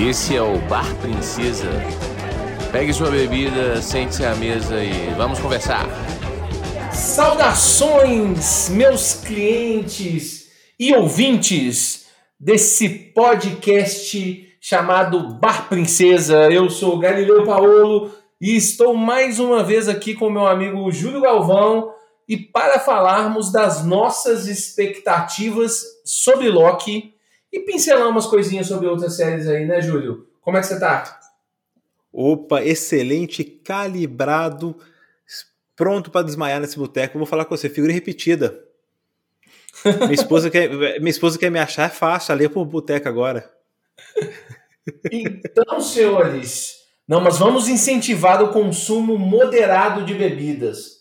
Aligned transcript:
Esse 0.00 0.36
é 0.36 0.40
o 0.40 0.56
Bar 0.68 0.94
Princesa. 1.00 1.68
Pegue 2.70 2.92
sua 2.92 3.10
bebida, 3.10 3.82
sente-se 3.82 4.24
à 4.24 4.32
mesa 4.36 4.76
e 4.80 5.12
vamos 5.16 5.40
conversar. 5.40 5.84
Saudações, 6.92 8.68
meus 8.68 9.14
clientes 9.14 10.52
e 10.78 10.94
ouvintes 10.94 12.06
desse 12.38 12.88
podcast 12.88 14.56
chamado 14.60 15.34
Bar 15.34 15.68
Princesa. 15.68 16.48
Eu 16.48 16.70
sou 16.70 16.96
Galileu 17.00 17.44
Paolo 17.44 18.12
e 18.40 18.54
estou 18.54 18.94
mais 18.94 19.40
uma 19.40 19.64
vez 19.64 19.88
aqui 19.88 20.14
com 20.14 20.30
meu 20.30 20.46
amigo 20.46 20.92
Júlio 20.92 21.20
Galvão 21.20 21.92
e 22.28 22.36
para 22.36 22.78
falarmos 22.78 23.50
das 23.50 23.84
nossas 23.84 24.46
expectativas 24.46 25.82
sobre 26.04 26.48
Loki 26.48 27.17
e 27.52 27.60
pincelar 27.60 28.08
umas 28.08 28.26
coisinhas 28.26 28.66
sobre 28.66 28.86
outras 28.86 29.16
séries 29.16 29.46
aí, 29.46 29.64
né, 29.64 29.80
Júlio? 29.80 30.26
Como 30.40 30.56
é 30.56 30.60
que 30.60 30.66
você 30.66 30.78
tá? 30.78 31.18
Opa, 32.12 32.62
excelente, 32.62 33.44
calibrado, 33.44 34.76
pronto 35.76 36.10
para 36.10 36.24
desmaiar 36.24 36.60
nesse 36.60 36.78
boteco. 36.78 37.18
Vou 37.18 37.26
falar 37.26 37.44
com 37.44 37.56
você, 37.56 37.68
figura 37.68 37.92
repetida. 37.92 38.64
minha, 39.84 40.14
esposa 40.14 40.50
quer, 40.50 40.68
minha 40.98 41.10
esposa 41.10 41.38
quer 41.38 41.50
me 41.50 41.58
achar, 41.58 41.84
é 41.84 41.90
fácil, 41.90 42.32
ali 42.32 42.46
é 42.46 42.48
por 42.48 42.64
boteco 42.64 43.08
agora. 43.08 43.50
Então, 45.12 45.80
senhores, 45.80 46.78
não, 47.06 47.20
mas 47.20 47.38
vamos 47.38 47.68
incentivar 47.68 48.42
o 48.42 48.52
consumo 48.52 49.18
moderado 49.18 50.04
de 50.04 50.14
bebidas. 50.14 50.97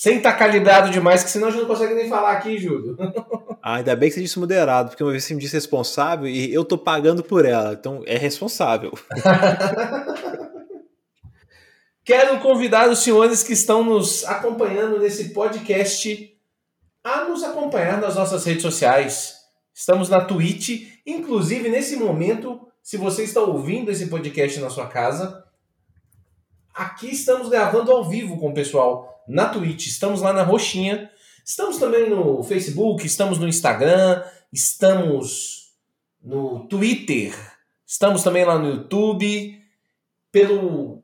Sem 0.00 0.18
estar 0.18 0.34
tá 0.34 0.38
calibrado 0.38 0.92
demais, 0.92 1.24
que 1.24 1.30
senão 1.30 1.48
a 1.48 1.50
gente 1.50 1.62
não 1.62 1.66
consegue 1.66 1.92
nem 1.92 2.08
falar 2.08 2.30
aqui, 2.30 2.56
Júlio. 2.56 2.96
Ah, 3.60 3.74
ainda 3.74 3.96
bem 3.96 4.08
que 4.08 4.14
você 4.14 4.22
disse 4.22 4.38
moderado, 4.38 4.90
porque 4.90 5.02
uma 5.02 5.10
vez 5.10 5.24
você 5.24 5.34
me 5.34 5.40
disse 5.40 5.52
responsável 5.52 6.28
e 6.28 6.54
eu 6.54 6.64
tô 6.64 6.78
pagando 6.78 7.24
por 7.24 7.44
ela, 7.44 7.72
então 7.72 8.04
é 8.06 8.16
responsável. 8.16 8.92
Quero 12.04 12.38
convidar 12.38 12.88
os 12.88 13.00
senhores 13.00 13.42
que 13.42 13.52
estão 13.52 13.82
nos 13.82 14.24
acompanhando 14.24 15.00
nesse 15.00 15.30
podcast 15.30 16.32
a 17.04 17.24
nos 17.24 17.42
acompanhar 17.42 18.00
nas 18.00 18.14
nossas 18.14 18.44
redes 18.44 18.62
sociais. 18.62 19.34
Estamos 19.74 20.08
na 20.08 20.24
Twitch, 20.24 20.88
inclusive 21.04 21.68
nesse 21.68 21.96
momento, 21.96 22.60
se 22.80 22.96
você 22.96 23.24
está 23.24 23.40
ouvindo 23.40 23.90
esse 23.90 24.06
podcast 24.06 24.60
na 24.60 24.70
sua 24.70 24.86
casa, 24.86 25.44
aqui 26.78 27.10
estamos 27.10 27.48
gravando 27.48 27.90
ao 27.90 28.08
vivo 28.08 28.38
com 28.38 28.50
o 28.50 28.54
pessoal 28.54 29.24
na 29.26 29.48
Twitch. 29.48 29.88
Estamos 29.88 30.22
lá 30.22 30.32
na 30.32 30.44
roxinha. 30.44 31.10
Estamos 31.44 31.78
também 31.78 32.08
no 32.08 32.42
Facebook, 32.42 33.04
estamos 33.04 33.38
no 33.38 33.48
Instagram, 33.48 34.22
estamos 34.52 35.72
no 36.22 36.66
Twitter, 36.68 37.34
estamos 37.86 38.22
também 38.22 38.44
lá 38.44 38.58
no 38.58 38.68
YouTube, 38.68 39.58
pelo 40.30 41.02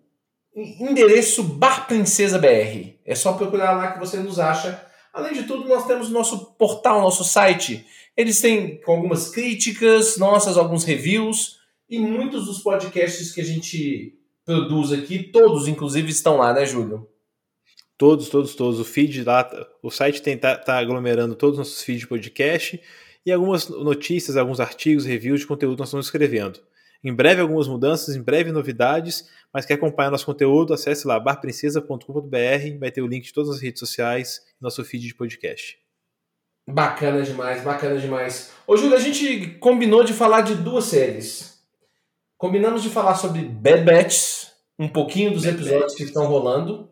endereço 0.55 1.43
Bar 1.43 1.87
Princesa 1.87 2.39
BR. 2.39 2.95
É 3.07 3.15
só 3.15 3.33
procurar 3.33 3.73
lá 3.73 3.93
que 3.93 3.99
você 3.99 4.19
nos 4.19 4.39
acha. 4.39 4.85
Além 5.15 5.33
de 5.33 5.45
tudo, 5.45 5.67
nós 5.67 5.87
temos 5.87 6.11
nosso 6.11 6.53
portal, 6.57 7.01
nosso 7.01 7.25
site. 7.25 7.87
Eles 8.15 8.41
têm 8.41 8.81
algumas 8.87 9.31
críticas 9.31 10.19
nossas, 10.19 10.59
alguns 10.59 10.85
reviews 10.85 11.59
e 11.89 11.99
muitos 11.99 12.45
dos 12.45 12.59
podcasts 12.59 13.33
que 13.33 13.41
a 13.41 13.45
gente 13.45 14.15
produz 14.45 14.93
aqui, 14.93 15.23
todos 15.23 15.69
inclusive 15.69 16.11
estão 16.11 16.37
lá, 16.37 16.53
né, 16.53 16.65
Júlio? 16.67 17.09
Todos, 17.97 18.29
todos, 18.29 18.55
todos. 18.55 18.81
O 18.81 18.85
feed 18.85 19.23
lá, 19.25 19.49
o 19.83 19.91
site 19.91 20.21
tem, 20.21 20.37
tá, 20.37 20.57
tá 20.57 20.79
aglomerando 20.79 21.35
todos 21.35 21.59
os 21.59 21.59
nossos 21.59 21.83
feeds 21.83 22.01
de 22.01 22.09
podcast 22.09 22.81
e 23.25 23.33
algumas 23.33 23.69
notícias, 23.69 24.37
alguns 24.37 24.61
artigos, 24.61 25.07
reviews 25.07 25.41
de 25.41 25.47
conteúdo 25.47 25.77
que 25.77 25.81
nós 25.81 25.89
estamos 25.89 26.07
escrevendo. 26.07 26.61
Em 27.03 27.15
breve 27.15 27.41
algumas 27.41 27.69
mudanças, 27.69 28.17
em 28.17 28.23
breve 28.23 28.51
novidades, 28.51 29.29
mas 29.53 29.67
quer 29.67 29.75
acompanhar 29.75 30.11
nosso 30.11 30.27
conteúdo, 30.27 30.73
acesse 30.73 31.07
lá 31.07 31.21
barprincesa.com.br, 31.21 32.79
vai 32.81 32.91
ter 32.91 33.03
o 33.03 33.07
link 33.07 33.25
de 33.25 33.33
todas 33.33 33.51
as 33.51 33.61
redes 33.61 33.79
sociais 33.79 34.41
e 34.59 34.63
nosso 34.63 34.83
feed 34.85 35.07
de 35.07 35.15
podcast. 35.15 35.79
Bacana 36.67 37.23
demais, 37.23 37.63
bacana 37.63 38.01
demais. 38.01 38.53
Ô 38.67 38.75
Júlio, 38.75 38.97
a 38.97 39.01
gente 39.01 39.59
combinou 39.59 40.03
de 40.03 40.15
falar 40.15 40.41
de 40.41 40.55
duas 40.55 40.85
séries. 40.85 41.54
Combinamos 42.37 42.83
de 42.83 42.91
falar 42.91 43.15
sobre 43.15 43.43
Bad 43.43 43.85
Batch, 43.85 44.49
um 44.79 44.89
pouquinho 44.89 45.33
dos 45.33 45.45
Bad 45.45 45.55
episódios 45.55 45.95
que 45.95 46.03
estão 46.03 46.27
rolando. 46.27 46.91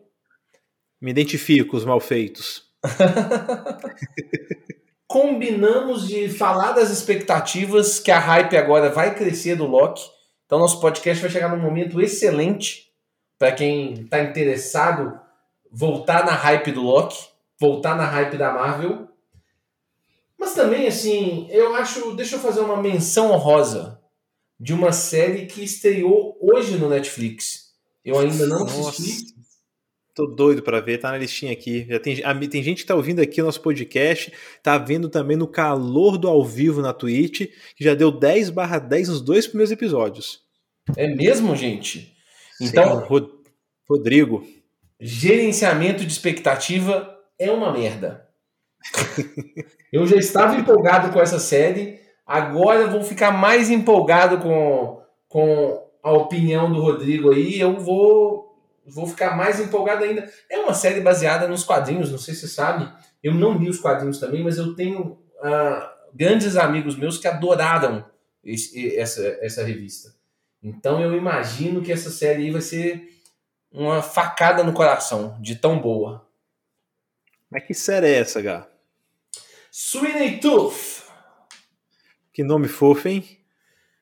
Me 1.01 1.11
identifico 1.11 1.71
com 1.71 1.77
os 1.77 1.85
malfeitos. 1.85 2.63
Combinamos 5.05 6.07
de 6.07 6.29
falar 6.29 6.71
das 6.71 6.89
expectativas 6.89 7.99
que 7.99 8.09
a 8.09 8.19
hype 8.19 8.57
agora 8.57 8.89
vai 8.89 9.13
crescer 9.13 9.55
do 9.55 9.67
Loki. 9.67 10.01
Então 10.45 10.57
nosso 10.57 10.79
podcast 10.79 11.21
vai 11.21 11.31
chegar 11.31 11.49
num 11.49 11.61
momento 11.61 12.01
excelente 12.01 12.89
para 13.37 13.51
quem 13.51 13.93
está 13.93 14.23
interessado 14.23 15.19
voltar 15.71 16.25
na 16.25 16.31
hype 16.31 16.71
do 16.71 16.81
Loki, 16.81 17.27
voltar 17.59 17.95
na 17.95 18.05
hype 18.05 18.37
da 18.37 18.53
Marvel. 18.53 19.07
Mas 20.37 20.53
também 20.53 20.87
assim, 20.87 21.47
eu 21.49 21.75
acho, 21.75 22.15
deixa 22.15 22.37
eu 22.37 22.39
fazer 22.39 22.61
uma 22.61 22.81
menção 22.81 23.31
honrosa 23.31 24.01
de 24.63 24.73
uma 24.73 24.93
série 24.93 25.45
que 25.45 25.61
estreou 25.61 26.37
hoje 26.39 26.77
no 26.77 26.87
Netflix. 26.87 27.73
Eu 28.03 28.17
ainda 28.17 28.47
não 28.47 28.65
assisti. 28.65 29.33
Tô 30.15 30.25
doido 30.25 30.63
para 30.63 30.79
ver, 30.79 30.99
tá 30.99 31.11
na 31.11 31.17
listinha 31.17 31.51
aqui. 31.51 31.85
Já 31.89 31.99
tem, 31.99 32.15
tem 32.47 32.63
gente 32.63 32.83
que 32.83 32.87
tá 32.87 32.95
ouvindo 32.95 33.19
aqui 33.19 33.41
o 33.41 33.45
nosso 33.45 33.59
podcast, 33.59 34.31
tá 34.61 34.77
vendo 34.77 35.09
também 35.09 35.35
no 35.35 35.47
calor 35.47 36.17
do 36.17 36.29
ao 36.29 36.45
vivo 36.45 36.81
na 36.81 36.93
Twitch, 36.93 37.49
que 37.75 37.83
já 37.83 37.93
deu 37.93 38.09
10 38.09 38.51
barra 38.51 38.79
10 38.79 39.09
nos 39.09 39.21
dois 39.21 39.45
primeiros 39.45 39.71
episódios. 39.71 40.43
É 40.95 41.13
mesmo, 41.13 41.53
gente? 41.57 42.15
Então, 42.61 43.05
Sim, 43.05 43.27
Rodrigo. 43.89 44.47
Gerenciamento 44.97 46.05
de 46.05 46.13
expectativa 46.13 47.19
é 47.37 47.51
uma 47.51 47.73
merda. 47.73 48.29
eu 49.91 50.07
já 50.07 50.15
estava 50.15 50.55
empolgado 50.55 51.11
com 51.11 51.19
essa 51.19 51.39
série, 51.39 51.99
agora 52.25 52.87
vou 52.87 53.03
ficar 53.03 53.31
mais 53.31 53.69
empolgado 53.69 54.37
com, 54.39 55.01
com 55.27 55.89
a 56.01 56.11
opinião 56.11 56.71
do 56.71 56.81
Rodrigo 56.81 57.31
aí. 57.31 57.59
Eu 57.59 57.79
vou 57.79 58.43
vou 58.85 59.07
ficar 59.07 59.35
mais 59.35 59.59
empolgado 59.59 60.03
ainda. 60.03 60.29
É 60.49 60.59
uma 60.59 60.73
série 60.73 60.99
baseada 60.99 61.47
nos 61.47 61.63
quadrinhos, 61.63 62.11
não 62.11 62.17
sei 62.17 62.33
se 62.33 62.41
você 62.41 62.47
sabe. 62.47 62.91
Eu 63.21 63.33
não 63.33 63.57
li 63.57 63.69
os 63.69 63.79
quadrinhos 63.79 64.19
também, 64.19 64.43
mas 64.43 64.57
eu 64.57 64.75
tenho 64.75 65.01
uh, 65.01 65.89
grandes 66.13 66.57
amigos 66.57 66.97
meus 66.97 67.17
que 67.17 67.27
adoraram 67.27 68.05
esse, 68.43 68.95
essa, 68.97 69.25
essa 69.41 69.63
revista. 69.63 70.13
Então 70.61 71.01
eu 71.01 71.15
imagino 71.15 71.81
que 71.81 71.91
essa 71.91 72.09
série 72.09 72.43
aí 72.43 72.51
vai 72.51 72.61
ser 72.61 73.09
uma 73.71 74.01
facada 74.01 74.63
no 74.63 74.73
coração, 74.73 75.37
de 75.41 75.55
tão 75.55 75.79
boa. 75.79 76.27
Mas 77.49 77.65
que 77.65 77.73
série 77.73 78.07
é 78.07 78.19
essa, 78.19 78.41
Gá? 78.41 78.67
Sweeney 79.71 80.39
Tooth. 80.39 80.92
Que 82.33 82.43
nome 82.43 82.67
fofo, 82.67 83.07
hein? 83.07 83.23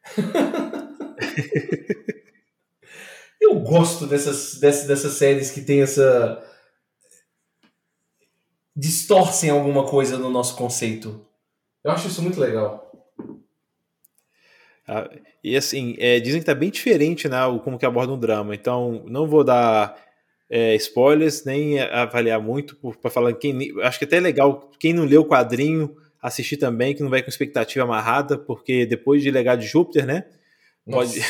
Eu 3.41 3.59
gosto 3.59 4.07
dessas, 4.07 4.57
dessas, 4.59 4.87
dessas 4.87 5.13
séries 5.13 5.51
que 5.51 5.61
tem 5.61 5.81
essa. 5.81 6.41
distorcem 8.73 9.49
alguma 9.49 9.85
coisa 9.85 10.17
no 10.17 10.29
nosso 10.29 10.55
conceito. 10.55 11.25
Eu 11.83 11.91
acho 11.91 12.07
isso 12.07 12.21
muito 12.21 12.39
legal. 12.39 12.89
Ah, 14.87 15.09
e 15.43 15.57
assim, 15.57 15.95
é, 15.97 16.19
dizem 16.19 16.39
que 16.39 16.45
tá 16.45 16.55
bem 16.55 16.69
diferente, 16.69 17.27
né? 17.27 17.39
Como 17.63 17.77
que 17.77 17.85
aborda 17.85 18.13
um 18.13 18.19
drama. 18.19 18.55
Então, 18.55 19.03
não 19.07 19.27
vou 19.27 19.43
dar 19.43 19.97
é, 20.49 20.75
spoilers, 20.75 21.43
nem 21.43 21.81
avaliar 21.81 22.41
muito 22.41 22.77
para 23.01 23.11
falar 23.11 23.33
quem. 23.33 23.73
Acho 23.81 23.99
que 23.99 24.05
até 24.05 24.17
é 24.17 24.21
legal 24.21 24.71
quem 24.79 24.93
não 24.93 25.03
leu 25.03 25.21
o 25.21 25.27
quadrinho 25.27 25.97
assistir 26.21 26.57
também, 26.57 26.93
que 26.93 27.01
não 27.01 27.09
vai 27.09 27.21
com 27.21 27.29
expectativa 27.29 27.83
amarrada, 27.83 28.37
porque 28.37 28.85
depois 28.85 29.23
de 29.23 29.31
Legado 29.31 29.59
de 29.59 29.67
Júpiter, 29.67 30.05
né? 30.05 30.25
Pode. 30.89 31.21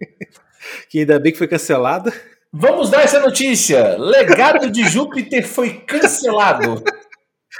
que 0.88 1.00
ainda 1.00 1.18
bem 1.18 1.32
que 1.32 1.38
foi 1.38 1.48
cancelada. 1.48 2.12
Vamos 2.52 2.90
dar 2.90 3.02
essa 3.02 3.18
notícia. 3.20 3.96
Legado 3.96 4.70
de 4.70 4.84
Júpiter 4.84 5.46
foi 5.46 5.80
cancelado. 5.80 6.82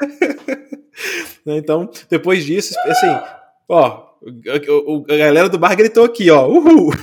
então, 1.47 1.91
depois 2.11 2.45
disso, 2.45 2.75
assim, 2.87 3.19
ó, 3.69 4.13
a 5.09 5.17
galera 5.17 5.49
do 5.49 5.59
bar 5.59 5.75
gritou 5.75 6.05
aqui, 6.05 6.31
ó, 6.31 6.47
uhul. 6.47 6.93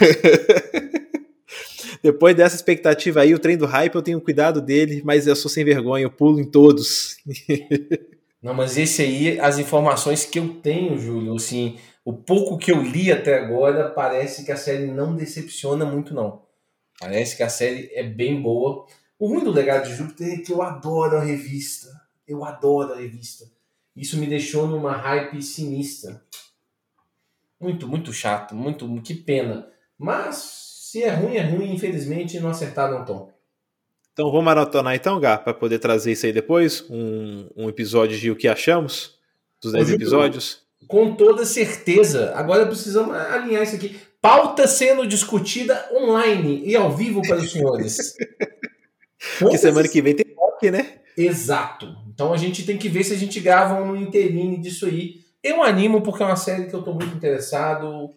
Depois 2.01 2.33
dessa 2.33 2.55
expectativa 2.55 3.19
aí, 3.21 3.33
o 3.33 3.39
trem 3.39 3.57
do 3.57 3.65
hype, 3.65 3.93
eu 3.93 4.01
tenho 4.01 4.21
cuidado 4.21 4.61
dele, 4.61 5.01
mas 5.03 5.27
eu 5.27 5.35
sou 5.35 5.51
sem 5.51 5.65
vergonha, 5.65 6.05
eu 6.05 6.09
pulo 6.09 6.39
em 6.39 6.49
todos. 6.49 7.17
Não, 8.41 8.53
mas 8.53 8.77
esse 8.77 9.01
aí, 9.01 9.39
as 9.39 9.57
informações 9.57 10.25
que 10.25 10.39
eu 10.39 10.55
tenho, 10.61 10.97
Júlio, 10.97 11.35
assim, 11.35 11.77
o 12.05 12.13
pouco 12.13 12.57
que 12.57 12.71
eu 12.71 12.81
li 12.81 13.11
até 13.11 13.37
agora, 13.37 13.89
parece 13.89 14.45
que 14.45 14.51
a 14.51 14.57
série 14.57 14.87
não 14.87 15.15
decepciona 15.15 15.85
muito, 15.85 16.13
não. 16.13 16.41
Parece 16.99 17.35
que 17.35 17.43
a 17.43 17.49
série 17.49 17.89
é 17.93 18.03
bem 18.03 18.41
boa. 18.41 18.85
O 19.17 19.27
ruim 19.27 19.43
do 19.43 19.51
Legado 19.51 19.87
de 19.87 19.95
Júpiter 19.95 20.33
é 20.33 20.37
que 20.37 20.51
eu 20.51 20.61
adoro 20.61 21.17
a 21.17 21.23
revista. 21.23 21.89
Eu 22.27 22.45
adoro 22.45 22.93
a 22.93 22.97
revista. 22.97 23.45
Isso 23.95 24.17
me 24.17 24.27
deixou 24.27 24.67
numa 24.67 24.93
hype 24.95 25.41
sinistra. 25.41 26.23
Muito, 27.59 27.87
muito 27.87 28.13
chato. 28.13 28.55
Muito, 28.55 29.01
que 29.01 29.13
pena. 29.13 29.67
Mas 29.97 30.37
se 30.37 31.03
é 31.03 31.13
ruim, 31.13 31.35
é 31.35 31.43
ruim, 31.43 31.73
infelizmente 31.73 32.39
não 32.39 32.49
acertaram 32.49 32.99
não 32.99 33.05
tom. 33.05 33.38
Então 34.19 34.29
vamos 34.29 34.43
maratonar 34.43 34.93
então, 34.93 35.17
Gá, 35.17 35.37
para 35.37 35.53
poder 35.53 35.79
trazer 35.79 36.11
isso 36.11 36.25
aí 36.25 36.33
depois, 36.33 36.83
um, 36.89 37.47
um 37.55 37.69
episódio 37.69 38.19
de 38.19 38.29
o 38.29 38.35
que 38.35 38.49
achamos 38.49 39.15
dos 39.63 39.71
10 39.71 39.91
episódios. 39.91 40.59
Com 40.89 41.15
toda 41.15 41.45
certeza. 41.45 42.33
Agora 42.35 42.65
precisamos 42.65 43.15
alinhar 43.15 43.63
isso 43.63 43.77
aqui. 43.77 43.97
Pauta 44.21 44.67
sendo 44.67 45.07
discutida 45.07 45.87
online 45.93 46.63
e 46.65 46.75
ao 46.75 46.93
vivo 46.93 47.21
para 47.21 47.37
os 47.37 47.49
senhores. 47.49 48.13
Porque 49.39 49.57
semana 49.57 49.87
que 49.87 50.01
vem 50.01 50.13
tem 50.13 50.35
rock, 50.35 50.69
né? 50.69 50.95
Exato. 51.15 51.87
Então 52.13 52.33
a 52.33 52.37
gente 52.37 52.65
tem 52.65 52.77
que 52.77 52.89
ver 52.89 53.05
se 53.05 53.13
a 53.13 53.17
gente 53.17 53.39
grava 53.39 53.81
um 53.81 53.95
interine 53.95 54.57
disso 54.57 54.85
aí. 54.85 55.21
Eu 55.41 55.63
animo 55.63 56.01
porque 56.01 56.21
é 56.21 56.25
uma 56.25 56.35
série 56.35 56.65
que 56.65 56.73
eu 56.73 56.79
estou 56.79 56.93
muito 56.93 57.15
interessado. 57.15 58.13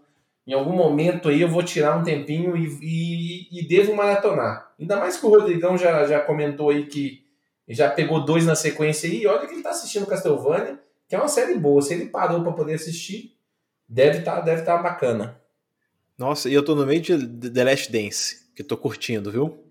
Em 0.46 0.52
algum 0.52 0.72
momento 0.72 1.28
aí 1.28 1.40
eu 1.40 1.48
vou 1.48 1.62
tirar 1.62 1.96
um 1.96 2.02
tempinho 2.02 2.56
e, 2.56 2.66
e, 2.82 3.60
e, 3.60 3.68
devo 3.68 3.94
maratonar. 3.94 4.72
Ainda 4.78 4.96
mais 4.96 5.16
que 5.16 5.24
o 5.24 5.28
Rodrigão 5.28 5.78
já, 5.78 6.04
já 6.06 6.20
comentou 6.20 6.70
aí 6.70 6.86
que 6.86 7.22
já 7.68 7.88
pegou 7.88 8.24
dois 8.24 8.44
na 8.44 8.56
sequência 8.56 9.08
aí. 9.08 9.22
E 9.22 9.26
olha 9.26 9.46
que 9.46 9.52
ele 9.52 9.58
está 9.58 9.70
assistindo 9.70 10.06
Castlevania, 10.06 10.80
que 11.08 11.14
é 11.14 11.18
uma 11.18 11.28
série 11.28 11.54
boa. 11.56 11.80
Se 11.80 11.94
ele 11.94 12.06
parou 12.06 12.42
para 12.42 12.52
poder 12.52 12.74
assistir, 12.74 13.36
deve 13.88 14.18
estar 14.18 14.36
tá, 14.36 14.40
deve 14.40 14.62
tá 14.62 14.76
bacana. 14.78 15.40
Nossa, 16.18 16.48
e 16.48 16.54
eu 16.54 16.64
tô 16.64 16.74
no 16.74 16.84
meio 16.84 17.00
de 17.00 17.26
The 17.50 17.64
Last 17.64 17.92
Dance, 17.92 18.36
que 18.54 18.64
tô 18.64 18.76
curtindo, 18.76 19.30
viu? 19.30 19.62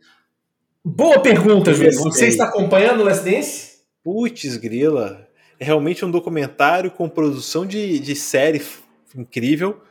Boa 0.83 1.21
pergunta, 1.21 1.73
Júlio. 1.73 1.93
Você 1.93 2.27
está 2.27 2.45
acompanhando 2.45 3.01
o 3.01 3.03
Last 3.03 3.29
Dance? 3.29 3.81
Putz, 4.03 4.57
grila. 4.57 5.27
É 5.59 5.65
realmente 5.65 6.03
um 6.03 6.09
documentário 6.09 6.89
com 6.89 7.07
produção 7.07 7.65
de, 7.65 7.99
de 7.99 8.15
série 8.15 8.61
incrível 9.15 9.81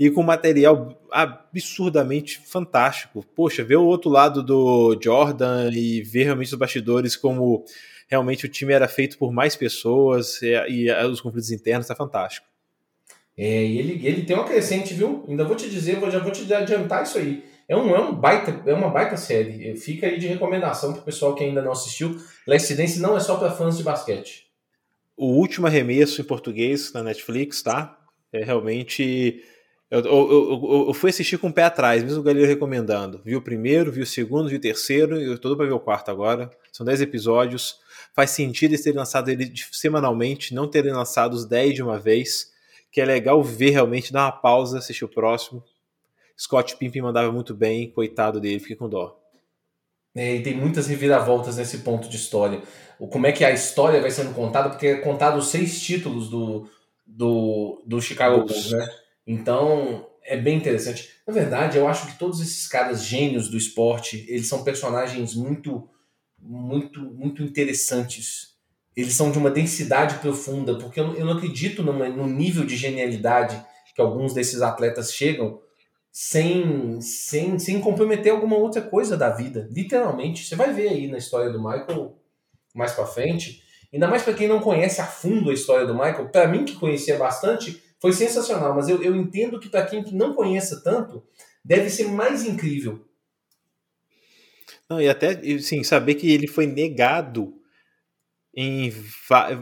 e 0.00 0.10
com 0.10 0.22
material 0.22 0.98
absurdamente 1.12 2.38
fantástico. 2.38 3.22
Poxa, 3.36 3.62
ver 3.62 3.76
o 3.76 3.84
outro 3.84 4.08
lado 4.10 4.42
do 4.42 4.98
Jordan 4.98 5.70
e 5.70 6.00
ver 6.00 6.24
realmente 6.24 6.48
os 6.48 6.58
bastidores 6.58 7.14
como 7.14 7.66
realmente 8.08 8.46
o 8.46 8.48
time 8.48 8.72
era 8.72 8.88
feito 8.88 9.18
por 9.18 9.30
mais 9.30 9.54
pessoas 9.54 10.40
e, 10.40 10.54
e 10.70 10.90
os 11.04 11.20
conflitos 11.20 11.50
internos 11.50 11.90
é 11.90 11.94
fantástico. 11.94 12.46
É, 13.36 13.62
e 13.62 13.78
ele, 13.78 14.06
ele 14.06 14.22
tem 14.22 14.34
uma 14.34 14.46
crescente, 14.46 14.94
viu? 14.94 15.22
Ainda 15.28 15.44
vou 15.44 15.54
te 15.54 15.68
dizer, 15.68 16.00
vou, 16.00 16.10
já 16.10 16.18
vou 16.18 16.32
te 16.32 16.50
adiantar 16.52 17.02
isso 17.02 17.18
aí. 17.18 17.44
É, 17.68 17.76
um, 17.76 17.94
é, 17.94 18.00
um 18.00 18.14
baita, 18.14 18.62
é 18.64 18.72
uma 18.72 18.88
baita 18.88 19.18
série. 19.18 19.76
Fica 19.76 20.06
aí 20.06 20.18
de 20.18 20.26
recomendação 20.26 20.94
pro 20.94 21.02
pessoal 21.02 21.34
que 21.34 21.44
ainda 21.44 21.60
não 21.60 21.72
assistiu. 21.72 22.16
Last 22.46 22.74
Dance 22.74 22.98
não 22.98 23.18
é 23.18 23.20
só 23.20 23.36
para 23.36 23.50
fãs 23.50 23.76
de 23.76 23.82
basquete. 23.82 24.46
O 25.14 25.26
último 25.26 25.66
arremesso 25.66 26.22
em 26.22 26.24
português 26.24 26.90
na 26.94 27.02
Netflix, 27.02 27.62
tá? 27.62 27.98
É 28.32 28.42
realmente. 28.42 29.44
Eu, 29.90 30.00
eu, 30.04 30.30
eu, 30.30 30.84
eu 30.88 30.94
fui 30.94 31.10
assistir 31.10 31.36
com 31.36 31.48
o 31.48 31.52
pé 31.52 31.64
atrás, 31.64 32.04
mesmo 32.04 32.20
o 32.20 32.22
Galileu 32.22 32.46
recomendando. 32.46 33.20
Vi 33.24 33.34
o 33.34 33.42
primeiro, 33.42 33.90
vi 33.90 34.00
o 34.00 34.06
segundo, 34.06 34.48
vi 34.48 34.54
o 34.54 34.60
terceiro, 34.60 35.20
e 35.20 35.24
eu 35.24 35.36
tô 35.36 35.56
para 35.56 35.66
ver 35.66 35.72
o 35.72 35.80
quarto 35.80 36.10
agora. 36.12 36.48
São 36.72 36.86
10 36.86 37.00
episódios. 37.00 37.80
Faz 38.14 38.30
sentido 38.30 38.70
eles 38.70 38.82
terem 38.82 38.98
lançado 38.98 39.28
ele 39.30 39.52
semanalmente, 39.72 40.54
não 40.54 40.68
terem 40.68 40.92
lançado 40.92 41.34
os 41.34 41.44
10 41.44 41.74
de 41.74 41.82
uma 41.82 41.98
vez. 41.98 42.52
Que 42.92 43.00
é 43.00 43.04
legal 43.04 43.42
ver 43.42 43.70
realmente, 43.70 44.12
dar 44.12 44.26
uma 44.26 44.32
pausa, 44.32 44.78
assistir 44.78 45.04
o 45.04 45.08
próximo. 45.08 45.62
Scott 46.38 46.76
Pimpin 46.76 47.00
mandava 47.00 47.30
muito 47.32 47.52
bem, 47.52 47.90
coitado 47.90 48.40
dele, 48.40 48.60
fiquei 48.60 48.76
com 48.76 48.88
dó. 48.88 49.20
É, 50.14 50.36
e 50.36 50.42
tem 50.42 50.56
muitas 50.56 50.86
reviravoltas 50.86 51.56
nesse 51.56 51.78
ponto 51.78 52.08
de 52.08 52.16
história. 52.16 52.62
O, 52.98 53.08
como 53.08 53.26
é 53.26 53.32
que 53.32 53.44
a 53.44 53.50
história 53.50 54.00
vai 54.00 54.10
sendo 54.10 54.34
contada, 54.34 54.70
porque 54.70 54.86
é 54.86 54.96
contado 54.96 55.36
os 55.36 55.48
seis 55.48 55.80
títulos 55.80 56.28
do, 56.28 56.68
do, 57.06 57.82
do 57.86 58.00
Chicago 58.00 58.44
Bulls, 58.44 58.72
né? 58.72 58.88
Então, 59.30 60.08
é 60.24 60.36
bem 60.36 60.56
interessante. 60.56 61.08
Na 61.24 61.32
verdade, 61.32 61.78
eu 61.78 61.86
acho 61.86 62.08
que 62.08 62.18
todos 62.18 62.40
esses 62.40 62.66
caras 62.66 63.04
gênios 63.04 63.48
do 63.48 63.56
esporte, 63.56 64.26
eles 64.28 64.48
são 64.48 64.64
personagens 64.64 65.36
muito, 65.36 65.88
muito, 66.36 67.00
muito 67.00 67.40
interessantes. 67.40 68.56
Eles 68.96 69.14
são 69.14 69.30
de 69.30 69.38
uma 69.38 69.48
densidade 69.48 70.16
profunda, 70.16 70.76
porque 70.76 70.98
eu, 70.98 71.14
eu 71.14 71.24
não 71.24 71.34
acredito 71.34 71.80
numa, 71.80 72.08
no 72.08 72.26
nível 72.26 72.64
de 72.64 72.76
genialidade 72.76 73.64
que 73.94 74.00
alguns 74.00 74.34
desses 74.34 74.62
atletas 74.62 75.14
chegam 75.14 75.60
sem, 76.10 77.00
sem, 77.00 77.56
sem 77.56 77.80
comprometer 77.80 78.32
alguma 78.32 78.56
outra 78.56 78.82
coisa 78.82 79.16
da 79.16 79.30
vida, 79.30 79.68
literalmente. 79.70 80.44
Você 80.44 80.56
vai 80.56 80.72
ver 80.72 80.88
aí 80.88 81.06
na 81.06 81.18
história 81.18 81.52
do 81.52 81.62
Michael 81.62 82.16
mais 82.74 82.90
para 82.90 83.06
frente. 83.06 83.62
Ainda 83.92 84.08
mais 84.08 84.24
para 84.24 84.34
quem 84.34 84.48
não 84.48 84.58
conhece 84.58 85.00
a 85.00 85.06
fundo 85.06 85.50
a 85.50 85.54
história 85.54 85.86
do 85.86 85.94
Michael, 85.94 86.30
para 86.30 86.48
mim 86.48 86.64
que 86.64 86.74
conhecia 86.74 87.16
bastante, 87.16 87.80
foi 88.00 88.12
sensacional, 88.12 88.74
mas 88.74 88.88
eu, 88.88 89.02
eu 89.02 89.14
entendo 89.14 89.60
que 89.60 89.68
para 89.68 89.84
quem 89.84 90.02
não 90.12 90.34
conheça 90.34 90.80
tanto, 90.82 91.22
deve 91.64 91.90
ser 91.90 92.08
mais 92.08 92.44
incrível. 92.44 93.04
Não, 94.88 95.00
e 95.00 95.08
até 95.08 95.40
sim, 95.58 95.84
saber 95.84 96.14
que 96.14 96.32
ele 96.32 96.48
foi 96.48 96.66
negado 96.66 97.54
em, 98.54 98.92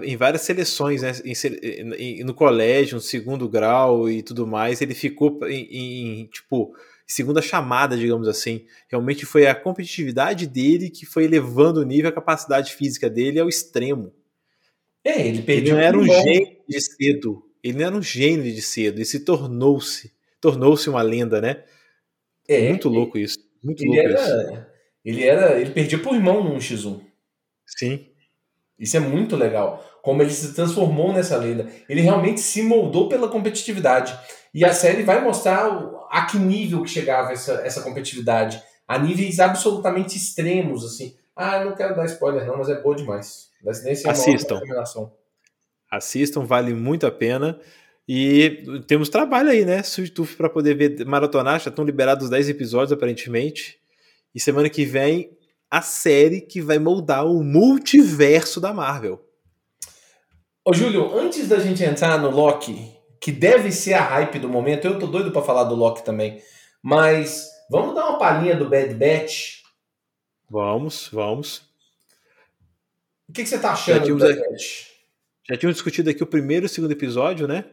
em 0.03 0.17
várias 0.17 0.43
seleções, 0.43 1.03
né? 1.03 1.13
Em, 1.25 1.95
em, 2.21 2.25
no 2.25 2.33
colégio, 2.33 2.95
no 2.95 3.01
segundo 3.01 3.49
grau 3.49 4.09
e 4.09 4.23
tudo 4.23 4.47
mais, 4.47 4.81
ele 4.81 4.95
ficou 4.95 5.41
em, 5.47 6.21
em, 6.21 6.27
tipo 6.27 6.75
segunda 7.07 7.43
chamada, 7.43 7.97
digamos 7.97 8.29
assim. 8.29 8.67
Realmente 8.89 9.27
foi 9.27 9.47
a 9.47 9.55
competitividade 9.55 10.47
dele 10.47 10.91
que 10.91 11.05
foi 11.05 11.25
elevando 11.25 11.81
o 11.81 11.85
nível, 11.85 12.11
a 12.11 12.13
capacidade 12.13 12.75
física 12.75 13.11
dele 13.11 13.41
ao 13.41 13.49
extremo. 13.49 14.13
É, 15.05 15.27
ele 15.27 15.43
perdeu. 15.43 15.75
Ele 15.75 15.81
não 15.81 15.81
era 15.81 15.99
um 15.99 16.05
gênio 16.05 16.57
de 16.69 16.81
cedo. 16.81 17.48
Ele 17.63 17.79
não 17.79 17.87
era 17.87 17.97
um 17.97 18.03
gênio 18.03 18.53
de 18.53 18.63
cedo. 18.63 18.99
Ele 18.99 19.05
se 19.05 19.21
tornou-se, 19.21 20.13
tornou-se 20.41 20.89
uma 20.89 21.03
lenda, 21.03 21.41
né? 21.41 21.65
É. 22.49 22.69
Muito 22.71 22.89
louco 22.89 23.19
isso. 23.19 23.39
Muito 23.63 23.83
ele 23.83 23.89
louco 23.89 24.09
era, 24.09 24.43
isso. 24.43 24.67
Ele 25.05 25.25
era, 25.25 25.61
ele 25.61 25.71
perdia 25.71 25.99
por 25.99 26.15
irmão 26.15 26.43
num 26.43 26.59
X1. 26.59 27.01
Sim. 27.67 28.07
Isso 28.79 28.97
é 28.97 29.01
muito 29.01 29.37
legal. 29.37 29.85
Como 30.03 30.23
ele 30.23 30.31
se 30.31 30.55
transformou 30.55 31.13
nessa 31.13 31.37
lenda. 31.37 31.67
Ele 31.89 32.01
realmente 32.01 32.41
se 32.41 32.63
moldou 32.63 33.09
pela 33.09 33.29
competitividade. 33.29 34.19
E 34.55 34.65
a 34.65 34.73
série 34.73 35.03
vai 35.03 35.23
mostrar 35.23 35.67
a 36.11 36.25
que 36.27 36.39
nível 36.39 36.83
que 36.83 36.89
chegava 36.89 37.33
essa, 37.33 37.55
essa 37.65 37.83
competitividade. 37.83 38.63
A 38.87 38.99
níveis 38.99 39.39
absolutamente 39.41 40.17
extremos, 40.17 40.85
assim. 40.85 41.15
Ah, 41.37 41.65
não 41.65 41.75
quero 41.75 41.95
dar 41.95 42.07
spoiler 42.07 42.47
não, 42.47 42.59
mas 42.59 42.69
é 42.69 42.81
boa 42.81 42.97
demais. 42.97 43.51
É 43.65 43.71
Assistam. 44.11 44.61
Assistam, 45.91 46.45
vale 46.45 46.75
muito 46.75 47.07
a 47.07 47.11
pena. 47.11 47.59
E 48.09 48.83
temos 48.87 49.09
trabalho 49.09 49.51
aí, 49.51 49.65
né? 49.65 49.83
Subtuf 49.83 50.37
para 50.37 50.49
poder 50.49 50.75
ver 50.75 51.05
maratonar, 51.05 51.61
já 51.61 51.69
estão 51.69 51.85
liberados 51.85 52.31
10 52.31 52.49
episódios 52.49 52.93
aparentemente. 52.93 53.79
E 54.35 54.41
semana 54.41 54.71
que 54.71 54.85
vem 54.85 55.37
a 55.71 55.83
série 55.83 56.41
que 56.41 56.61
vai 56.61 56.79
moldar 56.79 57.27
o 57.27 57.43
multiverso 57.45 58.61
da 58.61 58.73
Marvel. 58.73 59.23
Ô, 60.65 60.73
Júlio, 60.73 61.17
antes 61.19 61.49
da 61.49 61.59
gente 61.59 61.83
entrar 61.83 62.19
no 62.19 62.31
Loki, 62.31 62.95
que 63.21 63.31
deve 63.31 63.71
ser 63.73 63.95
a 63.95 64.03
hype 64.03 64.39
do 64.39 64.49
momento, 64.49 64.87
eu 64.87 64.99
tô 64.99 65.07
doido 65.07 65.31
para 65.31 65.43
falar 65.43 65.65
do 65.65 65.75
Loki 65.75 66.05
também, 66.05 66.43
mas 66.83 67.49
vamos 67.71 67.95
dar 67.95 68.09
uma 68.09 68.19
palhinha 68.19 68.57
do 68.57 68.69
Bad 68.69 68.95
Batch? 68.95 69.63
Vamos, 70.51 71.09
vamos. 71.13 71.63
O 73.29 73.33
que, 73.33 73.43
que 73.43 73.49
você 73.49 73.59
tá 73.59 73.73
achando 73.73 74.07
do 74.07 74.19
Bad 74.19 74.39
Batch? 74.41 74.98
Já 75.51 75.57
tínhamos 75.57 75.77
discutido 75.77 76.11
aqui 76.11 76.23
o 76.23 76.27
primeiro 76.27 76.67
e 76.67 76.67
o 76.67 76.69
segundo 76.69 76.93
episódio, 76.93 77.49
né? 77.49 77.65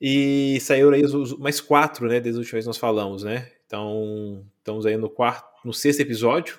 E 0.00 0.58
saíram 0.60 0.90
aí 0.90 1.04
os, 1.04 1.14
os, 1.14 1.38
mais 1.38 1.60
quatro, 1.60 2.08
né? 2.08 2.18
Desde 2.18 2.38
a 2.38 2.40
última 2.40 2.56
vez 2.56 2.66
nós 2.66 2.76
falamos, 2.76 3.22
né? 3.22 3.52
Então, 3.66 4.44
estamos 4.58 4.84
aí 4.84 4.96
no 4.96 5.08
quarto, 5.08 5.48
no 5.64 5.72
sexto 5.72 6.00
episódio. 6.00 6.58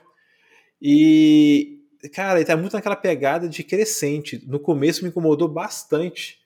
E, 0.81 1.81
cara, 2.13 2.39
ele 2.39 2.45
tá 2.45 2.55
muito 2.55 2.73
naquela 2.73 2.95
pegada 2.95 3.49
de 3.49 3.63
crescente. 3.63 4.41
No 4.47 4.57
começo 4.57 5.03
me 5.03 5.09
incomodou 5.09 5.49
bastante. 5.49 6.39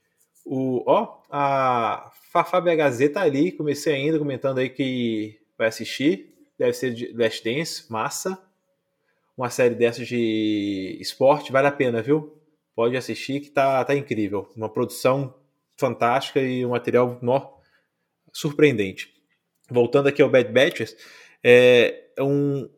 O, 0.44 0.84
ó, 0.88 1.22
a 1.30 2.12
Fafá 2.32 2.60
BHZ 2.60 3.10
tá 3.14 3.22
ali, 3.22 3.52
comecei 3.52 3.94
ainda 3.94 4.18
comentando 4.18 4.58
aí 4.58 4.70
que 4.70 5.40
vai 5.56 5.68
assistir. 5.68 6.34
Deve 6.58 6.74
ser 6.74 6.94
de 6.96 7.14
Last 7.14 7.44
Dance, 7.44 7.92
massa. 7.92 8.42
Uma 9.38 9.52
série 9.52 9.76
dessa 9.76 10.04
de 10.04 10.98
esporte, 11.00 11.52
vale 11.52 11.68
a 11.68 11.72
pena, 11.72 12.02
viu? 12.02 12.39
Pode 12.80 12.96
assistir 12.96 13.42
que 13.42 13.50
tá, 13.50 13.84
tá 13.84 13.94
incrível. 13.94 14.50
Uma 14.56 14.70
produção 14.70 15.36
fantástica 15.76 16.40
e 16.40 16.66
um 16.66 16.70
material 16.70 17.20
surpreendente. 18.32 19.14
Voltando 19.70 20.08
aqui 20.08 20.22
ao 20.22 20.30
Bad 20.30 20.50
Batches, 20.50 20.96
é 21.44 22.14
um, 22.18 22.70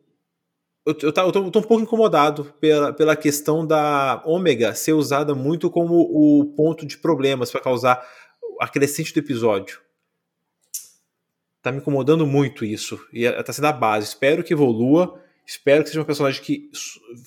eu, 0.84 0.96
eu, 1.02 1.12
tô, 1.12 1.20
eu 1.20 1.50
tô 1.52 1.58
um 1.60 1.62
pouco 1.62 1.80
incomodado 1.80 2.52
pela, 2.58 2.92
pela 2.92 3.14
questão 3.14 3.64
da 3.64 4.20
ômega 4.26 4.74
ser 4.74 4.92
usada 4.92 5.36
muito 5.36 5.70
como 5.70 5.94
o 5.94 6.52
ponto 6.56 6.84
de 6.84 6.98
problemas 6.98 7.52
para 7.52 7.60
causar 7.60 8.04
a 8.60 8.66
crescente 8.66 9.14
do 9.14 9.20
episódio. 9.20 9.80
Tá 11.62 11.70
me 11.70 11.78
incomodando 11.78 12.26
muito 12.26 12.64
isso. 12.64 13.00
E 13.12 13.24
é, 13.24 13.40
tá 13.40 13.52
sendo 13.52 13.66
a 13.66 13.72
base. 13.72 14.08
Espero 14.08 14.42
que 14.42 14.52
evolua. 14.52 15.22
Espero 15.46 15.84
que 15.84 15.90
seja 15.90 16.00
um 16.00 16.04
personagem 16.04 16.42
que 16.42 16.68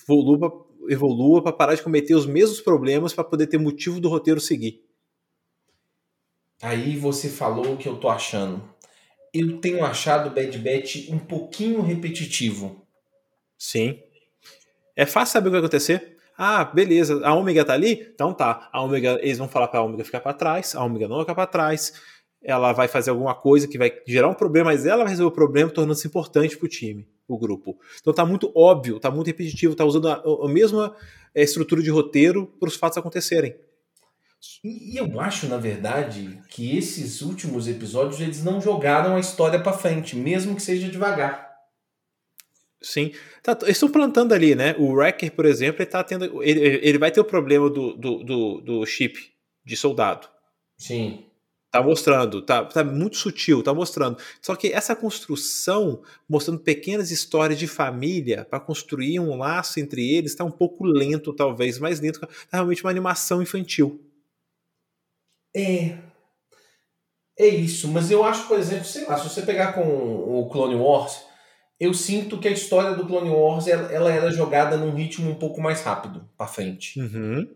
evolua, 0.05 0.65
evolua 0.89 1.42
para 1.42 1.51
parar 1.51 1.75
de 1.75 1.82
cometer 1.82 2.15
os 2.15 2.25
mesmos 2.25 2.62
problemas 2.62 3.13
para 3.13 3.24
poder 3.24 3.48
ter 3.48 3.58
motivo 3.58 4.00
do 4.00 4.10
roteiro 4.10 4.39
seguir. 4.39 4.84
Aí 6.62 6.98
você 6.98 7.30
falou 7.30 7.74
o 7.74 7.77
que 7.77 7.88
eu 7.88 7.98
tô 7.98 8.10
achando. 8.10 8.63
eu 9.34 9.60
tenho 9.60 9.84
achado 9.84 10.30
o 10.30 10.34
Bad 10.34 10.58
Batch 10.58 11.10
um 11.10 11.20
pouquinho 11.20 11.82
repetitivo. 11.82 12.86
Sim. 13.58 14.00
É 14.96 15.06
fácil 15.06 15.34
saber 15.34 15.48
o 15.48 15.51
que 15.51 15.58
vai 15.58 15.60
acontecer. 15.60 16.18
Ah, 16.38 16.65
beleza, 16.65 17.25
a 17.25 17.34
Ômega 17.34 17.63
tá 17.63 17.74
ali? 17.74 18.10
Então 18.13 18.34
tá. 18.34 18.70
A 18.72 18.82
Ômega, 18.82 19.20
eles 19.22 19.38
vão 19.38 19.48
falar 19.48 19.68
pra 19.68 19.82
Ômega 19.82 20.04
ficar 20.04 20.20
para 20.20 20.34
trás, 20.34 20.75
a 20.75 20.84
Ômega 20.84 21.08
não 21.08 21.15
vai 21.15 21.24
ficar 21.24 21.36
para 21.36 21.48
trás. 21.48 21.94
Ela 22.46 22.72
vai 22.72 22.88
fazer 22.88 23.10
alguma 23.10 23.34
coisa 23.34 23.68
que 23.68 23.78
vai 23.78 23.92
gerar 24.08 24.30
um 24.30 24.34
problema, 24.34 24.72
mas 24.72 24.86
ela 24.86 25.04
vai 25.04 25.12
resolver 25.12 25.34
o 25.34 25.36
problema, 25.36 25.72
tornando-se 25.72 26.08
importante 26.08 26.56
pro 26.56 26.68
time, 26.68 27.08
pro 27.25 27.38
grupo. 27.38 27.78
Então 28.00 28.14
tá 28.14 28.24
muito 28.24 28.52
óbvio, 28.56 29.00
tá 29.00 29.10
muito 29.10 29.28
repetitivo, 29.28 29.75
tá 29.75 29.84
usando 29.84 30.08
a, 30.08 30.22
a 30.24 30.48
mesma 30.48 30.96
é, 31.34 31.42
estrutura 31.44 31.82
de 31.82 31.90
roteiro 31.90 32.46
para 32.60 32.70
os 32.70 32.75
fatos 32.75 32.98
acontecerem. 32.98 33.56
E 34.64 34.96
eu 34.98 35.20
acho, 35.20 35.48
na 35.48 35.58
verdade, 35.58 36.40
que 36.50 36.78
esses 36.78 37.22
últimos 37.22 37.68
episódios 37.68 38.22
eles 38.22 38.44
não 38.44 38.62
jogaram 38.62 39.16
a 39.16 39.20
história 39.20 39.60
para 39.60 39.74
frente, 39.74 40.16
mesmo 40.16 40.56
que 40.56 40.62
seja 40.62 40.88
devagar. 40.88 41.46
Sim. 42.82 43.12
Tá, 43.42 43.58
eles 43.64 43.75
estão 43.75 43.90
plantando 43.90 44.34
ali, 44.34 44.54
né? 44.54 44.75
O 44.78 44.94
Wrecker, 44.94 45.32
por 45.32 45.46
exemplo, 45.46 45.82
ele, 45.82 45.90
tá 45.90 46.04
tendo, 46.04 46.44
ele, 46.44 46.60
ele 46.60 46.98
vai 47.00 47.10
ter 47.10 47.20
o 47.20 47.25
problema 47.25 47.70
do, 47.70 47.94
do, 47.96 48.24
do, 48.24 48.62
do 48.62 48.86
chip 48.86 49.18
de 49.66 49.75
soldado. 49.75 50.28
Sim. 50.78 51.25
Tá 51.75 51.84
mostrando, 51.84 52.41
tá, 52.41 52.63
tá 52.63 52.86
muito 52.86 53.17
sutil, 53.17 53.62
tá 53.62 53.74
mostrando. 53.74 54.17
Só 54.41 54.55
que 54.55 54.72
essa 54.72 54.96
construção, 54.96 56.01
mostrando 56.25 56.62
pequenas 56.62 57.12
histórias 57.12 57.60
de 57.60 57.67
família 57.67 58.46
para 58.46 58.62
construir 58.62 59.20
um 59.20 59.36
laço 59.36 59.77
entre 59.77 60.10
eles, 60.10 60.32
está 60.32 60.46
um 60.46 60.51
pouco 60.51 60.86
lento, 60.86 61.34
talvez, 61.34 61.77
mais 61.77 62.00
lento. 62.00 62.22
Tá 62.22 62.29
realmente 62.53 62.82
uma 62.82 62.89
animação 62.89 63.41
infantil. 63.41 64.00
É. 65.53 65.98
É 67.38 67.46
isso, 67.46 67.89
mas 67.89 68.10
eu 68.10 68.24
acho, 68.24 68.48
por 68.48 68.58
exemplo, 68.58 68.86
sei 68.86 69.05
lá, 69.05 69.17
se 69.17 69.27
você 69.27 69.41
pegar 69.41 69.74
com 69.74 69.82
o 69.82 70.48
Clone 70.50 70.75
Wars, 70.75 71.25
eu 71.77 71.94
sinto 71.94 72.39
que 72.39 72.48
a 72.48 72.51
história 72.51 72.96
do 72.96 73.05
Clone 73.05 73.29
Wars 73.29 73.67
ela, 73.67 73.91
ela 73.91 74.13
era 74.13 74.32
jogada 74.32 74.77
num 74.77 74.96
ritmo 74.96 75.29
um 75.29 75.36
pouco 75.36 75.60
mais 75.60 75.82
rápido 75.82 76.25
para 76.38 76.48
frente. 76.48 76.98
Uhum. 76.98 77.53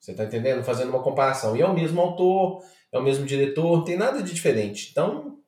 Você 0.00 0.14
tá 0.14 0.24
entendendo? 0.24 0.64
Fazendo 0.64 0.88
uma 0.88 1.02
comparação. 1.02 1.54
E 1.54 1.60
é 1.60 1.66
o 1.66 1.74
mesmo 1.74 2.00
autor, 2.00 2.64
é 2.92 2.98
o 2.98 3.02
mesmo 3.02 3.24
diretor, 3.24 3.76
não 3.76 3.84
tem 3.84 3.96
nada 3.96 4.22
de 4.22 4.32
diferente. 4.32 4.88
Então. 4.92 5.38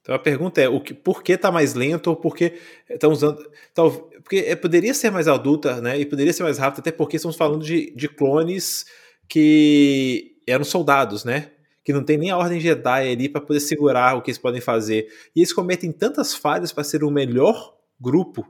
Então 0.00 0.14
a 0.14 0.18
pergunta 0.18 0.60
é: 0.60 0.68
o 0.68 0.80
que, 0.80 0.92
por 0.92 1.22
que 1.22 1.38
tá 1.38 1.50
mais 1.50 1.74
lento 1.74 2.08
ou 2.08 2.16
por 2.16 2.36
que 2.36 2.60
estão 2.90 3.12
usando. 3.12 3.48
Tal, 3.72 3.90
porque 3.90 4.38
é, 4.38 4.56
poderia 4.56 4.92
ser 4.92 5.10
mais 5.10 5.28
adulta, 5.28 5.80
né? 5.80 5.98
E 5.98 6.04
poderia 6.04 6.32
ser 6.32 6.42
mais 6.42 6.58
rápido, 6.58 6.80
até 6.80 6.90
porque 6.90 7.16
estamos 7.16 7.36
falando 7.36 7.64
de, 7.64 7.94
de 7.94 8.08
clones 8.08 8.84
que 9.28 10.36
eram 10.46 10.64
soldados, 10.64 11.24
né? 11.24 11.52
Que 11.84 11.92
não 11.92 12.02
tem 12.02 12.18
nem 12.18 12.30
a 12.30 12.36
ordem 12.36 12.60
Jedi 12.60 13.12
ali 13.12 13.28
para 13.28 13.40
poder 13.40 13.60
segurar 13.60 14.16
o 14.16 14.22
que 14.22 14.30
eles 14.30 14.38
podem 14.38 14.60
fazer. 14.60 15.06
E 15.36 15.40
eles 15.40 15.52
cometem 15.52 15.92
tantas 15.92 16.34
falhas 16.34 16.72
para 16.72 16.82
ser 16.84 17.04
o 17.04 17.10
melhor 17.10 17.74
grupo, 18.00 18.46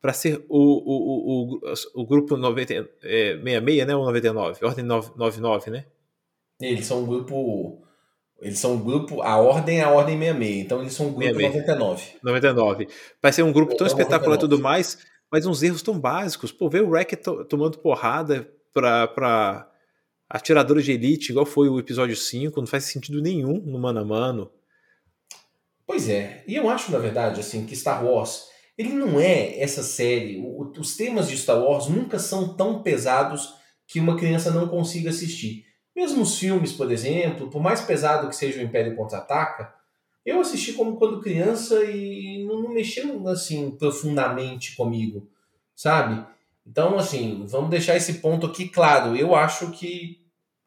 para 0.00 0.12
ser 0.12 0.44
o, 0.48 0.58
o, 0.58 1.54
o, 1.62 2.02
o, 2.02 2.06
grupo 2.06 2.36
90, 2.36 2.72
é, 3.02 3.32
66, 3.34 3.86
né? 3.86 3.96
Ou 3.96 4.04
99? 4.04 4.64
Ordem 4.64 4.84
99, 4.84 5.70
né? 5.70 5.86
Eles 6.60 6.86
são 6.86 7.02
um 7.02 7.06
grupo. 7.06 7.82
Eles 8.40 8.58
são 8.58 8.74
um 8.74 8.80
grupo. 8.82 9.22
A 9.22 9.36
ordem 9.38 9.80
é 9.80 9.84
a 9.84 9.90
ordem 9.90 10.18
66, 10.18 10.64
então 10.64 10.80
eles 10.80 10.92
são 10.92 11.06
um 11.06 11.12
grupo 11.12 11.34
66. 11.34 11.66
99. 11.66 12.04
99. 12.22 12.88
Vai 13.20 13.32
ser 13.32 13.42
um 13.42 13.52
grupo 13.52 13.76
tão 13.76 13.86
espetacular 13.86 14.36
e 14.36 14.40
tudo 14.40 14.60
mais, 14.60 14.98
mas 15.30 15.46
uns 15.46 15.62
erros 15.62 15.82
tão 15.82 15.98
básicos. 15.98 16.52
Pô, 16.52 16.68
ver 16.68 16.82
o 16.82 16.90
Wreck 16.90 17.16
tomando 17.48 17.78
porrada 17.78 18.48
pra. 18.72 19.06
pra 19.08 19.64
Atiradores 20.30 20.84
de 20.84 20.92
Elite, 20.92 21.32
igual 21.32 21.46
foi 21.46 21.70
o 21.70 21.78
episódio 21.78 22.14
5, 22.14 22.60
não 22.60 22.66
faz 22.66 22.84
sentido 22.84 23.22
nenhum 23.22 23.62
no 23.62 23.78
mano 23.78 24.00
a 24.00 24.04
mano. 24.04 24.52
Pois 25.86 26.06
é, 26.06 26.44
e 26.46 26.54
eu 26.54 26.68
acho, 26.68 26.92
na 26.92 26.98
verdade, 26.98 27.40
assim, 27.40 27.64
que 27.64 27.74
Star 27.74 28.04
Wars, 28.04 28.50
ele 28.78 28.94
não 28.94 29.18
é 29.18 29.60
essa 29.60 29.82
série. 29.82 30.38
O, 30.38 30.72
os 30.78 30.96
temas 30.96 31.28
de 31.28 31.36
Star 31.36 31.60
Wars 31.60 31.88
nunca 31.88 32.18
são 32.18 32.54
tão 32.54 32.80
pesados 32.80 33.54
que 33.86 33.98
uma 33.98 34.16
criança 34.16 34.52
não 34.52 34.68
consiga 34.68 35.10
assistir. 35.10 35.66
Mesmo 35.96 36.22
os 36.22 36.38
filmes, 36.38 36.72
por 36.72 36.92
exemplo, 36.92 37.50
por 37.50 37.60
mais 37.60 37.80
pesado 37.80 38.28
que 38.28 38.36
seja 38.36 38.60
o 38.60 38.62
Império 38.62 38.94
Contra-Ataca, 38.94 39.74
eu 40.24 40.40
assisti 40.40 40.74
como 40.74 40.96
quando 40.96 41.20
criança 41.20 41.82
e 41.84 42.44
não, 42.46 42.62
não 42.62 42.70
mexeu 42.70 43.26
assim 43.28 43.70
profundamente 43.72 44.76
comigo, 44.76 45.28
sabe? 45.74 46.24
Então, 46.64 46.98
assim, 46.98 47.46
vamos 47.48 47.70
deixar 47.70 47.96
esse 47.96 48.14
ponto 48.14 48.46
aqui 48.46 48.68
claro. 48.68 49.16
Eu 49.16 49.34
acho 49.34 49.70
que, 49.70 50.20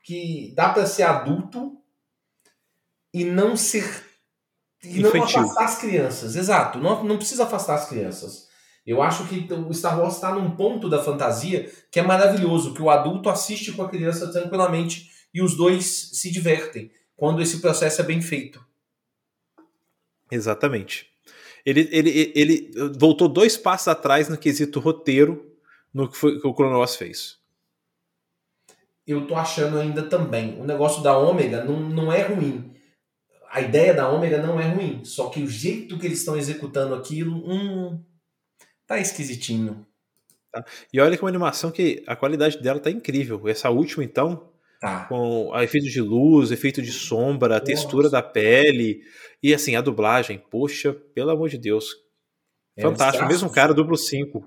que 0.04 0.52
dá 0.56 0.70
para 0.70 0.86
ser 0.86 1.04
adulto 1.04 1.78
e 3.14 3.24
não 3.24 3.56
ser. 3.56 4.11
E 4.84 5.00
não 5.00 5.24
afastar 5.24 5.64
as 5.64 5.80
crianças. 5.80 6.36
Exato, 6.36 6.80
não, 6.80 7.04
não 7.04 7.18
precisa 7.18 7.44
afastar 7.44 7.76
as 7.76 7.88
crianças. 7.88 8.50
Eu 8.86 9.02
acho 9.02 9.28
que 9.28 9.48
o 9.54 9.74
Star 9.74 10.00
Wars 10.00 10.16
está 10.16 10.34
num 10.34 10.52
ponto 10.56 10.90
da 10.90 11.04
fantasia 11.04 11.72
que 11.92 12.00
é 12.00 12.04
maravilhoso, 12.04 12.74
que 12.74 12.82
o 12.82 12.90
adulto 12.90 13.30
assiste 13.30 13.72
com 13.74 13.84
a 13.84 13.90
criança 13.90 14.32
tranquilamente 14.32 15.12
e 15.34 15.42
os 15.42 15.56
dois 15.56 16.10
se 16.14 16.32
divertem 16.32 16.92
quando 17.16 17.42
esse 17.42 17.60
processo 17.60 18.02
é 18.02 18.04
bem 18.04 18.22
feito. 18.22 18.64
Exatamente. 20.32 21.08
Ele, 21.64 21.88
ele, 21.92 22.32
ele 22.36 22.72
voltou 22.98 23.28
dois 23.28 23.56
passos 23.56 23.88
atrás 23.88 24.28
no 24.28 24.38
quesito 24.38 24.80
roteiro 24.80 25.52
no 25.94 26.10
que, 26.10 26.18
foi, 26.18 26.40
que 26.40 26.48
o 26.48 26.54
Cronos 26.54 26.96
fez. 26.96 27.38
Eu 29.06 29.28
tô 29.28 29.36
achando 29.36 29.78
ainda 29.78 30.04
também. 30.04 30.60
O 30.60 30.64
negócio 30.64 31.04
da 31.04 31.18
Ômega 31.18 31.64
não, 31.64 31.80
não 31.80 32.12
é 32.12 32.24
ruim. 32.24 32.74
A 33.52 33.62
ideia 33.62 33.94
da 33.94 34.10
Ômega 34.10 34.42
não 34.42 34.60
é 34.60 34.68
ruim. 34.68 35.04
Só 35.04 35.30
que 35.30 35.44
o 35.44 35.48
jeito 35.48 36.00
que 36.00 36.06
eles 36.06 36.20
estão 36.20 36.38
executando 36.38 36.96
aquilo, 36.96 37.44
hum, 37.46 38.02
tá 38.88 39.00
esquisitinho. 39.00 39.86
Tá. 40.52 40.66
E 40.94 41.00
olha 41.00 41.18
que 41.18 41.24
uma 41.24 41.30
animação 41.30 41.72
que 41.72 42.04
a 42.08 42.16
qualidade 42.16 42.62
dela 42.62 42.80
tá 42.80 42.90
incrível. 42.90 43.48
Essa 43.48 43.70
última, 43.70 44.04
então, 44.04 44.52
Tá. 44.82 45.06
Com 45.06 45.52
efeito 45.62 45.88
de 45.88 46.02
luz, 46.02 46.50
efeito 46.50 46.82
de 46.82 46.92
sombra, 46.92 47.58
a 47.58 47.60
textura 47.60 48.10
da 48.10 48.24
pele. 48.24 49.02
E 49.42 49.54
assim, 49.54 49.76
a 49.76 49.82
dublagem, 49.82 50.44
poxa, 50.50 50.92
pelo 51.14 51.30
amor 51.30 51.50
de 51.50 51.60
Deus. 51.60 51.96
É 52.76 52.82
Fantástico. 52.82 53.28
Mesmo 53.28 53.52
cara, 53.52 53.76
duplo 53.76 53.96
5. 53.96 54.44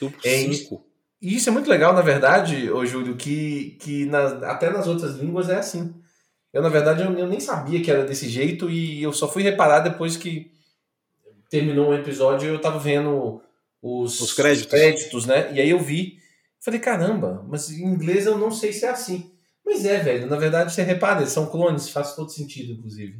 Duplo 0.00 0.22
5. 0.22 0.76
É 0.76 0.94
e 1.20 1.34
isso 1.34 1.48
é 1.48 1.52
muito 1.52 1.68
legal, 1.68 1.92
na 1.92 2.02
verdade, 2.02 2.70
ô 2.70 2.84
Júlio, 2.84 3.16
que, 3.16 3.76
que 3.80 4.04
na, 4.06 4.26
até 4.50 4.70
nas 4.70 4.86
outras 4.86 5.16
línguas 5.16 5.48
é 5.48 5.56
assim. 5.56 5.94
Eu, 6.54 6.62
na 6.62 6.68
verdade, 6.68 7.02
eu, 7.02 7.12
eu, 7.18 7.26
nem 7.26 7.40
sabia 7.40 7.82
que 7.82 7.90
era 7.90 8.04
desse 8.04 8.28
jeito 8.28 8.70
e 8.70 9.02
eu 9.02 9.12
só 9.12 9.28
fui 9.28 9.42
reparar 9.42 9.80
depois 9.80 10.16
que 10.16 10.52
terminou 11.50 11.88
o 11.88 11.94
episódio 11.94 12.48
e 12.48 12.54
eu 12.54 12.60
tava 12.60 12.78
vendo 12.78 13.42
os, 13.82 14.20
os 14.20 14.32
créditos. 14.32 14.70
créditos, 14.70 15.26
né? 15.26 15.52
E 15.52 15.60
aí 15.60 15.68
eu 15.68 15.80
vi, 15.80 16.16
falei, 16.60 16.78
caramba, 16.78 17.44
mas 17.48 17.70
em 17.70 17.84
inglês 17.84 18.26
eu 18.26 18.38
não 18.38 18.52
sei 18.52 18.72
se 18.72 18.84
é 18.84 18.90
assim. 18.90 19.32
Mas 19.66 19.84
é, 19.84 19.98
velho. 19.98 20.28
Na 20.28 20.36
verdade, 20.36 20.72
você 20.72 20.82
repara, 20.82 21.22
eles 21.22 21.32
são 21.32 21.46
clones, 21.46 21.88
faz 21.88 22.14
todo 22.14 22.30
sentido, 22.30 22.72
inclusive. 22.72 23.18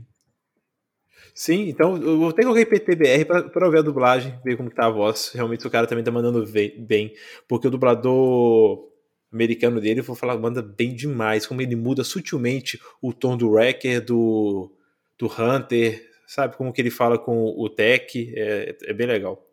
Sim, 1.34 1.68
então 1.68 1.96
eu 1.96 2.16
vou 2.20 2.32
ter 2.32 2.42
que 2.42 2.46
colocar 2.46 2.66
PTBR 2.66 3.24
para 3.24 3.66
ouvir 3.66 3.78
a 3.78 3.82
dublagem, 3.82 4.38
ver 4.44 4.56
como 4.56 4.70
que 4.70 4.76
tá 4.76 4.86
a 4.86 4.90
voz. 4.90 5.32
Realmente 5.34 5.66
o 5.66 5.70
cara 5.70 5.88
também 5.88 6.04
tá 6.04 6.12
mandando 6.12 6.44
bem, 6.46 7.12
porque 7.48 7.66
o 7.66 7.70
dublador 7.70 8.93
americano 9.34 9.80
dele, 9.80 10.00
vou 10.00 10.16
falar, 10.16 10.38
manda 10.38 10.62
bem 10.62 10.94
demais, 10.94 11.46
como 11.46 11.60
ele 11.60 11.76
muda 11.76 12.04
sutilmente 12.04 12.80
o 13.02 13.12
tom 13.12 13.36
do 13.36 13.50
Wrecker, 13.50 14.04
do, 14.04 14.72
do 15.18 15.26
Hunter, 15.26 16.08
sabe? 16.26 16.56
Como 16.56 16.72
que 16.72 16.80
ele 16.80 16.90
fala 16.90 17.18
com 17.18 17.44
o 17.44 17.68
Tech, 17.68 18.32
é, 18.36 18.76
é 18.84 18.92
bem 18.92 19.06
legal. 19.06 19.46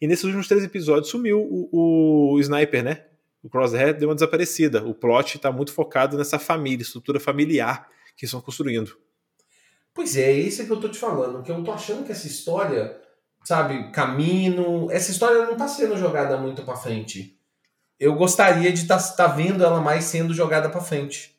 E 0.00 0.06
nesses 0.06 0.24
últimos 0.24 0.48
três 0.48 0.64
episódios 0.64 1.08
sumiu 1.08 1.40
o, 1.40 2.34
o 2.34 2.40
Sniper, 2.40 2.82
né? 2.82 3.04
o 3.42 3.48
Crosshair 3.48 3.96
deu 3.96 4.08
uma 4.08 4.14
desaparecida. 4.14 4.84
O 4.84 4.94
plot 4.94 5.36
está 5.36 5.50
muito 5.50 5.72
focado 5.72 6.16
nessa 6.16 6.38
família, 6.38 6.82
estrutura 6.82 7.18
familiar 7.18 7.88
que 8.16 8.24
estão 8.24 8.40
construindo. 8.40 8.96
Pois 9.94 10.16
é, 10.16 10.30
é 10.30 10.32
isso 10.32 10.64
que 10.64 10.70
eu 10.70 10.80
tô 10.80 10.88
te 10.88 10.98
falando, 10.98 11.42
que 11.42 11.50
eu 11.50 11.62
tô 11.64 11.72
achando 11.72 12.04
que 12.04 12.12
essa 12.12 12.26
história, 12.26 13.00
sabe, 13.44 13.90
caminho, 13.90 14.90
essa 14.90 15.10
história 15.10 15.46
não 15.46 15.56
tá 15.56 15.66
sendo 15.66 15.96
jogada 15.96 16.36
muito 16.36 16.62
para 16.62 16.76
frente. 16.76 17.38
Eu 18.00 18.14
gostaria 18.14 18.72
de 18.72 18.80
estar 18.80 18.96
tá, 18.96 19.12
tá 19.12 19.26
vendo 19.26 19.62
ela 19.62 19.80
mais 19.80 20.04
sendo 20.04 20.32
jogada 20.32 20.70
para 20.70 20.80
frente. 20.80 21.36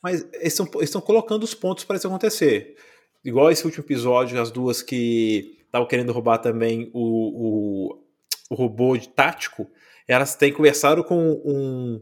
Mas 0.00 0.24
eles 0.34 0.56
estão 0.82 1.00
colocando 1.00 1.42
os 1.42 1.54
pontos 1.54 1.82
para 1.82 1.96
isso 1.96 2.06
acontecer. 2.06 2.76
Igual 3.24 3.50
esse 3.50 3.64
último 3.64 3.84
episódio, 3.84 4.40
as 4.40 4.52
duas 4.52 4.80
que 4.80 5.58
estavam 5.64 5.88
querendo 5.88 6.12
roubar 6.12 6.38
também 6.38 6.88
o, 6.92 7.00
o, 7.00 8.04
o 8.50 8.54
robô 8.54 8.96
de 8.96 9.08
tático, 9.08 9.68
elas 10.06 10.36
têm 10.36 10.52
conversado 10.52 11.02
com, 11.02 11.42
um, 11.44 12.00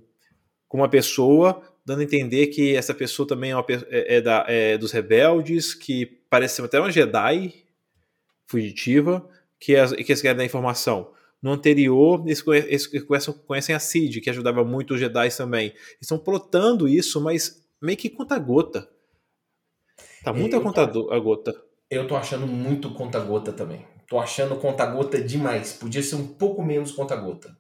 com 0.69 0.79
uma 0.79 0.91
pessoa, 0.91 1.63
dando 1.87 2.01
a 2.01 2.05
entender 2.05 2.49
que 2.49 2.77
essa 2.77 2.93
pessoa 2.93 3.27
também 3.27 3.53
é, 3.53 3.57
uma, 3.57 3.65
é, 3.69 4.17
é, 4.17 4.21
da, 4.21 4.45
é 4.47 4.77
dos 4.77 4.93
rebeldes, 4.93 5.73
que 5.73 6.05
parece 6.29 6.61
até 6.61 6.79
uma 6.79 6.91
Jedi 6.91 7.55
fugitiva, 8.47 9.27
que, 9.59 9.77
as, 9.77 9.93
que 9.93 10.03
eles 10.03 10.21
querem 10.21 10.37
dar 10.37 10.45
informação. 10.45 11.13
No 11.43 11.51
anterior, 11.53 12.23
eles, 12.25 12.43
eles 12.47 12.87
conhecem, 13.05 13.35
conhecem 13.47 13.75
a 13.75 13.81
Cid, 13.81 14.21
que 14.21 14.31
ajudava 14.31 14.65
muito 14.65 14.95
os 14.95 15.01
Jedi 15.01 15.29
também. 15.37 15.75
Estão 16.01 16.17
plotando 16.19 16.89
isso, 16.89 17.21
mas 17.21 17.67
meio 17.81 17.99
que 17.99 18.09
conta 18.09 18.39
gota. 18.39 18.89
Tá 20.23 20.33
muita 20.33 20.57
Eu 20.57 20.61
conta 20.63 20.87
tô- 20.87 21.11
a 21.13 21.19
gota. 21.19 21.53
Eu 21.91 22.07
tô 22.07 22.15
achando 22.17 22.47
muito 22.47 22.95
conta-gota 22.95 23.53
também. 23.53 23.85
Tô 24.09 24.19
achando 24.19 24.57
conta-gota 24.57 25.21
demais. 25.21 25.73
Podia 25.75 26.03
ser 26.03 26.15
um 26.15 26.27
pouco 26.27 26.63
menos 26.63 26.93
conta-gota. 26.93 27.55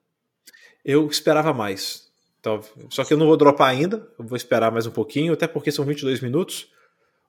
Eu 0.84 1.06
esperava 1.08 1.52
mais. 1.52 2.10
Então, 2.40 2.60
só 2.90 3.04
que 3.04 3.12
eu 3.12 3.18
não 3.18 3.26
vou 3.26 3.36
dropar 3.36 3.68
ainda, 3.68 4.08
eu 4.18 4.24
vou 4.24 4.36
esperar 4.36 4.70
mais 4.72 4.86
um 4.86 4.90
pouquinho, 4.90 5.32
até 5.32 5.46
porque 5.46 5.70
são 5.70 5.84
22 5.84 6.20
minutos. 6.20 6.68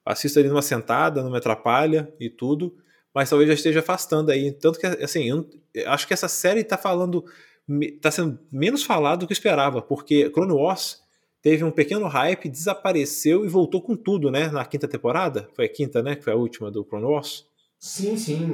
Assisto 0.06 0.40
ali 0.40 0.50
numa 0.50 0.62
sentada, 0.62 1.22
não 1.24 1.32
me 1.32 1.38
atrapalha 1.38 2.14
e 2.20 2.30
tudo, 2.30 2.76
mas 3.14 3.30
talvez 3.30 3.48
já 3.48 3.54
esteja 3.54 3.80
afastando 3.80 4.32
aí. 4.32 4.52
Tanto 4.52 4.80
que, 4.80 4.86
assim, 4.86 5.30
eu, 5.30 5.48
acho 5.88 6.08
que 6.08 6.14
essa 6.14 6.28
série 6.28 6.64
tá 6.64 6.78
falando, 6.78 7.24
me- 7.68 7.92
tá 7.92 8.10
sendo 8.12 8.40
menos 8.52 8.84
falado 8.84 9.22
do 9.22 9.28
que 9.28 9.34
eu 9.34 9.36
esperava, 9.36 9.82
porque 9.82 10.30
Clone 10.30 10.54
Wars 10.54 11.02
teve 11.42 11.64
um 11.64 11.72
pequeno 11.72 12.08
hype, 12.08 12.48
desapareceu 12.50 13.46
e 13.46 13.50
voltou 13.50 13.82
com 13.82 13.96
tudo, 13.96 14.32
né? 14.32 14.48
Na 14.48 14.66
quinta 14.66 14.88
temporada. 14.88 15.50
Foi 15.56 15.66
a 15.66 15.70
quinta, 15.70 16.02
né? 16.02 16.16
Que 16.16 16.24
foi 16.24 16.34
a 16.34 16.38
última 16.38 16.72
do 16.72 16.84
Clone 16.86 17.06
Wars. 17.06 17.46
Sim, 17.78 18.16
sim. 18.18 18.50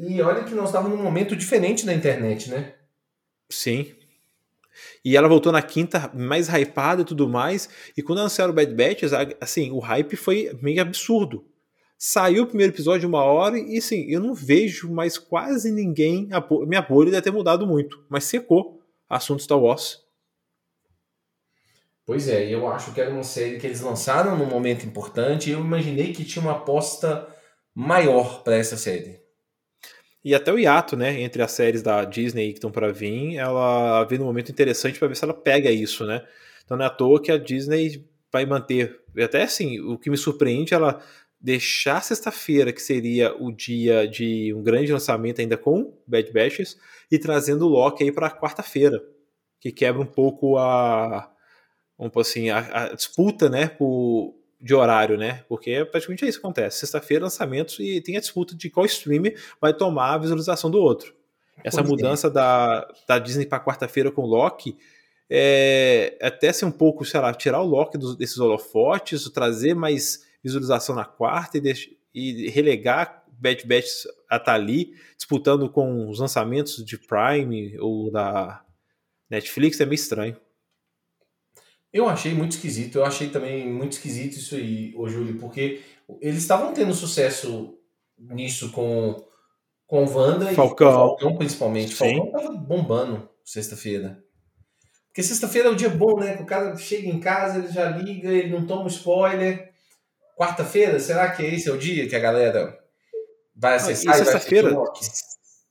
E 0.00 0.20
olha 0.20 0.42
que 0.42 0.54
nós 0.54 0.66
estávamos 0.70 0.98
num 0.98 1.04
momento 1.04 1.36
diferente 1.36 1.86
na 1.86 1.94
internet, 1.94 2.50
né? 2.50 2.74
Sim. 3.48 3.94
E 5.04 5.16
ela 5.16 5.28
voltou 5.28 5.52
na 5.52 5.62
quinta 5.62 6.10
mais 6.14 6.48
hypada 6.48 7.02
e 7.02 7.04
tudo 7.04 7.28
mais. 7.28 7.68
E 7.96 8.02
quando 8.02 8.18
anunciaram 8.20 8.52
o 8.52 8.54
Bad 8.56 8.74
Batch, 8.74 9.02
assim, 9.40 9.70
o 9.70 9.78
hype 9.78 10.16
foi 10.16 10.56
meio 10.60 10.80
absurdo. 10.82 11.44
Saiu 12.04 12.42
o 12.42 12.46
primeiro 12.48 12.72
episódio 12.72 13.08
uma 13.08 13.22
hora 13.22 13.56
e 13.56 13.78
assim, 13.78 14.06
eu 14.08 14.18
não 14.18 14.34
vejo 14.34 14.92
mais 14.92 15.16
quase 15.16 15.70
ninguém. 15.70 16.28
a 16.32 16.44
minha 16.66 16.82
bolha 16.82 17.12
deve 17.12 17.22
ter 17.22 17.30
mudado 17.30 17.64
muito, 17.64 18.04
mas 18.08 18.24
secou 18.24 18.82
assunto 19.08 19.44
Star 19.44 19.56
Wars. 19.56 20.02
Pois 22.04 22.26
é, 22.26 22.52
eu 22.52 22.66
acho 22.66 22.92
que 22.92 23.00
era 23.00 23.08
uma 23.08 23.22
série 23.22 23.56
que 23.56 23.68
eles 23.68 23.80
lançaram 23.80 24.36
num 24.36 24.46
momento 24.46 24.84
importante 24.84 25.48
e 25.48 25.52
eu 25.52 25.60
imaginei 25.60 26.12
que 26.12 26.24
tinha 26.24 26.42
uma 26.42 26.56
aposta 26.56 27.32
maior 27.72 28.42
para 28.42 28.56
essa 28.56 28.76
série. 28.76 29.20
E 30.24 30.34
até 30.34 30.52
o 30.52 30.58
hiato, 30.58 30.96
né, 30.96 31.20
entre 31.20 31.40
as 31.40 31.52
séries 31.52 31.82
da 31.82 32.04
Disney 32.04 32.48
que 32.48 32.58
estão 32.58 32.72
para 32.72 32.92
vir, 32.92 33.36
ela 33.36 34.02
vem 34.06 34.18
num 34.18 34.24
momento 34.24 34.50
interessante 34.50 34.98
para 34.98 35.06
ver 35.06 35.14
se 35.14 35.22
ela 35.22 35.34
pega 35.34 35.70
isso, 35.70 36.04
né? 36.04 36.26
Então 36.64 36.76
não 36.76 36.84
é 36.84 36.88
à 36.88 36.90
toa 36.90 37.22
que 37.22 37.30
a 37.30 37.38
Disney 37.38 38.04
vai 38.32 38.46
manter. 38.46 38.98
e 39.14 39.22
Até 39.22 39.42
assim, 39.42 39.78
o 39.78 39.98
que 39.98 40.10
me 40.10 40.16
surpreende 40.16 40.74
ela 40.74 41.00
deixar 41.42 42.02
sexta-feira, 42.02 42.72
que 42.72 42.80
seria 42.80 43.34
o 43.34 43.50
dia 43.50 44.06
de 44.06 44.54
um 44.54 44.62
grande 44.62 44.92
lançamento 44.92 45.40
ainda 45.40 45.56
com 45.56 45.92
Bad 46.06 46.32
Batches, 46.32 46.78
e 47.10 47.18
trazendo 47.18 47.66
o 47.66 47.68
Loki 47.68 48.04
aí 48.04 48.12
para 48.12 48.30
quarta-feira, 48.30 49.02
que 49.60 49.72
quebra 49.72 50.00
um 50.00 50.06
pouco 50.06 50.56
a, 50.56 51.28
vamos 51.98 52.16
assim, 52.16 52.48
a, 52.48 52.58
a 52.58 52.94
disputa, 52.94 53.48
né, 53.48 53.66
por, 53.66 54.34
de 54.60 54.72
horário, 54.72 55.18
né? 55.18 55.44
Porque 55.48 55.84
praticamente 55.84 56.24
é 56.24 56.28
isso 56.28 56.40
que 56.40 56.46
acontece. 56.46 56.78
Sexta-feira, 56.78 57.24
lançamentos 57.24 57.80
e 57.80 58.00
tem 58.00 58.16
a 58.16 58.20
disputa 58.20 58.54
de 58.54 58.70
qual 58.70 58.86
streamer 58.86 59.36
vai 59.60 59.74
tomar 59.74 60.14
a 60.14 60.18
visualização 60.18 60.70
do 60.70 60.78
outro. 60.78 61.12
Essa 61.64 61.82
Pois 61.82 61.88
é. 61.88 61.90
mudança 61.90 62.30
da, 62.30 62.88
da 63.06 63.18
Disney 63.18 63.46
para 63.46 63.62
quarta-feira 63.64 64.12
com 64.12 64.22
o 64.22 64.26
Loki 64.26 64.76
é 65.28 66.16
até 66.22 66.52
ser 66.52 66.66
um 66.66 66.70
pouco, 66.70 67.04
sei 67.04 67.18
lá, 67.18 67.34
tirar 67.34 67.60
o 67.60 67.66
Loki 67.66 67.98
dos, 67.98 68.16
desses 68.16 68.38
holofotes, 68.38 69.28
trazer 69.30 69.74
mais 69.74 70.24
visualização 70.42 70.94
na 70.94 71.04
quarta 71.04 71.58
e, 71.58 71.96
e 72.14 72.48
relegar 72.50 73.24
Bad 73.28 73.66
Batch 73.66 74.06
a 74.30 74.36
estar 74.36 74.54
ali, 74.54 74.94
disputando 75.16 75.68
com 75.68 76.08
os 76.08 76.20
lançamentos 76.20 76.84
de 76.84 76.96
Prime 76.96 77.78
ou 77.78 78.10
da 78.10 78.64
Netflix, 79.28 79.80
é 79.80 79.84
meio 79.84 79.94
estranho. 79.94 80.36
Eu 81.92 82.08
achei 82.08 82.32
muito 82.32 82.52
esquisito, 82.52 82.98
eu 82.98 83.04
achei 83.04 83.28
também 83.28 83.70
muito 83.70 83.92
esquisito 83.92 84.36
isso 84.36 84.54
aí, 84.54 84.94
ô 84.96 85.08
Júlio, 85.08 85.38
porque 85.38 85.82
eles 86.20 86.38
estavam 86.38 86.72
tendo 86.72 86.94
sucesso 86.94 87.78
nisso 88.18 88.70
com 88.70 89.22
com 89.86 90.06
Wanda 90.06 90.50
e 90.50 90.54
Falcão. 90.54 90.90
com 90.90 90.96
Falcão 90.96 91.36
principalmente. 91.36 91.94
Sim. 91.94 92.16
Falcão 92.16 92.32
tava 92.32 92.56
bombando 92.56 93.28
sexta-feira. 93.44 94.24
Porque 95.08 95.22
sexta-feira 95.22 95.68
é 95.68 95.70
o 95.70 95.76
dia 95.76 95.90
bom, 95.90 96.18
né? 96.18 96.36
O 96.40 96.46
cara 96.46 96.74
chega 96.78 97.06
em 97.06 97.20
casa, 97.20 97.58
ele 97.58 97.68
já 97.68 97.90
liga, 97.90 98.30
ele 98.30 98.48
não 98.48 98.66
toma 98.66 98.88
spoiler. 98.88 99.71
Quarta-feira, 100.36 100.98
será 100.98 101.30
que 101.30 101.42
esse 101.42 101.68
é 101.68 101.72
o 101.72 101.78
dia 101.78 102.08
que 102.08 102.16
a 102.16 102.20
galera 102.20 102.78
vai 103.54 103.74
e 103.74 103.76
acessar 103.76 104.14
e, 104.14 104.18
vai 104.18 104.24
sexta-feira, 104.24 104.74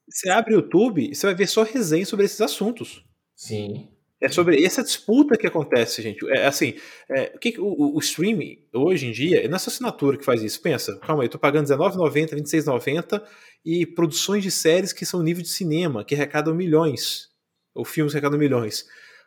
você 0.09 0.29
abre 0.29 0.53
o 0.53 0.57
YouTube 0.57 1.09
e 1.11 1.15
você 1.15 1.25
vai 1.27 1.35
ver 1.35 1.47
só 1.47 1.63
resenha 1.63 2.05
sobre 2.05 2.25
esses 2.25 2.41
assuntos. 2.41 3.03
Sim. 3.35 3.89
É 4.19 4.29
sobre 4.29 4.63
essa 4.63 4.83
disputa 4.83 5.35
que 5.35 5.47
acontece, 5.47 5.99
gente. 5.99 6.23
É 6.29 6.45
assim, 6.45 6.75
é, 7.09 7.31
o, 7.35 7.39
que, 7.39 7.59
o, 7.59 7.95
o- 7.95 7.99
streaming, 7.99 8.59
hoje 8.71 9.07
em 9.07 9.11
dia, 9.11 9.43
é 9.43 9.47
nossa 9.47 9.71
assinatura 9.71 10.15
que 10.15 10.23
faz 10.23 10.43
isso. 10.43 10.61
Pensa, 10.61 10.95
calma 10.99 11.23
aí, 11.23 11.25
eu 11.25 11.31
tô 11.31 11.39
pagando 11.39 11.67
R$19,90, 11.67 12.33
R$26,90 12.33 13.23
e 13.65 13.83
produções 13.83 14.43
de 14.43 14.51
séries 14.51 14.93
que 14.93 15.07
são 15.07 15.23
nível 15.23 15.41
de 15.41 15.49
cinema, 15.49 16.05
que 16.05 16.13
arrecadam 16.13 16.53
milhões, 16.53 17.29
ou 17.73 17.83
filmes 17.83 18.13
que 18.13 18.17
arrecadam 18.17 18.37
milhões. 18.37 18.85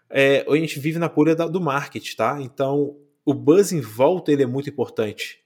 É, 0.09 0.45
a 0.49 0.57
gente 0.57 0.79
vive 0.79 0.99
na 1.01 1.09
bolha 1.09 1.35
do 1.35 1.61
marketing, 1.61 2.15
tá? 2.15 2.39
Então, 2.41 2.97
o 3.25 3.33
buzz 3.33 3.73
em 3.73 3.81
volta 3.81 4.33
ele 4.33 4.43
é 4.43 4.47
muito 4.47 4.69
importante. 4.69 5.41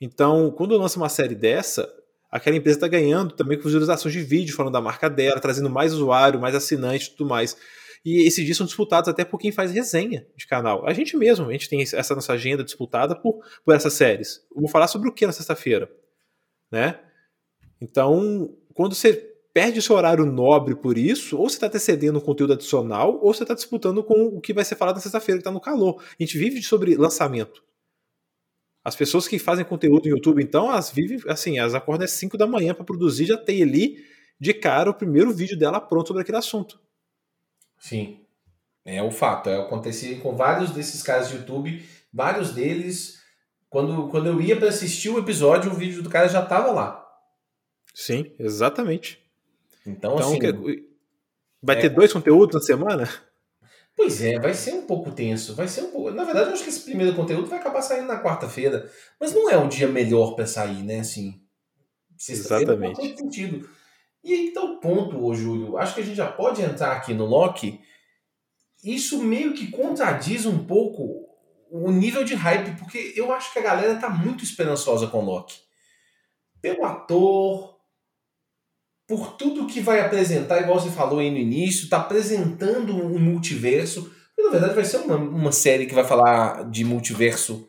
Então, 0.00 0.50
quando 0.50 0.76
lança 0.76 0.98
uma 0.98 1.08
série 1.08 1.34
dessa, 1.34 1.88
aquela 2.30 2.56
empresa 2.56 2.76
está 2.76 2.88
ganhando 2.88 3.34
também 3.34 3.56
com 3.56 3.64
visualizações 3.64 4.12
de 4.12 4.22
vídeo, 4.22 4.54
falando 4.54 4.72
da 4.72 4.80
marca 4.80 5.08
dela, 5.08 5.40
trazendo 5.40 5.70
mais 5.70 5.92
usuário, 5.92 6.40
mais 6.40 6.54
assinante 6.54 7.06
e 7.06 7.10
tudo 7.10 7.28
mais. 7.28 7.56
E 8.04 8.26
esses 8.26 8.44
dias 8.44 8.56
são 8.56 8.66
disputados 8.66 9.08
até 9.08 9.24
por 9.24 9.38
quem 9.38 9.50
faz 9.50 9.72
resenha 9.72 10.26
de 10.36 10.46
canal. 10.46 10.86
A 10.86 10.92
gente 10.92 11.16
mesmo, 11.16 11.48
a 11.48 11.52
gente 11.52 11.68
tem 11.68 11.82
essa 11.82 12.14
nossa 12.14 12.32
agenda 12.32 12.62
disputada 12.62 13.16
por, 13.16 13.42
por 13.64 13.74
essas 13.74 13.92
séries. 13.92 14.40
Eu 14.54 14.60
vou 14.60 14.68
falar 14.68 14.86
sobre 14.86 15.08
o 15.08 15.12
que 15.12 15.26
na 15.26 15.32
sexta-feira, 15.32 15.90
né? 16.70 17.00
Então, 17.80 18.56
quando 18.72 18.94
você 18.94 19.27
perde 19.58 19.82
seu 19.82 19.96
horário 19.96 20.24
nobre 20.24 20.76
por 20.76 20.96
isso, 20.96 21.36
ou 21.36 21.48
você 21.48 21.56
está 21.56 21.66
antecedendo 21.66 22.20
um 22.20 22.22
conteúdo 22.22 22.52
adicional, 22.52 23.18
ou 23.20 23.34
você 23.34 23.42
está 23.42 23.54
disputando 23.54 24.04
com 24.04 24.26
o 24.26 24.40
que 24.40 24.54
vai 24.54 24.64
ser 24.64 24.76
falado 24.76 24.94
na 24.94 25.00
sexta-feira, 25.00 25.38
que 25.38 25.40
está 25.40 25.50
no 25.50 25.60
calor. 25.60 26.00
A 26.00 26.22
gente 26.22 26.38
vive 26.38 26.62
sobre 26.62 26.94
lançamento. 26.94 27.64
As 28.84 28.94
pessoas 28.94 29.26
que 29.26 29.36
fazem 29.36 29.64
conteúdo 29.64 30.04
no 30.04 30.14
YouTube, 30.14 30.40
então, 30.40 30.70
elas 30.70 30.92
vivem 30.92 31.18
assim, 31.26 31.58
elas 31.58 31.74
acordam 31.74 32.04
às 32.04 32.12
5 32.12 32.38
da 32.38 32.46
manhã 32.46 32.72
para 32.72 32.84
produzir, 32.84 33.26
já 33.26 33.36
tem 33.36 33.60
ali 33.60 33.96
de 34.38 34.54
cara 34.54 34.90
o 34.90 34.94
primeiro 34.94 35.32
vídeo 35.32 35.58
dela 35.58 35.80
pronto 35.80 36.06
sobre 36.06 36.22
aquele 36.22 36.38
assunto. 36.38 36.78
Sim. 37.80 38.20
É 38.84 39.02
o 39.02 39.10
fato. 39.10 39.50
É, 39.50 39.60
acontecia 39.60 40.20
com 40.20 40.36
vários 40.36 40.70
desses 40.70 41.02
caras 41.02 41.30
de 41.30 41.34
YouTube, 41.34 41.84
vários 42.12 42.52
deles, 42.52 43.18
quando, 43.68 44.06
quando 44.08 44.26
eu 44.28 44.40
ia 44.40 44.56
para 44.56 44.68
assistir 44.68 45.08
o 45.08 45.18
episódio, 45.18 45.72
o 45.72 45.74
vídeo 45.74 46.00
do 46.00 46.08
cara 46.08 46.28
já 46.28 46.46
tava 46.46 46.70
lá. 46.70 47.04
Sim, 47.92 48.32
exatamente. 48.38 49.27
Então, 49.88 50.14
Então, 50.16 50.28
assim. 50.28 50.38
que- 50.38 50.88
vai 51.62 51.76
é- 51.76 51.80
ter 51.80 51.88
dois 51.88 52.12
conteúdos 52.12 52.54
na 52.54 52.60
semana? 52.60 53.08
Pois 53.96 54.22
é, 54.22 54.38
vai 54.38 54.54
ser 54.54 54.74
um 54.74 54.86
pouco 54.86 55.10
tenso. 55.10 55.54
Vai 55.54 55.66
ser 55.66 55.82
um 55.82 55.90
pouco. 55.90 56.10
Na 56.12 56.22
verdade, 56.24 56.48
eu 56.48 56.52
acho 56.52 56.62
que 56.62 56.68
esse 56.68 56.82
primeiro 56.84 57.16
conteúdo 57.16 57.48
vai 57.48 57.58
acabar 57.58 57.82
saindo 57.82 58.06
na 58.06 58.22
quarta-feira. 58.22 58.88
Mas 59.18 59.34
não 59.34 59.50
é 59.50 59.58
um 59.58 59.68
dia 59.68 59.88
melhor 59.88 60.34
para 60.36 60.46
sair, 60.46 60.82
né? 60.84 61.00
Assim. 61.00 61.40
Não 62.10 62.34
Exatamente. 62.36 62.94
faz 62.96 62.98
muito 63.08 63.18
sentido. 63.20 63.68
E 64.22 64.32
aí 64.34 64.52
tá 64.52 64.62
o 64.62 64.78
ponto, 64.78 65.24
ô 65.24 65.34
Júlio. 65.34 65.76
Acho 65.76 65.94
que 65.94 66.00
a 66.00 66.04
gente 66.04 66.16
já 66.16 66.30
pode 66.30 66.62
entrar 66.62 66.92
aqui 66.92 67.12
no 67.12 67.24
Loki. 67.24 67.80
Isso 68.84 69.22
meio 69.22 69.52
que 69.54 69.68
contradiz 69.70 70.46
um 70.46 70.64
pouco 70.64 71.26
o 71.70 71.90
nível 71.90 72.22
de 72.24 72.34
hype, 72.34 72.78
porque 72.78 73.12
eu 73.16 73.32
acho 73.32 73.52
que 73.52 73.58
a 73.58 73.62
galera 73.62 73.96
tá 73.96 74.08
muito 74.08 74.44
esperançosa 74.44 75.08
com 75.08 75.18
o 75.18 75.24
Loki. 75.24 75.58
Pelo 76.62 76.84
ator, 76.84 77.77
por 79.08 79.32
tudo 79.38 79.66
que 79.66 79.80
vai 79.80 80.00
apresentar, 80.00 80.60
igual 80.60 80.78
você 80.78 80.90
falou 80.90 81.18
aí 81.18 81.30
no 81.30 81.38
início, 81.38 81.88
tá 81.88 81.96
apresentando 81.96 82.94
um 82.94 83.18
multiverso. 83.18 84.12
E, 84.36 84.42
na 84.42 84.50
verdade, 84.50 84.74
vai 84.74 84.84
ser 84.84 84.98
uma, 84.98 85.16
uma 85.16 85.50
série 85.50 85.86
que 85.86 85.94
vai 85.94 86.04
falar 86.04 86.70
de 86.70 86.84
multiverso 86.84 87.66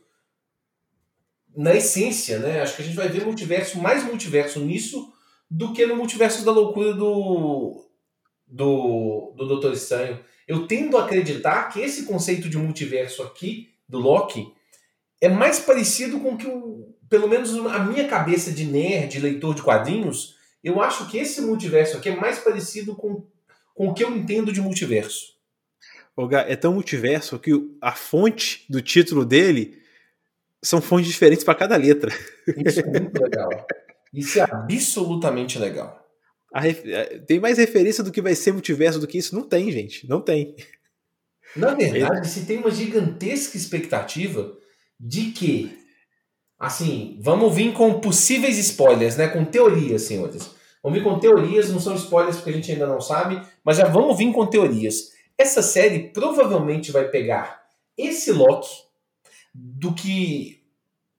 na 1.55 1.73
essência, 1.73 2.39
né? 2.39 2.61
Acho 2.61 2.75
que 2.75 2.81
a 2.81 2.85
gente 2.85 2.95
vai 2.95 3.07
ver 3.07 3.23
multiverso, 3.25 3.79
mais 3.79 4.03
multiverso 4.03 4.59
nisso 4.59 5.13
do 5.49 5.71
que 5.71 5.85
no 5.85 5.95
multiverso 5.95 6.43
da 6.43 6.51
loucura 6.51 6.93
do, 6.93 7.85
do, 8.45 9.33
do 9.37 9.47
Doutor 9.47 9.71
Estranho. 9.71 10.19
Eu 10.45 10.67
tendo 10.67 10.97
a 10.97 11.05
acreditar 11.05 11.69
que 11.69 11.79
esse 11.79 12.03
conceito 12.03 12.49
de 12.49 12.57
multiverso 12.57 13.23
aqui, 13.23 13.69
do 13.87 13.97
Loki, 13.97 14.51
é 15.21 15.29
mais 15.29 15.59
parecido 15.59 16.19
com 16.19 16.35
que, 16.35 16.47
o, 16.47 16.93
pelo 17.09 17.29
menos 17.29 17.55
a 17.65 17.79
minha 17.79 18.07
cabeça 18.09 18.51
de 18.51 18.65
nerd, 18.65 19.19
leitor 19.19 19.55
de 19.55 19.61
quadrinhos, 19.61 20.37
eu 20.63 20.81
acho 20.81 21.09
que 21.09 21.17
esse 21.17 21.41
multiverso 21.41 21.97
aqui 21.97 22.09
é 22.09 22.15
mais 22.15 22.39
parecido 22.39 22.95
com, 22.95 23.25
com 23.73 23.87
o 23.89 23.93
que 23.93 24.03
eu 24.03 24.15
entendo 24.15 24.51
de 24.51 24.61
multiverso. 24.61 25.37
Gá, 26.29 26.41
É 26.41 26.55
tão 26.55 26.73
multiverso 26.73 27.39
que 27.39 27.51
a 27.81 27.93
fonte 27.93 28.65
do 28.69 28.81
título 28.81 29.23
dele 29.25 29.81
são 30.61 30.81
fontes 30.81 31.07
diferentes 31.09 31.45
para 31.45 31.55
cada 31.55 31.77
letra. 31.77 32.11
Isso 32.65 32.81
é 32.81 32.85
muito 32.85 33.21
legal. 33.21 33.49
Isso 34.13 34.37
é 34.39 34.41
absolutamente 34.41 35.57
legal. 35.57 36.05
Ref- 36.53 36.85
é, 36.85 37.19
Tem 37.19 37.39
mais 37.39 37.57
referência 37.57 38.03
do 38.03 38.11
que 38.11 38.21
vai 38.21 38.35
ser 38.35 38.51
multiverso 38.51 38.99
do 38.99 39.07
que 39.07 39.17
isso? 39.17 39.33
Não 39.33 39.43
tem, 39.43 39.71
gente. 39.71 40.09
Não 40.09 40.19
tem. 40.19 40.55
Na 41.55 41.73
verdade, 41.73 42.27
se 42.27 42.45
tem 42.45 42.57
uma 42.57 42.69
gigantesca 42.71 43.55
expectativa 43.55 44.57
de 44.99 45.31
que 45.31 45.78
Assim, 46.59 47.17
vamos 47.21 47.55
vir 47.55 47.71
com 47.71 48.01
possíveis 48.01 48.57
spoilers, 48.57 49.15
né? 49.15 49.27
Com 49.29 49.45
teorias, 49.45 50.01
senhores. 50.01 50.51
Vamos 50.83 50.97
vir 50.97 51.03
com 51.03 51.17
teorias, 51.17 51.69
não 51.69 51.79
são 51.79 51.95
spoilers 51.95 52.35
porque 52.35 52.49
a 52.49 52.53
gente 52.53 52.71
ainda 52.71 52.85
não 52.85 52.99
sabe, 52.99 53.41
mas 53.63 53.77
já 53.77 53.87
vamos 53.87 54.17
vir 54.17 54.31
com 54.33 54.45
teorias. 54.45 55.11
Essa 55.37 55.61
série 55.61 56.09
provavelmente 56.09 56.91
vai 56.91 57.07
pegar 57.07 57.63
esse 57.97 58.31
Loki 58.31 58.69
do 59.53 59.93
que 59.93 60.59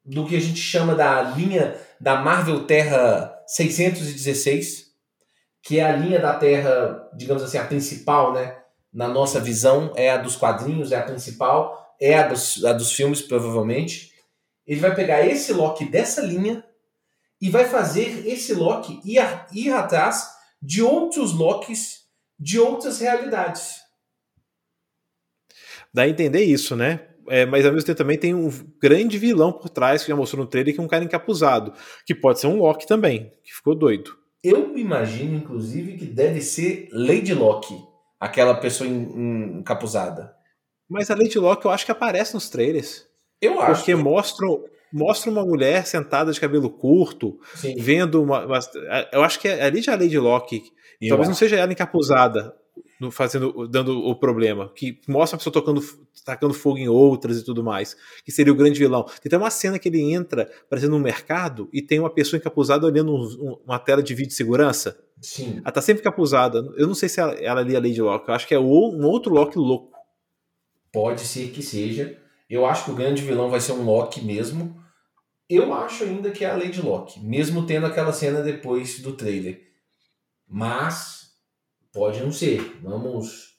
do 0.04 0.26
que 0.26 0.36
a 0.36 0.40
gente 0.40 0.58
chama 0.58 0.94
da 0.94 1.22
linha 1.22 1.76
da 2.00 2.16
Marvel 2.16 2.64
Terra 2.64 3.34
616, 3.46 4.86
que 5.62 5.78
é 5.78 5.84
a 5.84 5.94
linha 5.94 6.18
da 6.18 6.34
Terra, 6.34 7.08
digamos 7.14 7.42
assim, 7.42 7.58
a 7.58 7.64
principal, 7.64 8.32
né? 8.32 8.56
Na 8.92 9.06
nossa 9.06 9.38
visão, 9.38 9.92
é 9.94 10.10
a 10.10 10.16
dos 10.16 10.36
quadrinhos, 10.36 10.90
é 10.90 10.96
a 10.96 11.02
principal, 11.02 11.94
é 12.00 12.18
a 12.18 12.26
dos, 12.26 12.64
a 12.64 12.72
dos 12.72 12.92
filmes, 12.92 13.22
provavelmente. 13.22 14.09
Ele 14.70 14.78
vai 14.78 14.94
pegar 14.94 15.26
esse 15.26 15.52
Loki 15.52 15.84
dessa 15.84 16.22
linha 16.22 16.64
e 17.42 17.50
vai 17.50 17.64
fazer 17.64 18.24
esse 18.24 18.54
Loki 18.54 19.00
ir, 19.04 19.20
ir 19.52 19.72
atrás 19.72 20.28
de 20.62 20.80
outros 20.80 21.32
Lokis 21.32 22.02
de 22.38 22.60
outras 22.60 23.00
realidades. 23.00 23.80
Dá 25.92 26.02
a 26.02 26.08
entender 26.08 26.44
isso, 26.44 26.76
né? 26.76 27.08
É, 27.28 27.44
mas 27.44 27.66
ao 27.66 27.72
mesmo 27.72 27.84
tempo 27.84 27.98
também 27.98 28.16
tem 28.16 28.32
um 28.32 28.48
grande 28.80 29.18
vilão 29.18 29.50
por 29.52 29.68
trás, 29.68 30.04
que 30.04 30.08
já 30.08 30.14
mostrou 30.14 30.44
no 30.44 30.48
trailer, 30.48 30.72
que 30.72 30.78
é 30.78 30.82
um 30.84 30.88
cara 30.88 31.02
encapuzado. 31.04 31.72
Que 32.06 32.14
pode 32.14 32.38
ser 32.38 32.46
um 32.46 32.60
Loki 32.60 32.86
também, 32.86 33.32
que 33.42 33.52
ficou 33.52 33.74
doido. 33.74 34.16
Eu 34.40 34.78
imagino, 34.78 35.36
inclusive, 35.36 35.96
que 35.96 36.06
deve 36.06 36.40
ser 36.40 36.88
Lady 36.92 37.34
Loki, 37.34 37.74
aquela 38.20 38.54
pessoa 38.54 38.88
encapuzada. 38.88 40.32
Mas 40.88 41.10
a 41.10 41.16
Lady 41.16 41.40
Loki 41.40 41.66
eu 41.66 41.72
acho 41.72 41.84
que 41.84 41.92
aparece 41.92 42.34
nos 42.34 42.48
trailers. 42.48 43.09
Eu 43.40 43.60
acho. 43.60 43.80
Porque 43.80 43.94
que... 43.94 44.02
mostram, 44.02 44.64
mostra 44.92 45.30
uma 45.30 45.44
mulher 45.44 45.86
sentada 45.86 46.32
de 46.32 46.40
cabelo 46.40 46.70
curto, 46.70 47.38
Sim. 47.54 47.74
vendo 47.78 48.22
uma, 48.22 48.44
uma, 48.44 48.58
Eu 49.12 49.22
acho 49.22 49.38
que 49.38 49.48
é 49.48 49.62
ali 49.62 49.80
já 49.80 49.92
a 49.92 49.96
Lady 49.96 50.18
Locke. 50.18 50.62
Eu 51.00 51.08
talvez 51.08 51.28
acho. 51.28 51.30
não 51.30 51.34
seja 51.34 51.56
ela 51.56 51.72
encapuzada, 51.72 52.54
no, 53.00 53.10
fazendo, 53.10 53.66
dando 53.66 53.98
o 53.98 54.14
problema. 54.14 54.70
Que 54.74 55.00
mostra 55.08 55.36
a 55.36 55.38
pessoa 55.38 55.52
tocando, 55.52 55.80
tacando 56.24 56.52
fogo 56.52 56.76
em 56.76 56.88
outras 56.88 57.38
e 57.38 57.44
tudo 57.44 57.64
mais. 57.64 57.96
Que 58.24 58.30
seria 58.30 58.52
o 58.52 58.56
grande 58.56 58.78
vilão. 58.78 59.04
Tem 59.04 59.22
até 59.26 59.38
uma 59.38 59.50
cena 59.50 59.78
que 59.78 59.88
ele 59.88 60.12
entra, 60.12 60.50
parecendo 60.68 60.94
um 60.94 61.00
mercado, 61.00 61.68
e 61.72 61.80
tem 61.80 61.98
uma 61.98 62.10
pessoa 62.10 62.38
encapuzada 62.38 62.86
olhando 62.86 63.14
um, 63.14 63.22
um, 63.22 63.58
uma 63.64 63.78
tela 63.78 64.02
de 64.02 64.14
vídeo 64.14 64.28
de 64.28 64.34
segurança. 64.34 65.02
Sim. 65.20 65.60
Ela 65.62 65.72
tá 65.72 65.80
sempre 65.80 66.02
encapuzada. 66.02 66.58
Eu 66.76 66.86
não 66.86 66.94
sei 66.94 67.08
se 67.08 67.18
ela, 67.20 67.32
ela 67.34 67.60
ali 67.60 67.74
é 67.74 67.78
a 67.78 67.80
Lady 67.80 68.00
Locke. 68.02 68.28
Eu 68.28 68.34
acho 68.34 68.46
que 68.46 68.54
é 68.54 68.60
um 68.60 69.04
outro 69.06 69.32
Locke 69.32 69.58
louco. 69.58 69.90
Pode 70.92 71.22
ser 71.22 71.50
que 71.50 71.62
seja. 71.62 72.18
Eu 72.50 72.66
acho 72.66 72.86
que 72.86 72.90
o 72.90 72.96
grande 72.96 73.22
vilão 73.22 73.48
vai 73.48 73.60
ser 73.60 73.72
um 73.72 73.84
Loki 73.84 74.20
mesmo. 74.24 74.76
Eu 75.48 75.72
acho 75.72 76.02
ainda 76.02 76.32
que 76.32 76.44
é 76.44 76.50
a 76.50 76.56
Lady 76.56 76.82
Locke, 76.82 77.20
mesmo 77.20 77.64
tendo 77.64 77.86
aquela 77.86 78.12
cena 78.12 78.42
depois 78.42 78.98
do 78.98 79.12
trailer. 79.12 79.60
Mas 80.48 81.30
pode 81.92 82.20
não 82.20 82.32
ser. 82.32 82.80
Vamos. 82.82 83.54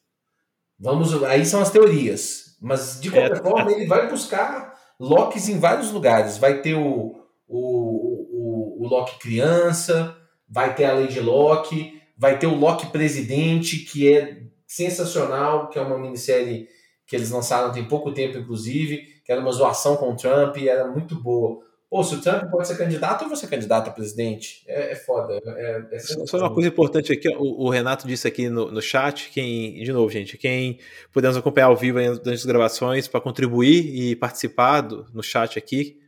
Vamos. 0.78 1.24
Aí 1.24 1.46
são 1.46 1.62
as 1.62 1.72
teorias. 1.72 2.58
Mas 2.62 3.00
de 3.00 3.10
qualquer 3.10 3.38
é, 3.38 3.42
forma, 3.42 3.72
ele 3.72 3.88
vai 3.88 4.10
buscar 4.10 4.78
Locks 5.00 5.48
em 5.48 5.58
vários 5.58 5.92
lugares. 5.92 6.38
Vai 6.38 6.62
ter 6.62 6.76
o, 6.76 7.16
o, 7.48 8.78
o, 8.78 8.84
o 8.84 8.88
Loki 8.88 9.20
criança, 9.20 10.16
vai 10.50 10.76
ter 10.76 10.84
a 10.84 10.94
Lady 10.94 11.20
Locke, 11.20 12.02
vai 12.18 12.38
ter 12.38 12.48
o 12.48 12.56
Loki 12.56 12.88
presidente, 12.88 13.80
que 13.80 14.14
é 14.14 14.44
sensacional, 14.68 15.70
que 15.70 15.80
é 15.80 15.82
uma 15.82 15.98
minissérie 15.98 16.68
que 17.12 17.16
eles 17.18 17.30
lançaram 17.30 17.74
tem 17.74 17.84
pouco 17.84 18.14
tempo, 18.14 18.38
inclusive, 18.38 19.00
que 19.26 19.34
era 19.34 19.42
uma 19.42 19.52
zoação 19.52 19.98
com 19.98 20.14
o 20.14 20.16
Trump 20.16 20.56
e 20.56 20.70
era 20.70 20.88
muito 20.88 21.14
boa. 21.14 21.60
Pô, 21.90 22.02
se 22.06 22.16
o 22.16 22.22
Trump 22.22 22.50
pode 22.50 22.66
ser 22.66 22.78
candidato, 22.78 23.26
eu 23.26 23.28
vou 23.28 23.36
ser 23.36 23.48
candidato 23.48 23.90
a 23.90 23.92
presidente. 23.92 24.64
É, 24.66 24.94
é 24.94 24.96
foda. 24.96 25.38
É, 25.46 25.88
é 25.92 26.00
Só 26.00 26.38
uma 26.38 26.54
coisa 26.54 26.70
importante 26.70 27.12
aqui, 27.12 27.28
o, 27.28 27.66
o 27.66 27.70
Renato 27.70 28.08
disse 28.08 28.30
aqui 28.30 28.48
no, 28.48 28.72
no, 28.72 28.82
chat, 28.82 29.30
quem, 29.30 29.84
de 29.84 29.92
novo, 29.92 30.10
gente, 30.10 30.38
quem 30.38 30.80
podemos 31.12 31.36
acompanhar 31.36 31.66
ao 31.66 31.76
vivo 31.76 31.98
durante 32.00 32.30
as 32.30 32.46
gravações 32.46 33.10
para 33.10 33.20
contribuir 33.20 33.94
e 33.94 34.16
participar 34.16 34.80
do, 34.80 35.06
no 35.14 35.22
chat 35.22 35.60
aqui, 35.60 36.00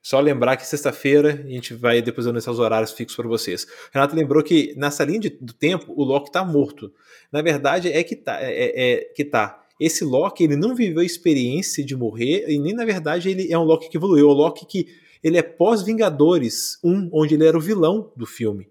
só 0.00 0.18
lembrar 0.18 0.56
que 0.56 0.66
sexta-feira 0.66 1.42
a 1.44 1.46
gente 1.50 1.74
vai 1.74 2.00
depois 2.00 2.26
anunciar 2.26 2.54
os 2.54 2.58
horários 2.58 2.92
fixos 2.92 3.16
para 3.16 3.28
vocês. 3.28 3.64
O 3.64 3.92
Renato 3.92 4.16
lembrou 4.16 4.42
que 4.42 4.72
nessa 4.78 5.04
linha 5.04 5.20
de, 5.20 5.28
do 5.28 5.52
tempo 5.52 5.92
o 5.94 6.02
Loki 6.02 6.30
está 6.30 6.42
morto. 6.42 6.90
Na 7.30 7.42
verdade 7.42 7.92
é 7.92 8.02
que 8.02 8.16
tá, 8.16 8.40
é, 8.40 8.50
é, 8.50 8.92
é 8.94 9.04
que 9.14 9.26
tá 9.26 9.61
esse 9.84 10.04
Loki 10.04 10.44
ele 10.44 10.56
não 10.56 10.74
viveu 10.74 11.00
a 11.00 11.04
experiência 11.04 11.84
de 11.84 11.96
morrer 11.96 12.46
e 12.48 12.58
nem 12.58 12.74
na 12.74 12.84
verdade 12.84 13.28
ele 13.28 13.52
é 13.52 13.58
um 13.58 13.64
Loki 13.64 13.88
que 13.88 13.96
evoluiu, 13.96 14.28
é 14.28 14.32
um 14.32 14.34
Loki 14.34 14.66
que 14.66 14.86
ele 15.22 15.38
é 15.38 15.42
pós-Vingadores 15.42 16.78
1, 16.82 17.10
onde 17.12 17.34
ele 17.34 17.46
era 17.46 17.56
o 17.56 17.60
vilão 17.60 18.10
do 18.16 18.26
filme. 18.26 18.68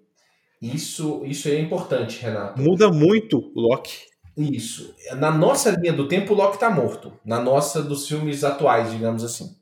Isso, 0.61 1.23
isso 1.25 1.47
é 1.47 1.59
importante, 1.59 2.21
Renato. 2.21 2.61
Muda 2.61 2.91
muito 2.91 3.51
o 3.55 3.59
Loki. 3.59 4.11
Isso. 4.37 4.93
Na 5.17 5.31
nossa 5.31 5.71
linha 5.71 5.93
do 5.93 6.07
tempo, 6.07 6.33
o 6.33 6.37
Loki 6.37 6.59
tá 6.59 6.69
morto. 6.69 7.13
Na 7.25 7.41
nossa 7.41 7.81
dos 7.81 8.07
filmes 8.07 8.43
atuais, 8.43 8.91
digamos 8.91 9.23
assim. 9.23 9.55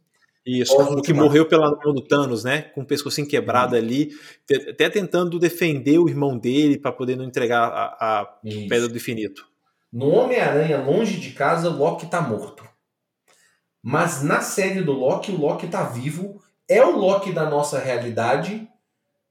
Isso, 0.46 0.74
o 0.76 1.02
que 1.02 1.14
morreu 1.14 1.46
pela 1.46 1.70
mão 1.70 1.94
do 1.94 2.02
Thanos, 2.02 2.44
né? 2.44 2.62
Com 2.62 2.82
o 2.82 2.86
pescocinho 2.86 3.28
quebrado 3.28 3.76
uhum. 3.76 3.82
ali, 3.82 4.10
até 4.68 4.90
tentando 4.90 5.38
defender 5.38 6.00
o 6.00 6.10
irmão 6.10 6.38
dele 6.38 6.78
para 6.78 6.92
poder 6.92 7.16
não 7.16 7.26
entregar 7.26 7.68
a, 7.68 8.22
a 8.22 8.26
Pedra 8.68 8.88
do 8.88 8.98
Infinito. 8.98 9.49
No 9.92 10.10
Homem-Aranha 10.10 10.78
Longe 10.78 11.20
de 11.20 11.32
Casa, 11.32 11.70
Loki 11.70 12.08
tá 12.08 12.22
morto. 12.22 12.64
Mas 13.82 14.22
na 14.22 14.42
série 14.42 14.82
do 14.82 14.92
Loki, 14.92 15.32
o 15.32 15.40
Loki 15.40 15.68
tá 15.68 15.84
vivo. 15.84 16.42
É 16.68 16.84
o 16.84 16.96
Loki 16.96 17.32
da 17.32 17.50
nossa 17.50 17.80
realidade, 17.80 18.68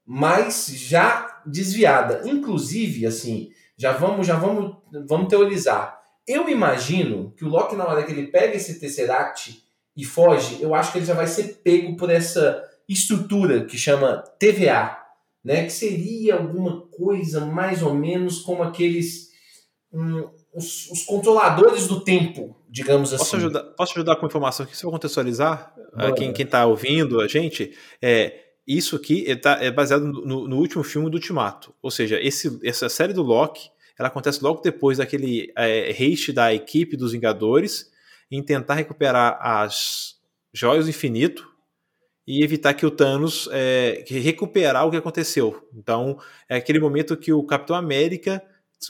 mas 0.04 0.66
já 0.66 1.42
desviada. 1.46 2.28
Inclusive, 2.28 3.06
assim, 3.06 3.50
já 3.76 3.92
vamos, 3.92 4.26
já 4.26 4.36
vamos, 4.36 4.76
vamos 5.06 5.28
teorizar. 5.28 5.98
Eu 6.26 6.48
imagino 6.48 7.32
que 7.36 7.44
o 7.44 7.48
Loki, 7.48 7.76
na 7.76 7.86
hora 7.86 8.02
que 8.02 8.12
ele 8.12 8.26
pega 8.26 8.56
esse 8.56 8.78
Tesseract 8.80 9.62
e 9.96 10.04
foge, 10.04 10.60
eu 10.60 10.74
acho 10.74 10.92
que 10.92 10.98
ele 10.98 11.06
já 11.06 11.14
vai 11.14 11.26
ser 11.26 11.60
pego 11.62 11.96
por 11.96 12.10
essa 12.10 12.62
estrutura 12.88 13.64
que 13.64 13.78
chama 13.78 14.24
TVA, 14.38 14.98
né? 15.44 15.64
Que 15.64 15.72
seria 15.72 16.34
alguma 16.34 16.82
coisa 16.88 17.44
mais 17.44 17.82
ou 17.82 17.94
menos 17.94 18.40
como 18.40 18.62
aqueles. 18.62 19.28
Um, 19.92 20.28
os, 20.58 20.90
os, 20.90 21.04
controladores 21.04 21.86
do 21.86 22.00
tempo, 22.00 22.56
digamos 22.68 23.10
posso 23.10 23.22
assim. 23.22 23.36
Ajudar, 23.36 23.62
posso 23.62 23.92
ajudar 23.92 24.16
com 24.16 24.26
informação 24.26 24.66
aqui, 24.66 24.76
só 24.76 24.90
contextualizar? 24.90 25.72
Uh, 25.94 26.14
quem 26.14 26.32
está 26.44 26.66
ouvindo 26.66 27.20
a 27.20 27.26
gente, 27.26 27.74
é, 28.02 28.48
isso 28.66 28.96
aqui 28.96 29.24
é, 29.26 29.34
tá, 29.34 29.58
é 29.62 29.70
baseado 29.70 30.04
no, 30.04 30.46
no, 30.46 30.56
último 30.56 30.84
filme 30.84 31.08
do 31.08 31.14
Ultimato. 31.14 31.74
Ou 31.80 31.90
seja, 31.90 32.20
esse, 32.20 32.58
essa 32.62 32.88
série 32.88 33.14
do 33.14 33.22
Loki, 33.22 33.70
ela 33.98 34.08
acontece 34.08 34.44
logo 34.44 34.60
depois 34.60 34.98
daquele 34.98 35.50
é, 35.56 35.90
haste 35.90 36.32
da 36.32 36.52
equipe 36.52 36.96
dos 36.96 37.12
Vingadores 37.12 37.90
em 38.30 38.42
tentar 38.42 38.74
recuperar 38.74 39.38
as 39.40 40.16
joias 40.52 40.84
do 40.84 40.90
infinito 40.90 41.48
e 42.26 42.44
evitar 42.44 42.74
que 42.74 42.84
o 42.84 42.90
Thanos 42.90 43.48
é, 43.50 44.04
recuperar 44.06 44.86
o 44.86 44.90
que 44.90 44.98
aconteceu. 44.98 45.66
Então, 45.74 46.18
é 46.46 46.56
aquele 46.56 46.78
momento 46.78 47.16
que 47.16 47.32
o 47.32 47.42
Capitão 47.42 47.74
América 47.74 48.42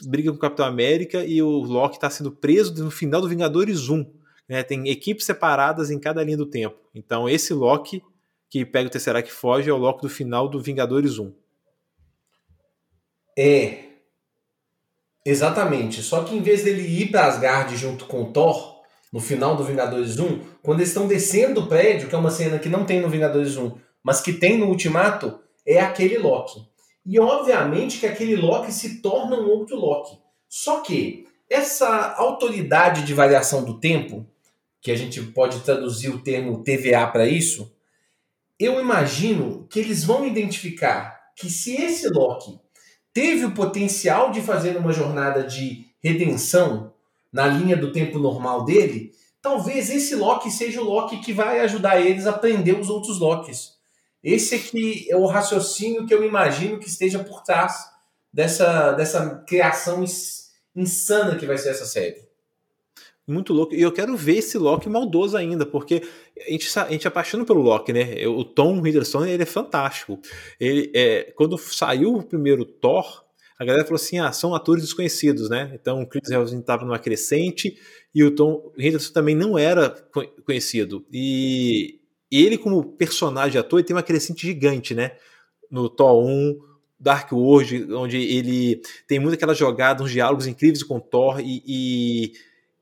briga 0.03 0.31
com 0.31 0.37
o 0.37 0.39
Capitão 0.39 0.65
América 0.65 1.23
e 1.23 1.41
o 1.41 1.49
Loki 1.49 1.95
está 1.95 2.09
sendo 2.09 2.31
preso 2.31 2.83
no 2.83 2.91
final 2.91 3.21
do 3.21 3.29
Vingadores 3.29 3.89
1. 3.89 4.05
Né? 4.47 4.63
Tem 4.63 4.87
equipes 4.89 5.25
separadas 5.25 5.89
em 5.91 5.99
cada 5.99 6.23
linha 6.23 6.37
do 6.37 6.45
tempo. 6.45 6.77
Então 6.93 7.29
esse 7.29 7.53
Loki 7.53 8.01
que 8.49 8.65
pega 8.65 8.87
o 8.87 8.91
Tesseract 8.91 9.29
e 9.29 9.33
foge 9.33 9.69
é 9.69 9.73
o 9.73 9.77
Loki 9.77 10.01
do 10.01 10.09
final 10.09 10.47
do 10.47 10.59
Vingadores 10.59 11.19
1. 11.19 11.31
É. 13.37 13.83
Exatamente. 15.25 16.01
Só 16.01 16.23
que 16.23 16.35
em 16.35 16.41
vez 16.41 16.63
dele 16.63 16.81
ir 16.81 17.11
para 17.11 17.27
Asgard 17.27 17.75
junto 17.77 18.05
com 18.05 18.23
o 18.23 18.33
Thor, 18.33 18.79
no 19.13 19.19
final 19.19 19.55
do 19.55 19.63
Vingadores 19.63 20.19
1, 20.19 20.39
quando 20.61 20.79
eles 20.79 20.89
estão 20.89 21.07
descendo 21.07 21.61
o 21.61 21.67
prédio, 21.67 22.09
que 22.09 22.15
é 22.15 22.17
uma 22.17 22.31
cena 22.31 22.59
que 22.59 22.69
não 22.69 22.85
tem 22.85 23.01
no 23.01 23.09
Vingadores 23.09 23.57
1, 23.57 23.75
mas 24.03 24.21
que 24.21 24.33
tem 24.33 24.57
no 24.57 24.67
Ultimato, 24.67 25.39
é 25.65 25.79
aquele 25.79 26.17
Loki. 26.17 26.59
E 27.05 27.19
obviamente 27.19 27.99
que 27.99 28.05
aquele 28.05 28.35
Loki 28.35 28.71
se 28.71 29.01
torna 29.01 29.35
um 29.37 29.49
outro 29.49 29.75
Loki. 29.75 30.17
Só 30.47 30.81
que 30.81 31.27
essa 31.49 32.13
autoridade 32.15 33.03
de 33.03 33.13
variação 33.13 33.63
do 33.63 33.79
tempo, 33.79 34.25
que 34.81 34.91
a 34.91 34.95
gente 34.95 35.21
pode 35.21 35.59
traduzir 35.61 36.09
o 36.09 36.21
termo 36.21 36.63
TVA 36.63 37.07
para 37.07 37.27
isso, 37.27 37.73
eu 38.59 38.79
imagino 38.79 39.65
que 39.69 39.79
eles 39.79 40.03
vão 40.03 40.25
identificar 40.25 41.31
que 41.35 41.49
se 41.49 41.75
esse 41.75 42.09
Loki 42.09 42.59
teve 43.13 43.45
o 43.45 43.53
potencial 43.53 44.31
de 44.31 44.41
fazer 44.41 44.77
uma 44.77 44.91
jornada 44.91 45.43
de 45.43 45.85
redenção 46.01 46.93
na 47.31 47.47
linha 47.47 47.77
do 47.77 47.91
tempo 47.91 48.19
normal 48.19 48.65
dele, 48.65 49.11
talvez 49.41 49.89
esse 49.89 50.15
Loki 50.15 50.51
seja 50.51 50.81
o 50.81 50.85
Loki 50.85 51.17
que 51.17 51.33
vai 51.33 51.59
ajudar 51.61 52.01
eles 52.01 52.27
a 52.27 52.33
prender 52.33 52.77
os 52.79 52.89
outros 52.89 53.19
Lokis. 53.19 53.78
Esse 54.23 54.55
aqui 54.55 55.09
é 55.09 55.15
o 55.15 55.25
raciocínio 55.25 56.05
que 56.05 56.13
eu 56.13 56.23
imagino 56.23 56.77
que 56.77 56.87
esteja 56.87 57.23
por 57.23 57.41
trás 57.41 57.73
dessa, 58.31 58.91
dessa 58.91 59.43
criação 59.47 60.03
insana 60.75 61.35
que 61.35 61.45
vai 61.45 61.57
ser 61.57 61.69
essa 61.69 61.85
série. 61.85 62.27
muito 63.27 63.53
louco. 63.53 63.73
E 63.73 63.81
eu 63.81 63.91
quero 63.91 64.15
ver 64.17 64.37
esse 64.37 64.57
Loki 64.57 64.89
maldoso 64.89 65.37
ainda, 65.37 65.65
porque 65.65 66.01
a 66.47 66.51
gente, 66.51 66.79
a 66.79 66.89
gente 66.89 67.05
é 67.05 67.07
apaixona 67.07 67.45
pelo 67.45 67.61
Loki, 67.61 67.93
né? 67.93 68.27
O 68.27 68.43
Tom 68.43 68.85
Hiddleston, 68.85 69.25
ele 69.25 69.43
é 69.43 69.45
fantástico. 69.45 70.19
Ele, 70.59 70.91
é, 70.93 71.31
quando 71.35 71.57
saiu 71.57 72.15
o 72.15 72.23
primeiro 72.23 72.65
Thor, 72.65 73.23
a 73.59 73.65
galera 73.65 73.83
falou 73.83 73.97
assim, 73.97 74.19
ah, 74.19 74.31
são 74.31 74.55
atores 74.55 74.83
desconhecidos, 74.83 75.49
né? 75.49 75.71
Então 75.73 76.01
o 76.01 76.07
Chris 76.07 76.29
Hemsworth 76.29 76.59
estava 76.59 76.85
numa 76.85 76.97
crescente 76.97 77.77
e 78.15 78.23
o 78.23 78.31
Tom 78.31 78.71
Hiddleston 78.77 79.13
também 79.13 79.35
não 79.35 79.57
era 79.57 79.89
conhecido. 80.45 81.05
E 81.11 81.98
ele 82.31 82.57
como 82.57 82.83
personagem 82.83 83.59
ator, 83.59 83.79
ele 83.79 83.87
tem 83.87 83.95
uma 83.95 84.03
crescente 84.03 84.45
gigante, 84.45 84.93
né? 84.93 85.13
No 85.69 85.89
Thor 85.89 86.23
1, 86.23 86.59
Dark 86.99 87.31
World, 87.31 87.93
onde 87.93 88.17
ele 88.17 88.81
tem 89.07 89.19
muito 89.19 89.35
aquela 89.35 89.53
jogada, 89.53 90.03
uns 90.03 90.11
diálogos 90.11 90.47
incríveis 90.47 90.83
com 90.83 90.99
Thor 90.99 91.39
e, 91.39 91.63
e 91.65 92.33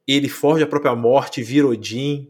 ele 0.08 0.28
foge 0.28 0.64
a 0.64 0.68
própria 0.68 0.96
morte, 0.96 1.44
vira 1.44 1.68
Odin. 1.68 2.30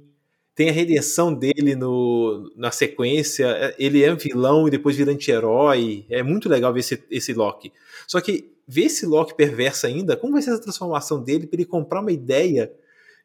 Tem 0.54 0.70
a 0.70 0.74
redenção 0.74 1.32
dele 1.32 1.76
no, 1.76 2.52
na 2.56 2.72
sequência. 2.72 3.76
Ele 3.78 4.04
é 4.04 4.14
vilão 4.16 4.68
e 4.68 4.72
depois 4.72 4.96
vira 4.96 5.12
anti-herói. 5.12 6.04
É 6.10 6.24
muito 6.24 6.50
legal 6.50 6.74
ver 6.74 6.80
esse, 6.80 7.04
esse 7.12 7.34
Loki. 7.34 7.72
Só 8.08 8.20
que 8.20 8.52
ver 8.68 8.86
esse 8.86 9.06
Loki 9.06 9.36
perverso 9.36 9.86
ainda, 9.86 10.18
como 10.18 10.34
vai 10.34 10.42
ser 10.42 10.50
essa 10.50 10.62
transformação 10.62 11.24
dele 11.24 11.46
para 11.46 11.58
ele 11.58 11.66
comprar 11.66 12.02
uma 12.02 12.12
ideia 12.12 12.74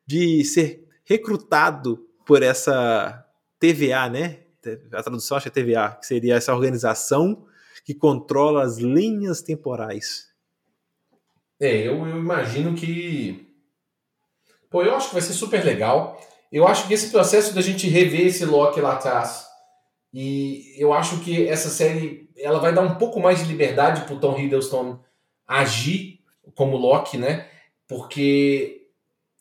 de 0.06 0.44
ser 0.44 0.84
recrutado 1.04 2.06
por 2.26 2.42
essa 2.42 3.24
TVA, 3.70 4.08
né? 4.08 4.38
A 4.92 5.02
tradução 5.02 5.36
acho 5.36 5.50
que 5.50 5.60
é 5.60 5.62
TVA, 5.62 5.96
que 6.00 6.06
seria 6.06 6.36
essa 6.36 6.54
organização 6.54 7.46
que 7.84 7.94
controla 7.94 8.62
as 8.62 8.78
linhas 8.78 9.42
temporais. 9.42 10.28
É, 11.60 11.86
eu, 11.86 12.06
eu 12.06 12.18
imagino 12.18 12.74
que 12.74 13.52
Pô, 14.72 14.82
eu 14.82 14.96
acho 14.96 15.08
que 15.08 15.14
vai 15.14 15.22
ser 15.22 15.34
super 15.34 15.62
legal. 15.62 16.18
Eu 16.50 16.66
acho 16.66 16.88
que 16.88 16.94
esse 16.94 17.10
processo 17.10 17.54
da 17.54 17.60
gente 17.60 17.88
rever 17.88 18.26
esse 18.26 18.44
Loki 18.46 18.80
lá 18.80 18.94
atrás 18.94 19.46
e 20.12 20.74
eu 20.76 20.92
acho 20.92 21.20
que 21.20 21.46
essa 21.46 21.68
série 21.68 22.30
ela 22.36 22.58
vai 22.58 22.74
dar 22.74 22.82
um 22.82 22.96
pouco 22.96 23.20
mais 23.20 23.38
de 23.38 23.44
liberdade 23.44 24.04
pro 24.06 24.18
Tom 24.18 24.38
Hiddleston 24.38 24.98
agir 25.46 26.20
como 26.54 26.76
Loki, 26.76 27.18
né? 27.18 27.48
Porque 27.86 28.88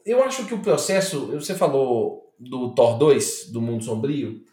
eu 0.05 0.23
acho 0.23 0.45
que 0.45 0.53
o 0.53 0.61
processo, 0.61 1.27
você 1.27 1.55
falou 1.55 2.20
do 2.49 2.73
Thor 2.73 2.97
2, 2.97 3.51
do 3.51 3.61
Mundo 3.61 3.83
Sombrio, 3.83 4.43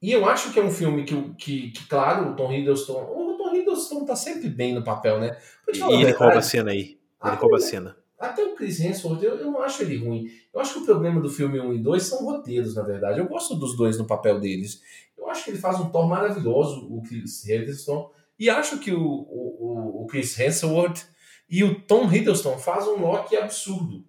e 0.00 0.12
eu 0.12 0.26
acho 0.26 0.52
que 0.52 0.60
é 0.60 0.62
um 0.62 0.70
filme 0.70 1.04
que, 1.04 1.14
que, 1.34 1.70
que 1.70 1.86
claro, 1.88 2.30
o 2.30 2.36
Tom 2.36 2.52
Hiddleston, 2.52 3.02
o 3.02 3.36
Tom 3.36 3.54
Hiddleston 3.54 4.04
tá 4.04 4.14
sempre 4.14 4.48
bem 4.48 4.72
no 4.72 4.84
papel, 4.84 5.18
né? 5.18 5.36
E 5.74 5.78
ele 6.02 6.12
rouba 6.12 6.38
a 6.38 6.42
cena 6.42 6.70
aí. 6.70 6.98
Ele 7.24 7.36
rouba 7.36 7.56
a 7.56 7.60
cena. 7.60 7.96
Até 8.18 8.44
o 8.44 8.54
Chris 8.54 8.80
Hemsworth, 8.80 9.22
eu, 9.22 9.36
eu 9.36 9.50
não 9.50 9.62
acho 9.62 9.82
ele 9.82 9.96
ruim. 9.96 10.28
Eu 10.52 10.60
acho 10.60 10.74
que 10.74 10.80
o 10.80 10.84
problema 10.84 11.20
do 11.20 11.28
filme 11.28 11.60
1 11.60 11.74
e 11.74 11.78
2 11.78 12.02
são 12.02 12.24
roteiros, 12.24 12.74
na 12.74 12.82
verdade. 12.82 13.18
Eu 13.18 13.26
gosto 13.26 13.54
dos 13.54 13.76
dois 13.76 13.98
no 13.98 14.06
papel 14.06 14.40
deles. 14.40 14.80
Eu 15.16 15.28
acho 15.28 15.44
que 15.44 15.50
ele 15.50 15.58
faz 15.58 15.78
um 15.80 15.88
Thor 15.90 16.08
maravilhoso, 16.08 16.86
o 16.90 17.02
Chris 17.02 17.44
Hiddleston. 17.44 18.10
E 18.38 18.48
acho 18.48 18.78
que 18.78 18.92
o, 18.92 19.02
o, 19.02 20.02
o 20.02 20.06
Chris 20.06 20.38
Hemsworth 20.38 21.06
e 21.50 21.64
o 21.64 21.80
Tom 21.80 22.12
Hiddleston 22.12 22.56
fazem 22.58 22.92
um 22.92 23.00
Loki 23.00 23.36
absurdo. 23.36 24.04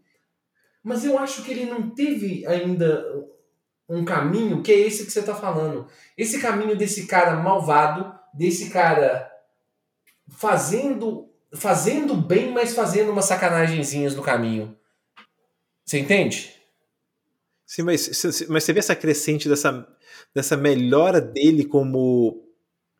Mas 0.83 1.03
eu 1.03 1.17
acho 1.17 1.43
que 1.43 1.51
ele 1.51 1.65
não 1.65 1.89
teve 1.89 2.45
ainda 2.45 3.05
um 3.87 4.05
caminho 4.05 4.61
que 4.61 4.71
é 4.71 4.79
esse 4.79 5.05
que 5.05 5.11
você 5.11 5.19
está 5.19 5.35
falando. 5.35 5.87
Esse 6.17 6.39
caminho 6.39 6.77
desse 6.77 7.07
cara 7.07 7.35
malvado, 7.35 8.13
desse 8.33 8.69
cara 8.69 9.29
fazendo 10.29 11.29
fazendo 11.53 12.15
bem, 12.15 12.51
mas 12.51 12.73
fazendo 12.73 13.11
umas 13.11 13.25
sacanagenzinhas 13.25 14.15
no 14.15 14.21
caminho. 14.21 14.77
Você 15.85 15.99
entende? 15.99 16.53
Sim, 17.65 17.83
mas, 17.83 18.07
mas 18.47 18.63
você 18.63 18.73
vê 18.73 18.79
essa 18.79 18.95
crescente 18.95 19.49
dessa, 19.49 19.87
dessa 20.33 20.55
melhora 20.55 21.19
dele 21.19 21.65
como. 21.65 22.45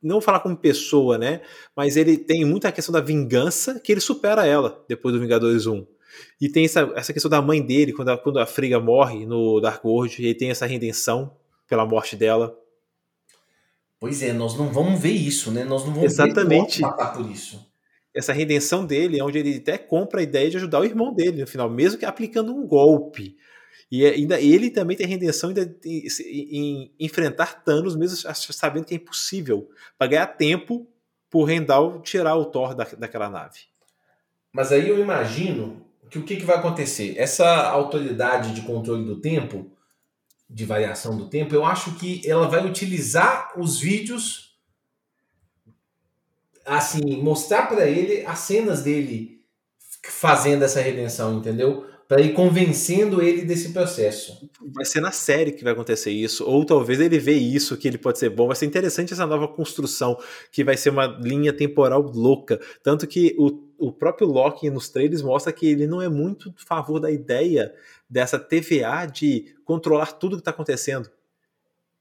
Não 0.02 0.16
vou 0.16 0.22
falar 0.22 0.40
como 0.40 0.56
pessoa, 0.56 1.18
né? 1.18 1.42
Mas 1.76 1.98
ele 1.98 2.18
tem 2.18 2.46
muita 2.46 2.72
questão 2.72 2.94
da 2.94 3.02
vingança 3.02 3.80
que 3.80 3.92
ele 3.92 4.00
supera 4.00 4.46
ela 4.46 4.84
depois 4.88 5.14
do 5.14 5.20
Vingadores 5.20 5.68
1. 5.68 5.86
E 6.40 6.50
tem 6.50 6.66
essa, 6.66 6.92
essa 6.96 7.14
questão 7.14 7.30
da 7.30 7.42
mãe 7.42 7.62
dele, 7.62 7.94
quando 7.94 8.10
a, 8.10 8.18
quando 8.18 8.40
a 8.40 8.46
Friga 8.46 8.80
morre 8.80 9.26
no 9.26 9.60
Dark 9.60 9.84
World, 9.84 10.24
ele 10.24 10.36
tem 10.36 10.50
essa 10.50 10.66
redenção 10.66 11.36
pela 11.68 11.86
morte 11.86 12.16
dela. 12.16 12.58
Pois 14.00 14.22
é, 14.24 14.32
nós 14.34 14.58
não 14.58 14.72
vamos 14.72 15.00
ver 15.00 15.12
isso, 15.12 15.52
né? 15.52 15.64
Nós 15.64 15.86
não 15.86 15.94
vamos 15.94 16.12
Exatamente. 16.12 16.78
ver 16.78 16.84
matar 16.84 17.14
por 17.14 17.30
isso 17.30 17.70
essa 18.14 18.34
redenção 18.34 18.86
dele, 18.86 19.22
onde 19.22 19.38
ele 19.38 19.58
até 19.58 19.78
compra 19.78 20.20
a 20.20 20.24
ideia 20.24 20.50
de 20.50 20.58
ajudar 20.58 20.80
o 20.80 20.86
irmão 20.86 21.14
dele 21.14 21.42
no 21.42 21.48
final, 21.48 21.70
mesmo 21.70 22.00
que 22.00 22.06
aplicando 22.06 22.56
um 22.56 22.66
golpe. 22.66 23.38
E 23.92 24.06
é, 24.06 24.10
ainda 24.10 24.40
ele 24.40 24.70
também 24.70 24.96
tem 24.96 25.08
redenção 25.08 25.52
em, 25.52 26.08
em 26.26 26.96
enfrentar 27.00 27.64
Thanos, 27.64 27.96
mesmo 27.96 28.18
sabendo 28.36 28.86
que 28.86 28.94
é 28.94 28.98
impossível, 28.98 29.70
para 29.98 30.08
ganhar 30.08 30.28
tempo 30.28 30.88
por 31.30 31.46
Rendal 31.46 32.02
tirar 32.02 32.36
o 32.36 32.46
Thor 32.46 32.76
da, 32.76 32.84
daquela 32.84 33.30
nave. 33.30 33.60
Mas 34.52 34.72
aí 34.72 34.88
eu 34.88 35.00
imagino 35.00 35.86
que 36.10 36.20
o 36.20 36.24
que, 36.24 36.38
que 36.38 36.46
vai 36.46 36.58
acontecer? 36.58 37.16
Essa 37.18 37.70
autoridade 37.70 38.54
de 38.54 38.62
controle 38.62 39.06
do 39.06 39.22
tempo, 39.22 39.72
de 40.50 40.66
variação 40.66 41.16
do 41.16 41.30
tempo, 41.30 41.54
eu 41.54 41.64
acho 41.64 41.96
que 41.96 42.22
ela 42.28 42.48
vai 42.48 42.66
utilizar 42.66 43.54
os 43.58 43.80
vídeos 43.80 44.50
assim, 46.66 47.22
mostrar 47.22 47.68
para 47.68 47.88
ele 47.88 48.26
as 48.26 48.40
cenas 48.40 48.82
dele 48.82 49.40
fazendo 50.04 50.64
essa 50.64 50.82
redenção, 50.82 51.38
entendeu? 51.38 51.86
Para 52.08 52.22
ir 52.22 52.34
convencendo 52.34 53.22
ele 53.22 53.44
desse 53.44 53.72
processo. 53.72 54.50
Vai 54.74 54.86
ser 54.86 55.00
na 55.00 55.12
série 55.12 55.52
que 55.52 55.64
vai 55.64 55.74
acontecer 55.74 56.12
isso, 56.12 56.44
ou 56.46 56.66
talvez 56.66 57.00
ele 57.00 57.20
vê 57.20 57.34
isso 57.34 57.78
que 57.78 57.88
ele 57.88 57.98
pode 57.98 58.18
ser 58.18 58.30
bom. 58.30 58.48
Vai 58.48 58.56
ser 58.56 58.66
interessante 58.66 59.14
essa 59.14 59.28
nova 59.28 59.48
construção, 59.48 60.18
que 60.52 60.64
vai 60.64 60.76
ser 60.76 60.90
uma 60.90 61.06
linha 61.06 61.54
temporal 61.54 62.02
louca. 62.02 62.60
Tanto 62.84 63.06
que 63.06 63.36
o, 63.38 63.69
o 63.80 63.92
próprio 63.92 64.28
Loki 64.28 64.70
nos 64.70 64.90
trailers 64.90 65.22
mostra 65.22 65.54
que 65.54 65.66
ele 65.66 65.88
não 65.88 66.02
é 66.02 66.10
muito 66.10 66.54
a 66.58 66.66
favor 66.66 67.00
da 67.00 67.10
ideia 67.10 67.74
dessa 68.10 68.38
TVA 68.38 69.06
de 69.06 69.56
controlar 69.64 70.14
tudo 70.14 70.36
que 70.36 70.42
está 70.42 70.52
acontecendo 70.52 71.10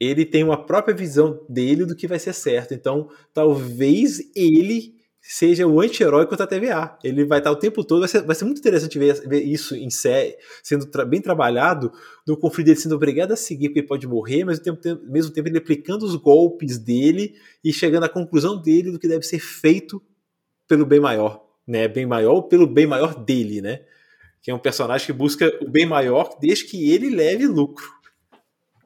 ele 0.00 0.24
tem 0.24 0.44
uma 0.44 0.64
própria 0.64 0.94
visão 0.94 1.44
dele 1.48 1.84
do 1.84 1.96
que 1.96 2.06
vai 2.06 2.18
ser 2.18 2.32
certo. 2.32 2.72
Então, 2.72 3.10
talvez 3.34 4.30
ele 4.34 4.96
seja 5.20 5.66
o 5.66 5.80
anti-herói 5.80 6.26
contra 6.26 6.44
a 6.44 6.48
TVA. 6.48 6.96
Ele 7.02 7.24
vai 7.24 7.38
estar 7.38 7.50
o 7.50 7.56
tempo 7.56 7.82
todo. 7.82 8.00
Vai 8.00 8.08
ser, 8.08 8.22
vai 8.22 8.36
ser 8.36 8.44
muito 8.44 8.58
interessante 8.58 8.98
ver, 8.98 9.20
ver, 9.28 9.42
isso 9.42 9.74
em 9.74 9.90
série, 9.90 10.36
sendo 10.62 10.86
tra 10.86 11.04
bem 11.04 11.20
trabalhado, 11.20 11.92
no 12.26 12.36
conflito 12.36 12.66
dele 12.66 12.78
sendo 12.78 12.94
obrigado 12.94 13.32
a 13.32 13.36
seguir, 13.36 13.68
porque 13.68 13.82
pode 13.82 14.06
morrer, 14.06 14.44
mas 14.44 14.58
ao 14.58 14.76
tempo, 14.76 15.04
mesmo 15.04 15.32
tempo 15.32 15.48
ele 15.48 15.58
aplicando 15.58 16.04
os 16.04 16.14
golpes 16.14 16.78
dele 16.78 17.34
e 17.64 17.72
chegando 17.72 18.04
à 18.04 18.08
conclusão 18.08 18.60
dele 18.60 18.92
do 18.92 18.98
que 18.98 19.08
deve 19.08 19.26
ser 19.26 19.40
feito 19.40 20.00
pelo 20.68 20.86
bem 20.86 21.00
maior. 21.00 21.47
Né? 21.68 21.86
Bem 21.86 22.06
maior 22.06 22.32
ou 22.32 22.42
pelo 22.42 22.66
bem 22.66 22.86
maior 22.86 23.14
dele, 23.14 23.60
né? 23.60 23.82
Que 24.42 24.50
é 24.50 24.54
um 24.54 24.58
personagem 24.58 25.06
que 25.06 25.12
busca 25.12 25.46
o 25.60 25.70
bem 25.70 25.84
maior 25.84 26.38
desde 26.40 26.64
que 26.64 26.90
ele 26.90 27.10
leve 27.10 27.46
lucro. 27.46 27.86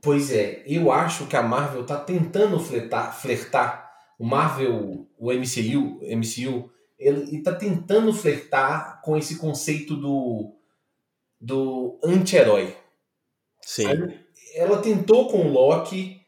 Pois 0.02 0.32
é, 0.32 0.64
eu 0.66 0.90
acho 0.90 1.26
que 1.28 1.36
a 1.36 1.42
Marvel 1.42 1.86
tá 1.86 1.96
tentando 1.96 2.58
flertar, 2.58 3.16
flertar 3.16 3.88
o 4.18 4.26
Marvel, 4.26 5.08
o 5.16 5.32
MCU, 5.32 6.00
MCU, 6.02 6.70
ele 6.98 7.36
está 7.36 7.54
tentando 7.54 8.12
flertar 8.12 9.00
com 9.02 9.16
esse 9.16 9.36
conceito 9.36 9.96
do, 9.96 10.56
do 11.40 12.00
anti-herói. 12.04 12.76
Sim. 13.60 13.86
ela 14.54 14.80
tentou 14.82 15.28
com 15.28 15.46
o 15.46 15.52
Loki. 15.52 16.20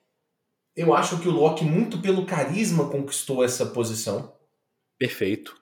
Eu 0.77 0.95
acho 0.95 1.21
que 1.21 1.29
o 1.29 1.33
Loki, 1.33 1.64
muito 1.64 2.01
pelo 2.01 2.27
carisma, 2.27 2.88
conquistou 2.88 3.45
essa 3.45 3.67
posição. 3.67 4.37
Perfeito. 4.99 5.57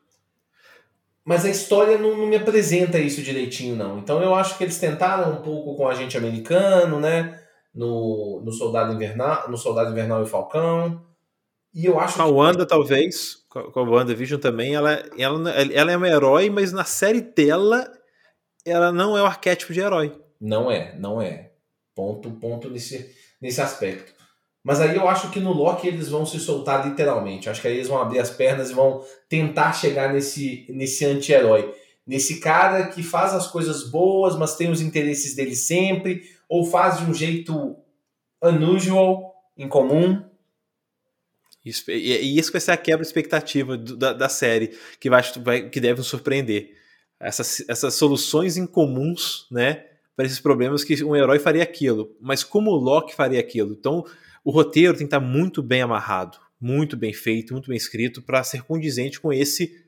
Mas 1.25 1.45
a 1.45 1.51
história 1.51 1.99
não, 1.99 2.17
não 2.17 2.27
me 2.27 2.37
apresenta 2.37 2.99
isso 2.99 3.23
direitinho, 3.23 3.77
não. 3.77 3.99
Então 3.99 4.23
eu 4.23 4.35
acho 4.35 4.59
que 4.59 4.65
eles 4.65 4.79
tentaram 4.79 5.33
um 5.33 5.43
pouco 5.43 5.77
com 5.77 5.85
o 5.85 5.89
agente 5.89 6.17
americano, 6.17 6.99
né? 6.99 7.39
no, 7.75 8.43
no 8.45 8.53
Soldado 8.53 8.93
Invernal, 8.93 9.51
no 9.51 9.57
Soldado 9.57 9.91
Invernal 9.91 10.23
e 10.23 10.29
Falcão. 10.29 11.05
E 11.75 11.87
eu 11.87 11.99
acho 11.99 12.17
com 12.17 12.23
a 12.23 12.27
Wanda, 12.27 12.65
que... 12.65 12.69
talvez, 12.69 13.37
com 13.49 13.81
a 13.81 13.83
WandaVision 13.83 14.39
também, 14.39 14.75
ela, 14.75 15.03
ela, 15.17 15.51
ela 15.51 15.93
é 15.93 15.97
uma 15.97 16.09
herói, 16.09 16.51
mas 16.51 16.73
na 16.73 16.85
série 16.85 17.23
dela, 17.23 17.91
ela 18.65 18.93
não 18.93 19.17
é 19.17 19.23
o 19.23 19.27
arquétipo 19.27 19.73
de 19.73 19.81
herói. 19.81 20.13
Não 20.41 20.71
é, 20.71 20.95
não 20.99 21.21
é. 21.23 21.53
Ponto, 21.95 22.31
ponto 22.33 22.69
nesse, 22.69 23.11
nesse 23.41 23.61
aspecto. 23.61 24.13
Mas 24.65 24.81
aí 24.81 24.95
eu 24.95 25.09
acho 25.09 25.31
que 25.31 25.41
no 25.41 25.53
Loki 25.53 25.89
eles 25.89 26.09
vão 26.09 26.25
se 26.25 26.39
soltar 26.39 26.89
literalmente. 26.89 27.51
Acho 27.51 27.61
que 27.61 27.69
aí 27.69 27.75
eles 27.75 27.89
vão 27.89 28.01
abrir 28.01 28.21
as 28.21 28.31
pernas 28.31 28.71
e 28.71 28.75
vão 28.75 29.05
tentar 29.29 29.73
chegar 29.73 30.13
nesse, 30.13 30.67
nesse 30.69 31.05
anti-herói. 31.05 31.75
Nesse 32.07 32.41
cara 32.41 32.87
que 32.89 33.03
faz 33.03 33.35
as 33.35 33.49
coisas 33.49 33.89
boas, 33.89 34.37
mas 34.37 34.57
tem 34.57 34.71
os 34.71 34.81
interesses 34.81 35.35
dele 35.35 35.57
sempre, 35.57 36.23
ou 36.49 36.65
faz 36.65 36.99
de 36.99 37.05
um 37.05 37.15
jeito 37.15 37.77
unusual, 38.41 39.35
incomum. 39.57 40.23
Isso, 41.65 41.91
e 41.91 42.39
isso 42.39 42.51
vai 42.51 42.61
ser 42.61 42.73
a 42.73 42.77
quebra 42.77 43.03
expectativa 43.03 43.77
do, 43.77 43.97
da, 43.97 44.13
da, 44.13 44.29
série, 44.29 44.77
que, 44.99 45.09
vai, 45.09 45.23
vai, 45.39 45.69
que 45.69 45.81
deve 45.81 45.99
nos 45.99 46.09
surpreender. 46.09 46.77
Essas, 47.21 47.65
essas 47.69 47.95
soluções 47.95 48.57
incomuns, 48.57 49.47
né? 49.51 49.87
para 50.17 50.27
esses 50.27 50.41
problemas 50.41 50.85
que 50.85 51.03
um 51.03 51.17
herói 51.17 51.39
faria 51.39 51.63
aquilo. 51.63 52.15
Mas 52.21 52.45
como 52.45 52.71
o 52.71 52.77
Loki 52.77 53.15
faria 53.15 53.41
aquilo? 53.41 53.73
Então, 53.73 54.05
o 54.45 54.51
roteiro 54.51 54.93
tem 54.93 55.07
que 55.07 55.15
estar 55.15 55.21
muito 55.21 55.63
bem 55.63 55.83
amarrado, 55.83 56.39
muito 56.61 56.97
bem 56.97 57.13
feito, 57.13 57.53
muito 57.53 57.69
bem 57.69 57.77
escrito 57.77 58.23
para 58.23 58.43
ser 58.43 58.63
condizente 58.63 59.21
com 59.21 59.33
esse. 59.33 59.81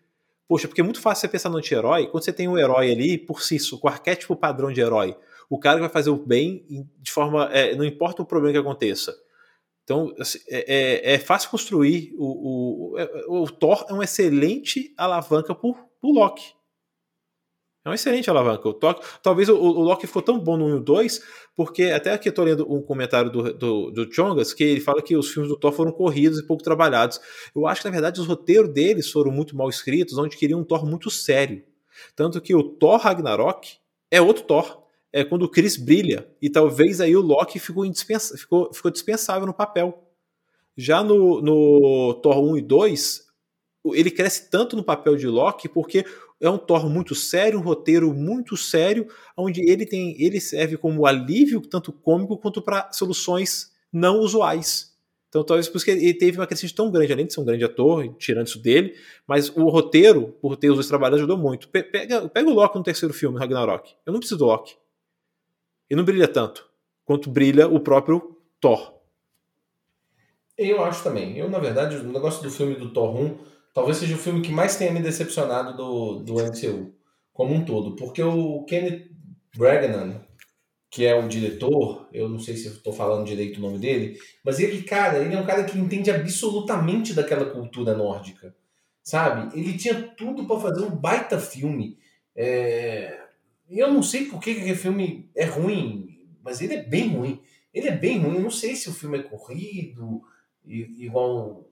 Poxa, 0.47 0.69
porque 0.69 0.81
é 0.81 0.85
muito 0.85 1.01
fácil 1.01 1.23
você 1.23 1.29
pensar 1.29 1.49
no 1.49 1.59
anti-herói 1.59 2.07
quando 2.09 2.25
você 2.25 2.33
tem 2.33 2.49
um 2.49 2.59
herói 2.59 2.93
ali 2.93 3.19
por 3.19 3.43
si, 3.43 3.59
com 3.79 3.89
o 3.89 3.91
arquétipo 3.91 4.37
padrão 4.37 4.73
de 4.73 4.81
herói. 4.81 5.17
O 5.49 5.59
cara 5.59 5.77
que 5.77 5.83
vai 5.83 5.91
fazer 5.91 6.11
o 6.11 6.17
bem 6.17 6.65
de 7.01 7.11
forma. 7.11 7.51
É, 7.53 7.75
não 7.75 7.85
importa 7.85 8.23
o 8.23 8.27
problema 8.27 8.53
que 8.53 8.59
aconteça. 8.59 9.15
Então, 9.83 10.15
assim, 10.19 10.39
é, 10.49 11.11
é, 11.13 11.15
é 11.15 11.19
fácil 11.19 11.51
construir. 11.51 12.15
O, 12.17 12.93
o, 12.95 12.99
é, 12.99 13.25
o, 13.29 13.47
Thor 13.51 13.87
é 13.89 13.93
uma 13.93 14.05
excelente 14.05 14.95
alavanca 14.97 15.55
por, 15.55 15.77
por 16.01 16.13
Loki. 16.13 16.54
É 17.85 17.89
uma 17.91 17.95
excelente 17.95 18.31
alavanca. 18.31 18.67
O 18.67 18.73
Thor, 18.73 18.99
talvez 19.23 19.49
o, 19.49 19.57
o, 19.57 19.83
Loki 19.83 20.07
ficou 20.07 20.23
tão 20.23 20.39
bom 20.39 20.57
no 20.57 20.65
1 20.67 20.77
e 20.79 20.81
2, 20.81 21.23
porque 21.55 21.85
até 21.85 22.15
aqui 22.15 22.31
eu 22.31 22.33
tô 22.33 22.43
lendo 22.43 22.73
um 22.73 22.81
comentário 22.81 23.31
do, 23.31 23.53
do, 23.53 23.91
do 23.91 24.13
Chongas, 24.13 24.55
que 24.55 24.65
ele 24.65 24.81
fala 24.81 25.03
que 25.03 25.15
os 25.15 25.31
filmes 25.31 25.51
do 25.51 25.57
Thor 25.59 25.71
foram 25.71 25.93
corridos 25.93 26.39
e 26.39 26.47
pouco 26.47 26.63
trabalhados. 26.63 27.21
Eu 27.55 27.67
acho 27.67 27.83
que, 27.83 27.87
na 27.87 27.93
verdade, 27.93 28.21
os 28.21 28.27
roteiros 28.27 28.73
deles 28.73 29.11
foram 29.11 29.31
muito 29.31 29.55
mal 29.55 29.69
escritos, 29.69 30.17
onde 30.17 30.37
queriam 30.37 30.61
um 30.61 30.65
Thor 30.65 30.87
muito 30.87 31.11
sério. 31.11 31.63
Tanto 32.17 32.41
que 32.41 32.55
o 32.55 32.63
Thor 32.63 32.99
Ragnarok 32.99 33.77
é 34.11 34.21
outro 34.21 34.45
Thor 34.45 34.85
é 35.13 35.23
quando 35.23 35.43
o 35.43 35.49
Chris 35.49 35.77
brilha. 35.77 36.27
E 36.43 36.51
talvez 36.51 37.01
aí 37.01 37.15
o 37.15 37.21
Loki 37.21 37.61
ficou, 37.61 37.85
indispensa, 37.85 38.37
ficou, 38.37 38.73
ficou 38.73 38.91
dispensável 38.91 39.47
no 39.47 39.55
papel. 39.55 40.09
Já 40.77 41.05
no, 41.05 41.41
no 41.41 42.15
Thor 42.15 42.43
1 42.43 42.57
e 42.57 42.63
2, 42.63 43.25
ele 43.93 44.11
cresce 44.11 44.51
tanto 44.51 44.75
no 44.75 44.83
papel 44.83 45.15
de 45.17 45.29
Loki 45.29 45.69
porque 45.69 46.05
é 46.41 46.51
um 46.51 46.59
Thor 46.59 46.89
muito 46.89 47.15
sério, 47.15 47.59
um 47.59 47.63
roteiro 47.63 48.13
muito 48.13 48.57
sério, 48.57 49.07
onde 49.37 49.61
ele 49.69 49.87
tem 49.87 50.21
ele 50.21 50.41
serve 50.41 50.77
como 50.77 51.07
alívio 51.07 51.61
tanto 51.61 51.93
cômico 51.93 52.37
quanto 52.37 52.61
para 52.61 52.91
soluções 52.93 53.73
não 53.93 54.21
usuais. 54.21 54.95
Então 55.29 55.43
talvez 55.43 55.69
por 55.69 55.79
isso 55.79 55.85
que 55.85 55.91
ele 55.91 56.15
teve 56.15 56.39
uma 56.39 56.47
crescente 56.47 56.75
tão 56.75 56.91
grande, 56.91 57.13
além 57.13 57.27
de 57.27 57.35
ser 57.35 57.41
um 57.41 57.45
grande 57.45 57.65
ator, 57.65 58.15
tirando 58.19 58.47
isso 58.47 58.61
dele, 58.61 58.95
mas 59.27 59.49
o 59.57 59.69
roteiro, 59.69 60.29
por 60.41 60.57
ter 60.57 60.71
os 60.71 60.77
dois 60.77 60.87
trabalhos, 60.87 61.19
ajudou 61.19 61.37
muito. 61.37 61.69
Pega, 61.69 62.29
pega 62.29 62.49
o 62.49 62.55
Loki 62.55 62.79
no 62.79 62.85
terceiro 62.85 63.13
filme, 63.13 63.39
Ragnarok. 63.39 63.95
Eu 64.07 64.13
não 64.13 64.21
preciso 64.21 64.39
do 64.39 64.47
Loki. 64.47 64.77
E 65.91 65.97
não 65.97 66.05
brilha 66.05 66.29
tanto 66.29 66.69
quanto 67.05 67.31
brilha 67.31 67.69
o 67.69 67.81
próprio 67.81 68.37
Thor. 68.61 68.95
Eu 70.57 70.85
acho 70.85 71.03
também. 71.03 71.37
Eu, 71.37 71.51
na 71.51 71.59
verdade, 71.59 71.97
o 71.97 72.05
negócio 72.05 72.43
do 72.43 72.51
filme 72.51 72.77
do 72.77 72.91
Thor 72.91 73.17
1 73.17 73.54
talvez 73.75 73.99
seja 73.99 74.15
o 74.15 74.19
filme 74.19 74.41
que 74.41 74.53
mais 74.53 74.77
tenha 74.77 74.93
me 74.93 75.03
decepcionado 75.03 75.77
do, 75.77 76.21
do 76.21 76.35
MCU 76.35 76.95
como 77.35 77.53
um 77.53 77.65
todo. 77.65 77.97
Porque 77.97 78.23
o 78.23 78.65
Kenneth 78.65 79.11
Branagh, 79.55 80.23
que 80.89 81.05
é 81.05 81.15
o 81.15 81.29
diretor, 81.29 82.09
eu 82.13 82.29
não 82.29 82.39
sei 82.39 82.57
se 82.57 82.69
estou 82.69 82.93
falando 82.93 83.27
direito 83.27 83.59
o 83.59 83.61
nome 83.61 83.79
dele, 83.79 84.17
mas 84.45 84.61
ele, 84.61 84.83
cara, 84.83 85.19
ele 85.19 85.35
é 85.35 85.41
um 85.41 85.45
cara 85.45 85.65
que 85.65 85.77
entende 85.77 86.11
absolutamente 86.11 87.13
daquela 87.13 87.47
cultura 87.47 87.97
nórdica, 87.97 88.55
sabe? 89.03 89.59
Ele 89.59 89.77
tinha 89.77 89.95
tudo 90.17 90.47
para 90.47 90.61
fazer 90.61 90.85
um 90.85 90.95
baita 90.95 91.39
filme. 91.39 91.99
É... 92.35 93.23
Eu 93.69 93.93
não 93.93 94.03
sei 94.03 94.27
por 94.27 94.41
que 94.41 94.53
aquele 94.53 94.77
filme 94.77 95.29
é 95.35 95.45
ruim, 95.45 96.29
mas 96.43 96.61
ele 96.61 96.75
é 96.75 96.83
bem 96.83 97.09
ruim. 97.09 97.41
Ele 97.73 97.89
é 97.89 97.97
bem 97.97 98.21
ruim. 98.21 98.37
Eu 98.37 98.43
não 98.43 98.51
sei 98.51 98.77
se 98.77 98.89
o 98.89 98.93
filme 98.93 99.19
é 99.19 99.23
corrido, 99.23 100.23
igual 100.65 101.67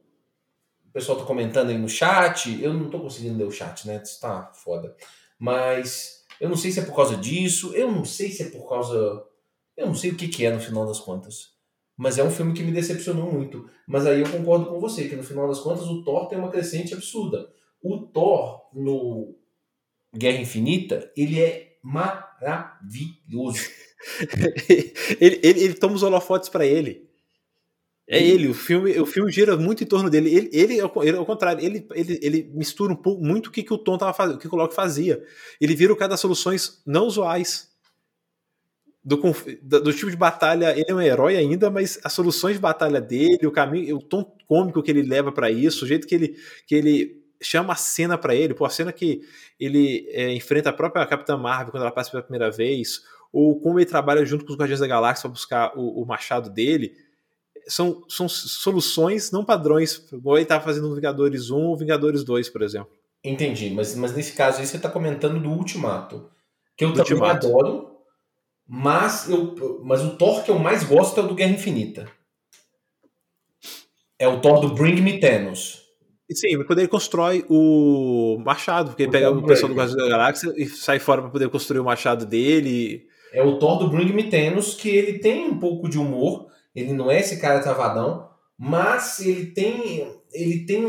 o 0.93 0.99
pessoal 1.01 1.17
tá 1.17 1.25
comentando 1.25 1.71
aí 1.71 1.79
no 1.79 1.89
chat. 1.89 2.63
Eu 2.63 2.75
não 2.75 2.91
tô 2.91 3.01
conseguindo 3.01 3.39
ler 3.39 3.47
o 3.47 3.51
chat, 3.51 3.87
né? 3.87 4.03
Isso 4.05 4.21
tá 4.21 4.53
foda. 4.53 4.95
Mas 5.39 6.27
eu 6.39 6.51
não 6.51 6.57
sei 6.57 6.71
se 6.71 6.81
é 6.81 6.85
por 6.85 6.95
causa 6.95 7.17
disso. 7.17 7.75
Eu 7.75 7.91
não 7.91 8.05
sei 8.05 8.31
se 8.31 8.43
é 8.43 8.51
por 8.51 8.69
causa. 8.69 9.25
Eu 9.75 9.87
não 9.87 9.95
sei 9.95 10.11
o 10.11 10.17
que, 10.17 10.29
que 10.29 10.45
é 10.45 10.53
no 10.53 10.61
final 10.61 10.87
das 10.87 11.01
contas. 11.01 11.53
Mas 11.97 12.19
é 12.19 12.23
um 12.23 12.31
filme 12.31 12.53
que 12.53 12.63
me 12.63 12.73
decepcionou 12.73 13.33
muito. 13.33 13.71
Mas 13.89 14.05
aí 14.07 14.21
eu 14.21 14.31
concordo 14.31 14.67
com 14.67 14.79
você, 14.79 15.09
que 15.09 15.17
no 15.17 15.23
final 15.23 15.49
das 15.49 15.61
contas 15.61 15.87
o 15.87 16.05
Thor 16.05 16.29
tem 16.29 16.39
uma 16.39 16.51
crescente 16.51 16.93
absurda. 16.93 17.49
O 17.83 17.99
Thor 17.99 18.69
no 18.75 19.35
Guerra 20.15 20.43
Infinita, 20.43 21.11
ele 21.17 21.41
é 21.41 21.79
maravilhoso. 21.83 23.67
ele, 25.19 25.41
ele, 25.43 25.61
ele, 25.65 25.75
toma 25.75 25.95
os 25.95 26.03
holofotes 26.03 26.51
para 26.51 26.67
ele. 26.67 27.09
É 28.09 28.23
ele, 28.23 28.49
o 28.49 28.55
filme, 28.55 28.99
o 28.99 29.07
filme 29.07 29.31
gira 29.31 29.57
muito 29.57 29.85
em 29.85 29.87
torno 29.87 30.11
dele. 30.11 30.35
Ele, 30.35 30.51
ele, 30.53 30.79
ele 31.03 31.17
ao 31.17 31.25
contrário, 31.25 31.65
ele, 31.65 31.87
ele, 31.95 32.19
ele 32.21 32.51
mistura 32.55 32.93
um 32.93 32.97
pouco, 32.97 33.25
muito 33.25 33.47
o 33.47 33.51
que, 33.51 33.63
que 33.63 33.73
o 33.73 33.79
Tom 33.79 33.97
tava 33.97 34.13
fazendo, 34.13 34.37
o 34.37 34.39
que 34.39 34.49
o 34.49 34.57
Loki 34.57 34.75
fazia. 34.75 35.23
Ele 35.61 35.75
vira 35.75 35.93
o 35.93 35.97
cara 35.97 36.11
das 36.11 36.21
soluções 36.21 36.83
não 36.87 37.07
usuais. 37.07 37.71
Do, 39.05 39.17
do, 39.61 39.93
tipo 39.93 40.11
de 40.11 40.17
batalha, 40.17 40.73
ele 40.79 40.85
é 40.89 40.95
um 40.95 41.01
herói 41.01 41.37
ainda, 41.37 41.69
mas 41.69 41.99
as 42.05 42.13
soluções 42.13 42.55
de 42.55 42.61
batalha 42.61 43.01
dele, 43.01 43.47
o 43.47 43.51
caminho, 43.51 43.97
o 43.97 44.03
tom 44.03 44.25
cômico 44.47 44.81
que 44.81 44.93
ele 44.93 45.03
leva 45.03 45.33
para 45.33 45.51
isso, 45.51 45.85
o 45.85 45.89
jeito 45.89 46.07
que 46.07 46.15
ele, 46.15 46.37
que 46.69 46.75
ele 46.77 47.23
chama 47.43 47.73
a 47.73 47.77
cena 47.77 48.17
para 48.17 48.35
ele, 48.35 48.55
pô, 48.55 48.65
a 48.65 48.71
cena 48.71 48.93
que 48.93 49.23
ele 49.59 50.07
é, 50.11 50.33
enfrenta 50.33 50.71
a 50.71 50.73
própria 50.73 51.05
Capitã 51.07 51.37
Marvel 51.37 51.73
quando 51.73 51.83
ela 51.83 51.93
passa 51.93 52.11
pela 52.11 52.23
primeira 52.23 52.51
vez, 52.51 53.03
ou 53.33 53.59
como 53.61 53.79
ele 53.79 53.87
trabalha 53.87 54.25
junto 54.25 54.45
com 54.45 54.53
os 54.53 54.59
Guardiões 54.59 54.81
da 54.81 54.87
Galáxia 54.87 55.23
para 55.23 55.31
buscar 55.31 55.73
o, 55.77 56.03
o, 56.03 56.07
machado 56.07 56.51
dele, 56.51 56.93
são, 57.67 58.03
são 58.09 58.29
soluções, 58.29 59.31
não 59.31 59.45
padrões, 59.45 60.03
igual 60.13 60.37
ele 60.37 60.45
estava 60.45 60.65
fazendo 60.65 60.89
no 60.89 60.95
Vingadores 60.95 61.51
1 61.51 61.57
ou 61.57 61.77
Vingadores 61.77 62.25
2, 62.25 62.49
por 62.49 62.63
exemplo. 62.63 62.93
Entendi, 63.25 63.71
mas, 63.71 63.95
mas 63.95 64.15
nesse 64.15 64.33
caso 64.33 64.61
aí 64.61 64.67
você 64.67 64.77
está 64.77 64.89
comentando 64.89 65.41
do 65.41 65.51
Ultimato, 65.51 66.29
que 66.77 66.85
eu 66.85 66.89
do 66.89 66.97
também 66.97 67.13
Ultimato. 67.13 67.47
adoro, 67.47 67.93
mas, 68.67 69.29
eu, 69.29 69.81
mas 69.85 70.03
o 70.03 70.17
Thor 70.17 70.43
que 70.43 70.51
eu 70.51 70.59
mais 70.59 70.83
gosto 70.85 71.21
é 71.21 71.23
o 71.23 71.29
do 71.29 71.35
Guerra 71.35 71.53
Infinita. 71.53 72.09
É 74.19 74.27
o 74.27 74.41
Thor 74.41 74.61
do 74.61 74.75
Bring 74.75 75.01
Me 75.01 75.19
Thanos. 75.19 75.83
Sim, 76.31 76.63
quando 76.65 76.79
ele 76.79 76.89
constrói 76.89 77.45
o 77.49 78.39
machado, 78.45 78.91
porque 78.91 79.03
ele 79.03 79.13
pega 79.13 79.31
o 79.31 79.45
pessoal 79.45 79.69
do 79.69 79.75
Guardiões 79.77 80.03
da 80.03 80.09
Galáxia 80.09 80.53
e 80.57 80.67
sai 80.67 80.99
fora 80.99 81.21
para 81.21 81.31
poder 81.31 81.49
construir 81.51 81.81
o 81.81 81.85
machado 81.85 82.25
dele. 82.25 83.07
É 83.33 83.43
o 83.43 83.59
Thor 83.59 83.79
do 83.79 83.89
Bring 83.89 84.13
Me 84.13 84.25
Thanos, 84.25 84.75
que 84.75 84.89
ele 84.89 85.19
tem 85.19 85.49
um 85.49 85.59
pouco 85.59 85.89
de 85.89 85.99
humor, 85.99 86.52
ele 86.75 86.93
não 86.93 87.11
é 87.11 87.21
esse 87.21 87.39
cara 87.39 87.63
travadão, 87.63 88.29
mas 88.59 89.21
ele 89.21 89.47
tem 89.47 90.21
ele 90.33 90.65
tem 90.65 90.85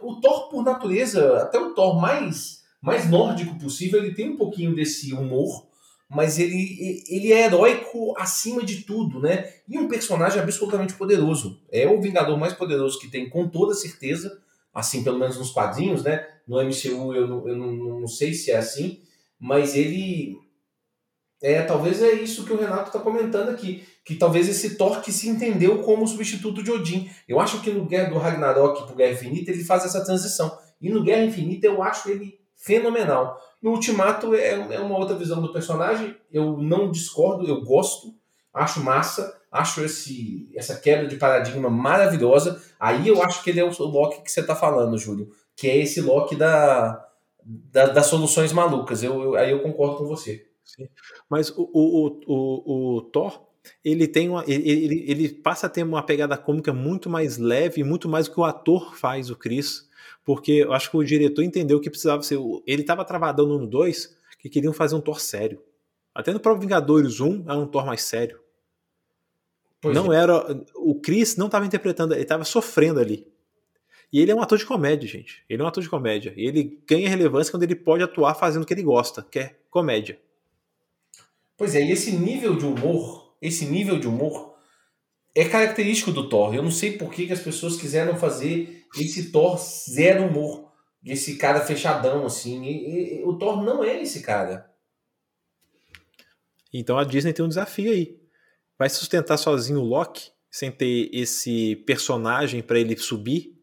o 0.00 0.20
Thor 0.20 0.50
por 0.50 0.62
natureza, 0.62 1.38
até 1.38 1.58
o 1.58 1.74
Thor 1.74 2.00
mais 2.00 2.64
mais 2.80 3.10
nórdico 3.10 3.58
possível, 3.58 3.98
ele 4.02 4.14
tem 4.14 4.30
um 4.30 4.36
pouquinho 4.36 4.74
desse 4.74 5.12
humor, 5.12 5.66
mas 6.08 6.38
ele, 6.38 7.02
ele 7.08 7.32
é 7.32 7.46
heróico 7.46 8.14
acima 8.16 8.62
de 8.62 8.82
tudo, 8.82 9.20
né? 9.20 9.52
E 9.68 9.76
um 9.76 9.88
personagem 9.88 10.40
absolutamente 10.40 10.94
poderoso. 10.94 11.60
É 11.72 11.88
o 11.88 12.00
Vingador 12.00 12.38
mais 12.38 12.52
poderoso 12.52 13.00
que 13.00 13.10
tem, 13.10 13.28
com 13.28 13.48
toda 13.48 13.74
certeza 13.74 14.40
assim, 14.76 15.02
pelo 15.02 15.18
menos 15.18 15.38
nos 15.38 15.50
quadrinhos, 15.50 16.04
né? 16.04 16.28
No 16.46 16.62
MCU 16.62 17.14
eu, 17.14 17.26
não, 17.26 17.48
eu 17.48 17.56
não, 17.56 18.00
não 18.00 18.06
sei 18.06 18.34
se 18.34 18.50
é 18.50 18.58
assim, 18.58 19.00
mas 19.40 19.74
ele. 19.74 20.36
É, 21.42 21.62
talvez 21.62 22.02
é 22.02 22.12
isso 22.12 22.44
que 22.44 22.52
o 22.52 22.60
Renato 22.60 22.88
está 22.88 23.00
comentando 23.00 23.48
aqui. 23.48 23.82
Que 24.06 24.14
talvez 24.14 24.48
esse 24.48 24.76
Thor 24.76 25.02
que 25.02 25.12
se 25.12 25.28
entendeu 25.28 25.82
como 25.82 26.06
substituto 26.06 26.62
de 26.62 26.70
Odin. 26.70 27.10
Eu 27.28 27.38
acho 27.38 27.60
que 27.60 27.70
no 27.70 27.84
Guerra 27.84 28.08
do 28.08 28.18
Ragnarok 28.18 28.86
pro 28.86 28.96
Guerra 28.96 29.12
Infinita 29.12 29.50
ele 29.50 29.64
faz 29.64 29.84
essa 29.84 30.02
transição. 30.02 30.56
E 30.80 30.88
no 30.88 31.02
Guerra 31.02 31.24
Infinita 31.24 31.66
eu 31.66 31.82
acho 31.82 32.08
ele 32.08 32.38
fenomenal. 32.56 33.38
No 33.60 33.72
Ultimato 33.72 34.34
é, 34.34 34.50
é 34.74 34.80
uma 34.80 34.96
outra 34.96 35.16
visão 35.16 35.42
do 35.42 35.52
personagem. 35.52 36.16
Eu 36.32 36.56
não 36.56 36.90
discordo, 36.90 37.46
eu 37.46 37.62
gosto, 37.62 38.14
acho 38.54 38.82
massa 38.82 39.36
acho 39.56 39.82
esse, 39.82 40.50
essa 40.54 40.76
quebra 40.76 41.06
de 41.06 41.16
paradigma 41.16 41.70
maravilhosa. 41.70 42.60
Aí 42.78 43.08
eu 43.08 43.22
acho 43.22 43.42
que 43.42 43.50
ele 43.50 43.60
é 43.60 43.64
o 43.64 43.82
Loki 43.82 44.22
que 44.22 44.30
você 44.30 44.40
está 44.40 44.54
falando, 44.54 44.98
Júlio, 44.98 45.28
que 45.56 45.68
é 45.68 45.76
esse 45.76 46.00
Loki 46.00 46.36
da, 46.36 47.04
da 47.44 47.86
das 47.86 48.06
soluções 48.06 48.52
malucas. 48.52 49.02
Eu, 49.02 49.22
eu, 49.22 49.36
aí 49.36 49.50
eu 49.50 49.62
concordo 49.62 49.96
com 49.96 50.06
você. 50.06 50.46
Sim. 50.64 50.88
Mas 51.28 51.50
o, 51.50 51.62
o, 51.72 52.20
o, 52.26 52.96
o, 52.96 53.02
Thor, 53.02 53.45
ele 53.84 54.06
tem 54.06 54.28
uma, 54.28 54.44
ele, 54.46 55.04
ele, 55.08 55.28
passa 55.28 55.66
a 55.66 55.70
ter 55.70 55.82
uma 55.82 56.02
pegada 56.02 56.36
cômica 56.36 56.72
muito 56.72 57.08
mais 57.08 57.38
leve, 57.38 57.84
muito 57.84 58.08
mais 58.08 58.26
do 58.26 58.34
que 58.34 58.40
o 58.40 58.44
ator 58.44 58.96
faz, 58.96 59.30
o 59.30 59.36
Chris. 59.36 59.88
Porque 60.24 60.52
eu 60.52 60.72
acho 60.72 60.90
que 60.90 60.96
o 60.96 61.04
diretor 61.04 61.42
entendeu 61.42 61.80
que 61.80 61.90
precisava 61.90 62.22
ser. 62.22 62.38
Ele 62.66 62.82
estava 62.82 63.04
travadão 63.04 63.46
no 63.46 63.66
2, 63.66 64.16
que 64.38 64.48
queriam 64.48 64.72
fazer 64.72 64.94
um 64.94 65.00
Thor 65.00 65.20
sério. 65.20 65.62
Até 66.14 66.32
no 66.32 66.40
próprio 66.40 66.62
Vingadores 66.62 67.20
1 67.20 67.44
era 67.44 67.58
um 67.58 67.66
Thor 67.66 67.86
mais 67.86 68.02
sério. 68.02 68.40
Pois 69.80 69.94
não 69.94 70.12
é. 70.12 70.16
era. 70.16 70.64
O 70.74 71.00
Chris 71.00 71.36
não 71.36 71.46
estava 71.46 71.66
interpretando, 71.66 72.12
ele 72.12 72.22
estava 72.22 72.44
sofrendo 72.44 72.98
ali. 72.98 73.26
E 74.12 74.20
ele 74.20 74.30
é 74.30 74.34
um 74.34 74.40
ator 74.40 74.56
de 74.58 74.64
comédia, 74.64 75.08
gente. 75.08 75.44
Ele 75.48 75.60
é 75.60 75.64
um 75.64 75.68
ator 75.68 75.82
de 75.82 75.88
comédia. 75.88 76.32
E 76.36 76.46
ele 76.46 76.80
ganha 76.86 77.08
relevância 77.08 77.50
quando 77.50 77.64
ele 77.64 77.74
pode 77.74 78.02
atuar 78.02 78.34
fazendo 78.34 78.62
o 78.62 78.66
que 78.66 78.72
ele 78.72 78.82
gosta, 78.82 79.22
que 79.22 79.38
é 79.38 79.56
comédia. 79.70 80.18
Pois 81.56 81.74
é, 81.74 81.82
e 81.82 81.90
esse 81.90 82.12
nível 82.12 82.56
de 82.56 82.64
humor, 82.64 83.25
esse 83.46 83.64
nível 83.66 83.98
de 83.98 84.08
humor 84.08 84.56
é 85.34 85.48
característico 85.48 86.10
do 86.10 86.28
Thor. 86.28 86.54
Eu 86.54 86.62
não 86.62 86.70
sei 86.70 86.96
por 86.96 87.12
que, 87.12 87.26
que 87.26 87.32
as 87.32 87.40
pessoas 87.40 87.76
quiseram 87.76 88.16
fazer 88.16 88.86
esse 88.96 89.30
Thor 89.30 89.58
zero 89.58 90.26
humor. 90.26 90.72
Esse 91.04 91.36
cara 91.36 91.60
fechadão, 91.60 92.24
assim. 92.24 92.64
E, 92.64 93.20
e, 93.20 93.24
o 93.24 93.38
Thor 93.38 93.62
não 93.62 93.84
é 93.84 94.02
esse 94.02 94.22
cara. 94.22 94.70
Então 96.72 96.98
a 96.98 97.04
Disney 97.04 97.32
tem 97.32 97.44
um 97.44 97.48
desafio 97.48 97.92
aí. 97.92 98.18
Vai 98.78 98.88
sustentar 98.88 99.36
sozinho 99.36 99.80
o 99.80 99.84
Loki, 99.84 100.30
sem 100.50 100.70
ter 100.70 101.10
esse 101.12 101.76
personagem 101.86 102.62
para 102.62 102.78
ele 102.78 102.96
subir, 102.96 103.54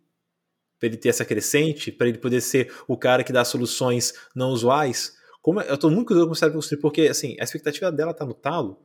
para 0.80 0.88
ele 0.88 0.98
ter 0.98 1.10
essa 1.10 1.26
crescente, 1.26 1.92
para 1.92 2.08
ele 2.08 2.18
poder 2.18 2.42
ser 2.42 2.74
o 2.88 2.98
cara 2.98 3.24
que 3.24 3.34
dá 3.34 3.44
soluções 3.44 4.14
não 4.36 4.50
usuais? 4.50 5.14
Como, 5.42 5.60
eu 5.62 5.76
estou 5.76 5.92
muito 5.92 6.08
curioso 6.08 6.30
com 6.30 6.52
construir, 6.52 6.80
porque 6.80 7.02
assim, 7.02 7.36
a 7.40 7.44
expectativa 7.44 7.92
dela 7.92 8.12
está 8.12 8.26
no 8.26 8.34
talo, 8.34 8.80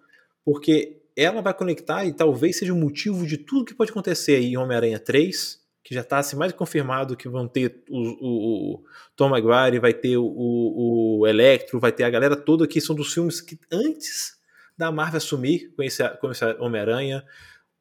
porque 0.48 1.02
ela 1.14 1.42
vai 1.42 1.52
conectar 1.52 2.06
e 2.06 2.12
talvez 2.14 2.56
seja 2.56 2.72
o 2.72 2.76
motivo 2.76 3.26
de 3.26 3.36
tudo 3.36 3.66
que 3.66 3.74
pode 3.74 3.90
acontecer 3.90 4.36
aí 4.36 4.46
em 4.46 4.56
Homem-Aranha 4.56 4.98
3, 4.98 5.60
que 5.84 5.94
já 5.94 6.00
está 6.00 6.16
assim, 6.16 6.36
mais 6.36 6.52
confirmado 6.52 7.18
que 7.18 7.28
vão 7.28 7.46
ter 7.46 7.84
o, 7.86 7.98
o, 7.98 8.74
o 8.76 8.84
Tom 9.14 9.28
Maguire, 9.28 9.78
vai 9.78 9.92
ter 9.92 10.16
o, 10.16 10.24
o, 10.24 11.26
Electro, 11.26 11.78
vai 11.78 11.92
ter 11.92 12.04
a 12.04 12.08
galera 12.08 12.34
toda 12.34 12.66
que 12.66 12.80
são 12.80 12.96
dos 12.96 13.12
filmes 13.12 13.42
que 13.42 13.58
antes 13.70 14.38
da 14.74 14.90
Marvel 14.90 15.18
assumir 15.18 15.70
com 15.76 15.82
esse, 15.82 16.02
com 16.16 16.30
esse 16.30 16.42
Homem-Aranha, 16.58 17.22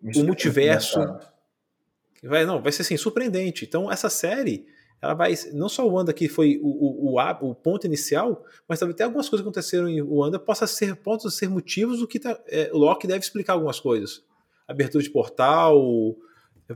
o 0.04 0.20
é 0.20 0.24
multiverso. 0.24 1.00
Vai, 2.22 2.46
não, 2.46 2.62
vai 2.62 2.74
ser 2.74 2.82
assim, 2.82 2.98
surpreendente. 2.98 3.64
Então, 3.64 3.90
essa 3.90 4.10
série 4.10 4.68
ela 5.02 5.14
vai. 5.14 5.34
Não 5.54 5.70
só 5.70 5.88
o 5.88 5.94
Wanda 5.94 6.12
que 6.12 6.28
foi 6.28 6.60
o, 6.62 6.68
o, 6.68 7.16
o, 7.16 7.50
o 7.50 7.56
ponto 7.56 7.86
inicial, 7.86 8.44
mas 8.68 8.80
também 8.80 8.96
tem 8.96 9.06
algumas 9.06 9.30
coisas 9.30 9.44
que 9.44 9.48
aconteceram 9.48 9.88
em 9.88 10.02
Wanda 10.02 10.40
possa 10.40 10.66
ser 10.66 10.96
pontos 10.96 11.36
ser 11.36 11.50
motivos 11.50 12.00
do 12.00 12.08
que 12.08 12.20
tá, 12.20 12.40
é, 12.48 12.70
o 12.74 12.78
Loki 12.78 13.08
deve 13.08 13.20
explicar 13.20 13.54
algumas 13.54 13.80
coisas. 13.80 14.24
Abertura 14.68 15.04
de 15.04 15.10
portal, 15.10 16.16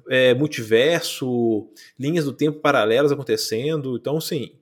é, 0.10 0.34
multiverso, 0.34 1.70
linhas 2.00 2.26
do 2.26 2.34
tempo 2.34 2.60
paralelas 2.60 3.12
acontecendo. 3.12 3.98
Então, 3.98 4.22
sim. 4.22 4.56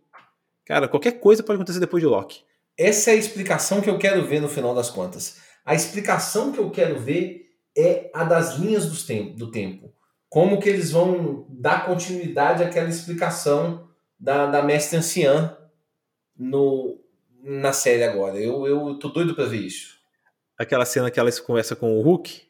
Cara, 0.66 0.88
qualquer 0.88 1.20
coisa 1.20 1.43
pode 1.43 1.57
acontecer 1.57 1.80
depois 1.80 2.01
de 2.01 2.07
Loki. 2.07 2.41
Essa 2.78 3.12
é 3.12 3.14
a 3.14 3.18
explicação 3.18 3.82
que 3.82 3.89
eu 3.89 3.97
quero 3.97 4.26
ver 4.26 4.39
no 4.39 4.47
final 4.47 4.74
das 4.74 4.89
contas. 4.89 5.38
A 5.66 5.76
explicação 5.76 6.51
que 6.51 6.60
eu 6.60 6.72
quero 6.72 6.99
ver 6.99 7.49
é 7.78 8.10
a 8.14 8.24
das 8.24 8.57
linhas 8.57 8.86
do 8.86 9.51
tempo. 9.51 9.93
Como 10.30 10.59
que 10.59 10.69
eles 10.69 10.91
vão 10.91 11.45
dar 11.49 11.86
continuidade 11.86 12.63
àquela 12.63 12.88
explicação 12.88 13.89
da, 14.19 14.45
da 14.45 14.61
mestre 14.61 14.97
anciã 14.97 15.57
no, 16.38 16.99
na 17.43 17.73
série 17.73 18.03
agora. 18.03 18.38
Eu, 18.38 18.67
eu 18.67 18.99
tô 18.99 19.09
doido 19.09 19.34
para 19.34 19.45
ver 19.45 19.61
isso. 19.61 19.97
Aquela 20.57 20.86
cena 20.86 21.09
que 21.09 21.19
ela 21.19 21.32
se 21.32 21.41
conversa 21.41 21.75
com 21.75 21.97
o 21.97 22.01
Hulk? 22.01 22.43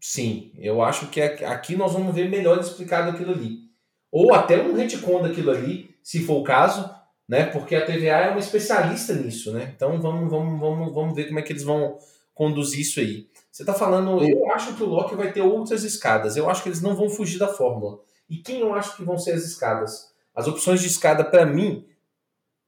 Sim, 0.00 0.52
eu 0.58 0.82
acho 0.82 1.08
que 1.08 1.20
aqui 1.20 1.74
nós 1.74 1.92
vamos 1.92 2.14
ver 2.14 2.28
melhor 2.28 2.60
explicado 2.60 3.10
aquilo 3.10 3.32
ali. 3.32 3.66
Ou 4.10 4.32
até 4.32 4.62
um 4.62 4.74
retcon 4.74 5.22
daquilo 5.22 5.50
ali, 5.50 5.94
se 6.02 6.22
for 6.22 6.40
o 6.40 6.44
caso, 6.44 6.88
né? 7.28 7.46
Porque 7.46 7.74
a 7.74 7.84
TVA 7.84 8.26
é 8.26 8.30
uma 8.30 8.38
especialista 8.38 9.14
nisso, 9.14 9.52
né? 9.52 9.72
Então 9.74 10.00
vamos, 10.00 10.30
vamos, 10.30 10.60
vamos, 10.60 10.94
vamos 10.94 11.16
ver 11.16 11.26
como 11.26 11.40
é 11.40 11.42
que 11.42 11.52
eles 11.52 11.64
vão 11.64 11.98
conduzir 12.32 12.80
isso 12.80 13.00
aí. 13.00 13.28
Você 13.56 13.62
está 13.62 13.72
falando, 13.72 14.22
eu 14.22 14.52
acho 14.52 14.74
que 14.74 14.82
o 14.82 14.86
Loki 14.86 15.16
vai 15.16 15.32
ter 15.32 15.40
outras 15.40 15.82
escadas. 15.82 16.36
Eu 16.36 16.50
acho 16.50 16.62
que 16.62 16.68
eles 16.68 16.82
não 16.82 16.94
vão 16.94 17.08
fugir 17.08 17.38
da 17.38 17.48
fórmula. 17.48 18.00
E 18.28 18.36
quem 18.36 18.60
eu 18.60 18.74
acho 18.74 18.94
que 18.94 19.02
vão 19.02 19.16
ser 19.16 19.30
as 19.30 19.44
escadas? 19.44 20.12
As 20.34 20.46
opções 20.46 20.82
de 20.82 20.88
escada, 20.88 21.24
para 21.24 21.46
mim, 21.46 21.86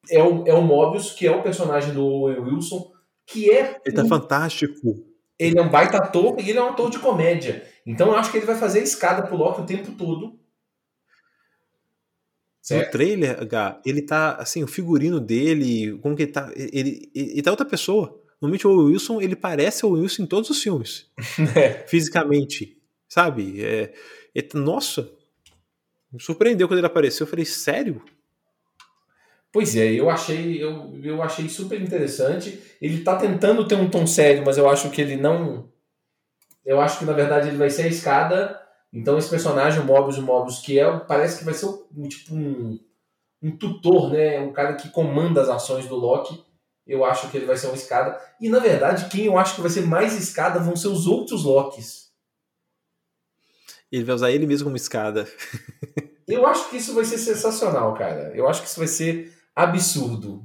é 0.08 0.22
o, 0.22 0.46
é 0.46 0.54
o 0.54 0.62
Mobius, 0.62 1.12
que 1.12 1.26
é 1.26 1.30
o 1.30 1.42
personagem 1.42 1.92
do 1.92 2.02
Owen 2.02 2.40
Wilson, 2.40 2.90
que 3.26 3.50
é. 3.50 3.78
Ele 3.84 3.94
tá 3.94 4.02
um, 4.02 4.08
fantástico. 4.08 5.04
Ele 5.38 5.58
é 5.58 5.62
um 5.62 5.68
baita 5.68 5.98
ator 5.98 6.40
e 6.40 6.48
ele 6.48 6.58
é 6.58 6.62
um 6.62 6.70
ator 6.70 6.88
de 6.88 6.98
comédia. 6.98 7.68
Então 7.84 8.08
eu 8.08 8.16
acho 8.16 8.30
que 8.30 8.38
ele 8.38 8.46
vai 8.46 8.56
fazer 8.56 8.82
escada 8.82 9.20
pro 9.20 9.36
Loki 9.36 9.60
o 9.60 9.66
tempo 9.66 9.92
todo. 9.92 10.40
Certo? 12.62 12.86
No 12.86 12.92
trailer, 12.92 13.42
H, 13.42 13.82
ele 13.84 14.00
tá 14.00 14.36
assim, 14.36 14.64
o 14.64 14.66
figurino 14.66 15.20
dele, 15.20 15.98
como 15.98 16.16
que 16.16 16.22
ele 16.22 16.32
tá. 16.32 16.50
Ele, 16.56 16.70
ele, 16.72 17.10
ele 17.14 17.42
tá 17.42 17.50
outra 17.50 17.66
pessoa. 17.66 18.26
Normalmente 18.40 18.66
o 18.66 18.84
Wilson, 18.84 19.20
ele 19.20 19.34
parece 19.34 19.84
o 19.84 19.90
Wilson 19.90 20.22
em 20.22 20.26
todos 20.26 20.48
os 20.50 20.62
filmes. 20.62 21.10
É. 21.56 21.86
Fisicamente. 21.86 22.76
Sabe? 23.08 23.62
É, 23.62 23.92
é, 24.34 24.48
nossa. 24.54 25.10
Me 26.12 26.20
surpreendeu 26.20 26.68
quando 26.68 26.78
ele 26.78 26.86
apareceu. 26.86 27.24
Eu 27.24 27.30
falei, 27.30 27.44
sério? 27.44 28.02
Pois 29.50 29.74
é, 29.76 29.92
eu 29.92 30.10
achei, 30.10 30.62
eu, 30.62 30.98
eu 31.02 31.22
achei 31.22 31.48
super 31.48 31.80
interessante. 31.80 32.62
Ele 32.80 33.02
tá 33.02 33.16
tentando 33.16 33.66
ter 33.66 33.74
um 33.74 33.88
tom 33.88 34.06
sério, 34.06 34.44
mas 34.44 34.58
eu 34.58 34.68
acho 34.68 34.90
que 34.90 35.00
ele 35.00 35.16
não. 35.16 35.70
Eu 36.64 36.80
acho 36.80 36.98
que 36.98 37.04
na 37.06 37.14
verdade 37.14 37.48
ele 37.48 37.56
vai 37.56 37.70
ser 37.70 37.82
a 37.82 37.88
escada. 37.88 38.60
Então 38.92 39.18
esse 39.18 39.28
personagem, 39.28 39.80
o 39.80 39.84
Mobius, 39.84 40.18
o 40.18 40.22
Mobius, 40.22 40.60
que 40.60 40.78
é, 40.78 40.98
parece 41.00 41.38
que 41.38 41.44
vai 41.44 41.54
ser 41.54 41.66
um, 41.66 42.08
tipo 42.08 42.34
um, 42.34 42.78
um 43.42 43.56
tutor, 43.56 44.12
né? 44.12 44.38
Um 44.40 44.52
cara 44.52 44.74
que 44.74 44.90
comanda 44.90 45.40
as 45.40 45.48
ações 45.48 45.86
do 45.86 45.96
Loki 45.96 46.47
eu 46.88 47.04
acho 47.04 47.30
que 47.30 47.36
ele 47.36 47.44
vai 47.44 47.56
ser 47.56 47.66
uma 47.66 47.76
escada. 47.76 48.18
E 48.40 48.48
na 48.48 48.58
verdade, 48.58 49.10
quem 49.10 49.26
eu 49.26 49.38
acho 49.38 49.54
que 49.54 49.60
vai 49.60 49.70
ser 49.70 49.82
mais 49.82 50.14
escada 50.14 50.58
vão 50.58 50.74
ser 50.74 50.88
os 50.88 51.06
outros 51.06 51.44
Locks. 51.44 52.08
Ele 53.92 54.04
vai 54.04 54.14
usar 54.14 54.30
ele 54.30 54.46
mesmo 54.46 54.64
como 54.64 54.76
escada. 54.76 55.28
eu 56.26 56.46
acho 56.46 56.70
que 56.70 56.78
isso 56.78 56.94
vai 56.94 57.04
ser 57.04 57.18
sensacional, 57.18 57.92
cara. 57.94 58.32
Eu 58.34 58.48
acho 58.48 58.62
que 58.62 58.68
isso 58.68 58.78
vai 58.78 58.88
ser 58.88 59.32
absurdo. 59.54 60.42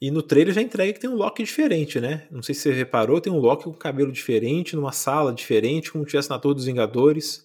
E 0.00 0.12
no 0.12 0.22
trailer 0.22 0.54
já 0.54 0.62
entrega 0.62 0.92
que 0.92 1.00
tem 1.00 1.10
um 1.10 1.16
Loki 1.16 1.42
diferente, 1.42 2.00
né? 2.00 2.28
Não 2.30 2.40
sei 2.40 2.54
se 2.54 2.62
você 2.62 2.72
reparou, 2.72 3.20
tem 3.20 3.32
um 3.32 3.40
Loki 3.40 3.64
com 3.64 3.72
cabelo 3.72 4.12
diferente, 4.12 4.76
numa 4.76 4.92
sala 4.92 5.32
diferente, 5.32 5.90
como 5.90 6.04
se 6.04 6.10
tivesse 6.10 6.30
na 6.30 6.38
Torre 6.38 6.54
dos 6.54 6.66
Vingadores. 6.66 7.42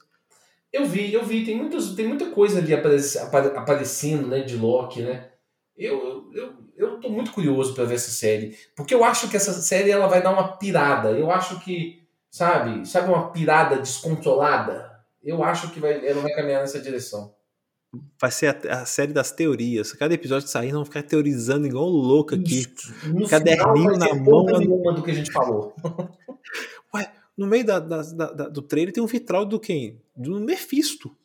Eu 0.71 0.85
vi, 0.85 1.11
eu 1.11 1.23
vi. 1.23 1.43
Tem, 1.43 1.57
muitos, 1.57 1.95
tem 1.95 2.07
muita 2.07 2.29
coisa 2.29 2.59
ali 2.59 2.73
aparecendo, 2.73 4.27
né, 4.27 4.41
de 4.41 4.55
Loki, 4.55 5.01
né? 5.01 5.31
Eu, 5.75 6.31
eu, 6.33 6.53
eu 6.75 6.99
tô 6.99 7.09
muito 7.09 7.31
curioso 7.31 7.73
para 7.73 7.85
ver 7.85 7.95
essa 7.95 8.11
série, 8.11 8.57
porque 8.75 8.93
eu 8.93 9.03
acho 9.03 9.29
que 9.29 9.37
essa 9.37 9.53
série 9.53 9.91
ela 9.91 10.07
vai 10.07 10.21
dar 10.21 10.31
uma 10.31 10.57
pirada. 10.57 11.11
Eu 11.11 11.31
acho 11.31 11.59
que, 11.59 12.03
sabe, 12.29 12.87
sabe 12.87 13.09
uma 13.09 13.31
pirada 13.31 13.77
descontrolada? 13.77 14.91
Eu 15.23 15.43
acho 15.43 15.71
que 15.71 15.79
vai, 15.79 16.05
ela 16.05 16.21
vai 16.21 16.33
caminhar 16.33 16.61
nessa 16.61 16.79
direção. 16.79 17.33
Vai 18.19 18.31
ser 18.31 18.47
a, 18.47 18.81
a 18.81 18.85
série 18.85 19.13
das 19.13 19.31
teorias. 19.31 19.93
Cada 19.93 20.13
episódio 20.13 20.47
sair, 20.47 20.71
não 20.71 20.83
ficar 20.83 21.03
teorizando 21.03 21.67
igual 21.67 21.87
louco 21.87 22.33
aqui. 22.33 22.65
No 23.05 23.27
Caderninho 23.27 23.97
na 23.97 24.13
mão. 24.15 24.45
nenhuma 24.45 24.93
do 24.93 25.03
que 25.03 25.11
a 25.11 25.13
gente 25.13 25.31
falou. 25.31 25.75
Ué, 26.95 27.11
no 27.37 27.47
meio 27.47 27.65
da, 27.65 27.79
da, 27.79 28.01
da, 28.01 28.49
do 28.49 28.61
trailer 28.61 28.93
tem 28.93 29.03
um 29.03 29.07
vitral 29.07 29.45
do 29.45 29.59
quem? 29.59 30.01
Do 30.15 30.39
Mephisto. 30.39 31.15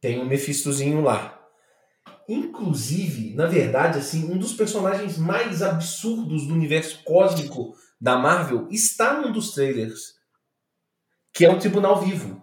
Tem 0.00 0.20
um 0.20 0.26
Mephistozinho 0.26 1.00
lá. 1.00 1.41
Inclusive, 2.32 3.34
na 3.34 3.44
verdade, 3.44 3.98
assim, 3.98 4.32
um 4.32 4.38
dos 4.38 4.54
personagens 4.54 5.18
mais 5.18 5.60
absurdos 5.60 6.46
do 6.46 6.54
universo 6.54 7.04
cósmico 7.04 7.74
da 8.00 8.16
Marvel 8.16 8.66
está 8.70 9.20
num 9.20 9.30
dos 9.30 9.52
trailers, 9.52 10.14
que 11.30 11.44
é 11.44 11.50
o 11.50 11.58
Tribunal 11.58 12.00
Vivo. 12.00 12.40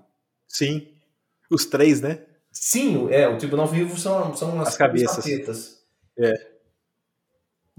Sim. 0.48 0.88
Os 1.50 1.66
três, 1.66 2.02
né? 2.02 2.24
Sim, 2.52 3.08
é, 3.10 3.28
o 3.28 3.40
Tribunal 3.40 3.66
Vivo 3.66 3.98
são, 3.98 4.36
são 4.36 4.62
as, 4.62 4.68
as 4.68 4.78
cabeças. 4.78 5.82
É. 6.20 6.34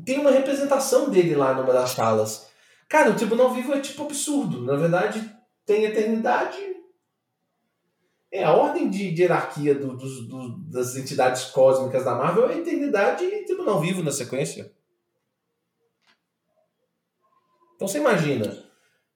Tem 0.05 0.19
uma 0.19 0.33
representação 0.33 1.11
dele 1.11 1.37
lá 1.37 1.55
numa 1.55 1.73
das 1.73 1.91
salas. 1.91 2.49
Cara, 2.89 3.11
o 3.13 3.17
Tribunal 3.17 3.55
Vivo 3.55 3.73
é 3.73 3.81
tipo 3.81 4.03
absurdo. 4.03 4.63
Na 4.63 4.75
verdade, 4.75 5.33
tem 5.65 5.85
eternidade 5.85 6.59
é, 8.33 8.45
a 8.45 8.53
ordem 8.53 8.89
de, 8.89 9.11
de 9.11 9.23
hierarquia 9.23 9.75
do, 9.75 9.97
do, 9.97 10.23
do, 10.27 10.59
das 10.71 10.97
entidades 10.97 11.47
cósmicas 11.47 12.05
da 12.05 12.15
Marvel 12.15 12.49
é 12.49 12.55
a 12.55 12.59
eternidade 12.59 13.25
e 13.25 13.45
tribunal 13.45 13.81
vivo 13.81 14.03
na 14.03 14.13
sequência. 14.13 14.73
Então 17.75 17.89
você 17.89 17.99
imagina, 17.99 18.65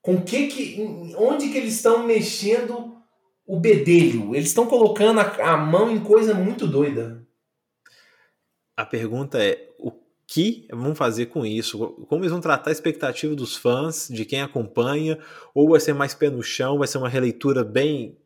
com 0.03 0.21
que 0.21 0.49
que, 0.49 1.15
onde 1.17 1.51
que 1.51 1.59
eles 1.59 1.75
estão 1.75 2.07
mexendo 2.07 2.97
o 3.47 3.61
bedelho? 3.61 4.35
Eles 4.35 4.49
estão 4.49 4.67
colocando 4.67 5.21
a, 5.21 5.53
a 5.53 5.57
mão 5.57 5.91
em 5.91 6.03
coisa 6.03 6.35
muito 6.35 6.67
doida. 6.67 7.25
A 8.77 8.85
pergunta 8.85 9.41
é, 9.41 9.71
o 9.79 9.93
que 10.27 10.67
vão 10.73 10.95
fazer 10.95 11.27
com 11.27 11.47
isso? 11.47 11.79
Como 12.09 12.23
eles 12.23 12.33
vão 12.33 12.41
tratar 12.41 12.71
a 12.71 12.73
expectativa 12.73 13.37
dos 13.37 13.55
fãs, 13.55 14.09
de 14.09 14.25
quem 14.25 14.41
acompanha? 14.43 15.19
Ou 15.55 15.69
vai 15.69 15.79
ser 15.79 15.93
mais 15.93 16.15
pé 16.15 16.31
no 16.31 16.43
chão, 16.43 16.79
vai 16.79 16.89
ser 16.89 16.99
uma 16.99 17.09
releitura 17.09 17.63
bem 17.63 18.19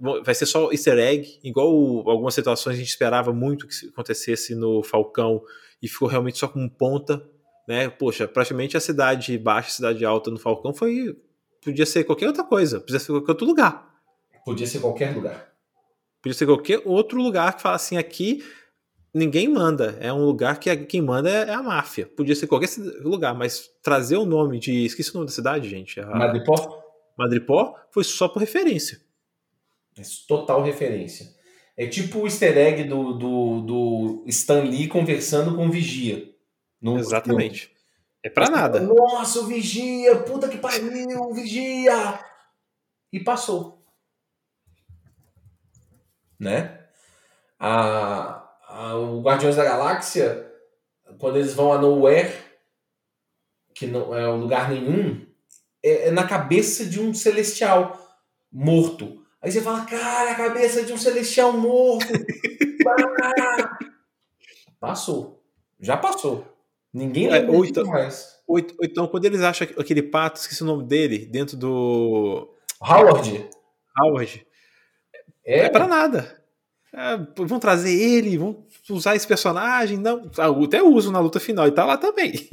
vai 0.00 0.34
ser 0.34 0.46
só 0.46 0.70
easter 0.70 0.98
egg, 0.98 1.38
igual 1.42 1.68
algumas 2.08 2.34
situações 2.34 2.76
a 2.76 2.78
gente 2.78 2.88
esperava 2.88 3.32
muito 3.32 3.66
que 3.66 3.86
acontecesse 3.88 4.54
no 4.54 4.82
Falcão 4.82 5.42
e 5.82 5.88
ficou 5.88 6.08
realmente 6.08 6.38
só 6.38 6.48
com 6.48 6.68
ponta, 6.68 7.24
né? 7.68 7.88
Poxa, 7.88 8.26
praticamente 8.28 8.76
a 8.76 8.80
cidade 8.80 9.36
baixa, 9.38 9.68
a 9.68 9.72
cidade 9.72 10.04
alta 10.04 10.30
no 10.30 10.38
Falcão 10.38 10.74
foi 10.74 11.16
podia 11.62 11.86
ser 11.86 12.04
qualquer 12.04 12.26
outra 12.26 12.44
coisa, 12.44 12.80
podia 12.80 12.98
ser 12.98 13.12
qualquer 13.12 13.32
outro 13.32 13.46
lugar. 13.46 13.94
Podia 14.44 14.66
ser 14.66 14.80
qualquer 14.80 15.14
lugar. 15.14 15.52
Podia 16.22 16.36
ser 16.36 16.46
qualquer 16.46 16.82
outro 16.84 17.20
lugar 17.20 17.56
que 17.56 17.62
fala 17.62 17.76
assim 17.76 17.96
aqui 17.96 18.42
ninguém 19.14 19.48
manda, 19.48 19.96
é 20.00 20.12
um 20.12 20.24
lugar 20.24 20.58
que 20.58 20.76
quem 20.76 21.00
manda 21.00 21.30
é, 21.30 21.50
é 21.50 21.54
a 21.54 21.62
máfia. 21.62 22.06
Podia 22.06 22.34
ser 22.34 22.48
qualquer 22.48 22.68
lugar, 23.02 23.34
mas 23.34 23.70
trazer 23.80 24.16
o 24.16 24.26
nome 24.26 24.58
de 24.58 24.84
esqueci 24.84 25.10
o 25.12 25.14
nome 25.14 25.26
da 25.26 25.32
cidade, 25.32 25.68
gente. 25.68 26.00
A... 26.00 26.06
Madripoor. 26.06 26.82
Madripoor 27.16 27.74
foi 27.92 28.02
só 28.02 28.26
por 28.26 28.40
referência. 28.40 29.00
É 29.98 30.02
total 30.26 30.62
referência. 30.62 31.34
É 31.76 31.86
tipo 31.86 32.20
o 32.20 32.26
easter 32.26 32.56
egg 32.56 32.84
do, 32.84 33.14
do, 33.14 33.60
do 33.60 34.24
Stan 34.26 34.62
Lee 34.62 34.88
conversando 34.88 35.56
com 35.56 35.66
o 35.66 35.70
Vigia. 35.70 36.32
Exatamente. 36.98 37.66
Filme. 37.66 37.74
É 38.22 38.30
pra 38.30 38.48
nada. 38.48 38.80
Nossa, 38.80 39.40
o 39.40 39.46
Vigia, 39.46 40.16
puta 40.22 40.48
que 40.48 40.58
pariu, 40.58 41.32
Vigia! 41.34 42.18
E 43.12 43.20
passou. 43.20 43.84
Né? 46.38 46.80
A, 47.58 48.48
a, 48.68 48.96
o 48.96 49.20
Guardiões 49.20 49.56
da 49.56 49.64
Galáxia, 49.64 50.50
quando 51.18 51.36
eles 51.36 51.54
vão 51.54 51.72
a 51.72 51.78
Nowhere, 51.78 52.32
que 53.74 53.86
não 53.86 54.16
é 54.16 54.28
um 54.28 54.36
lugar 54.36 54.70
nenhum, 54.70 55.26
é, 55.82 56.08
é 56.08 56.10
na 56.10 56.26
cabeça 56.26 56.86
de 56.86 57.00
um 57.00 57.12
celestial 57.12 57.98
morto. 58.50 59.23
Aí 59.44 59.52
você 59.52 59.60
fala, 59.60 59.84
cara, 59.84 60.30
a 60.30 60.34
cabeça 60.34 60.82
de 60.84 60.92
um 60.94 60.96
celestial 60.96 61.52
morto. 61.52 62.08
passou. 64.80 65.44
Já 65.78 65.98
passou. 65.98 66.46
Ninguém 66.90 67.28
é, 67.28 67.46
ou 67.50 67.62
então, 67.62 67.84
mais. 67.84 68.40
Ou, 68.46 68.56
ou, 68.56 68.84
então, 68.84 69.06
quando 69.06 69.26
eles 69.26 69.42
acham 69.42 69.68
aquele 69.78 70.02
pato, 70.02 70.40
esqueci 70.40 70.62
o 70.62 70.66
nome 70.66 70.84
dele, 70.84 71.26
dentro 71.26 71.58
do. 71.58 72.48
Howard. 72.80 73.46
Howard. 74.00 74.46
É, 75.44 75.66
é 75.66 75.68
pra 75.68 75.86
nada. 75.86 76.42
É, 76.90 77.18
vão 77.44 77.58
trazer 77.58 77.92
ele, 77.92 78.38
vão 78.38 78.64
usar 78.88 79.14
esse 79.14 79.26
personagem. 79.26 79.98
Não, 79.98 80.22
até 80.64 80.82
uso 80.82 81.12
na 81.12 81.20
luta 81.20 81.38
final 81.38 81.68
e 81.68 81.72
tá 81.72 81.84
lá 81.84 81.98
também. 81.98 82.32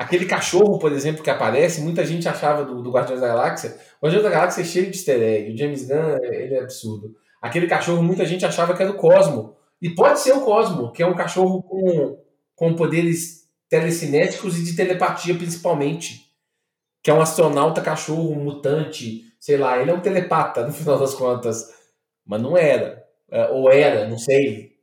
Aquele 0.00 0.24
cachorro, 0.24 0.78
por 0.78 0.92
exemplo, 0.92 1.22
que 1.22 1.28
aparece, 1.28 1.82
muita 1.82 2.06
gente 2.06 2.26
achava 2.26 2.64
do, 2.64 2.82
do 2.82 2.90
Guardiões 2.90 3.20
da 3.20 3.28
Galáxia. 3.28 3.76
O 4.00 4.06
Guardiões 4.06 4.24
da 4.24 4.30
Galáxia 4.30 4.62
é 4.62 4.64
cheio 4.64 4.90
de 4.90 4.96
easter 4.96 5.20
egg. 5.20 5.52
O 5.52 5.58
James 5.58 5.86
Gunn, 5.86 6.16
ele 6.22 6.54
é 6.54 6.60
absurdo. 6.60 7.14
Aquele 7.42 7.66
cachorro, 7.66 8.02
muita 8.02 8.24
gente 8.24 8.46
achava 8.46 8.74
que 8.74 8.82
era 8.82 8.90
o 8.90 8.96
Cosmo. 8.96 9.54
E 9.78 9.90
pode 9.90 10.20
ser 10.20 10.32
o 10.32 10.40
Cosmo, 10.40 10.90
que 10.90 11.02
é 11.02 11.06
um 11.06 11.14
cachorro 11.14 11.62
com, 11.62 12.18
com 12.56 12.74
poderes 12.74 13.46
telecinéticos 13.68 14.58
e 14.58 14.64
de 14.64 14.74
telepatia, 14.74 15.34
principalmente. 15.34 16.32
Que 17.02 17.10
é 17.10 17.14
um 17.14 17.20
astronauta 17.20 17.82
cachorro 17.82 18.34
mutante. 18.36 19.24
Sei 19.38 19.58
lá, 19.58 19.78
ele 19.78 19.90
é 19.90 19.94
um 19.94 20.00
telepata, 20.00 20.64
no 20.66 20.72
final 20.72 20.98
das 20.98 21.12
contas. 21.12 21.74
Mas 22.24 22.40
não 22.40 22.56
era. 22.56 23.04
É, 23.30 23.50
ou 23.50 23.70
era, 23.70 24.08
não 24.08 24.16
sei. 24.16 24.78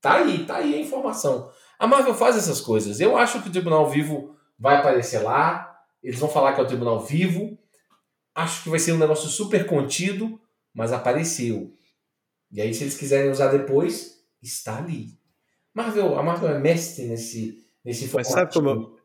Tá 0.00 0.14
aí, 0.14 0.44
tá 0.44 0.56
aí 0.56 0.74
a 0.74 0.80
informação. 0.80 1.50
A 1.78 1.86
Marvel 1.86 2.14
faz 2.14 2.36
essas 2.36 2.60
coisas. 2.60 2.98
Eu 2.98 3.16
acho 3.16 3.40
que 3.40 3.48
o 3.48 3.52
Tribunal 3.52 3.88
Vivo 3.88 4.34
vai 4.58 4.76
aparecer 4.76 5.18
lá, 5.18 5.76
eles 6.02 6.18
vão 6.18 6.28
falar 6.28 6.54
que 6.54 6.60
é 6.60 6.64
o 6.64 6.66
tribunal 6.66 7.04
vivo. 7.04 7.58
Acho 8.34 8.62
que 8.62 8.68
vai 8.68 8.78
ser 8.78 8.92
um 8.92 8.98
negócio 8.98 9.28
super 9.28 9.66
contido, 9.66 10.40
mas 10.74 10.92
apareceu. 10.92 11.74
E 12.52 12.60
aí, 12.60 12.72
se 12.72 12.84
eles 12.84 12.96
quiserem 12.96 13.30
usar 13.30 13.48
depois, 13.48 14.22
está 14.42 14.78
ali. 14.78 15.18
Marvel, 15.74 16.18
a 16.18 16.22
Marvel 16.22 16.50
é 16.50 16.58
mestre 16.58 17.06
nesse, 17.06 17.64
nesse 17.84 18.08
formato. 18.08 18.30
Mas 18.30 18.38
sabe 18.38 18.52
como. 18.52 18.96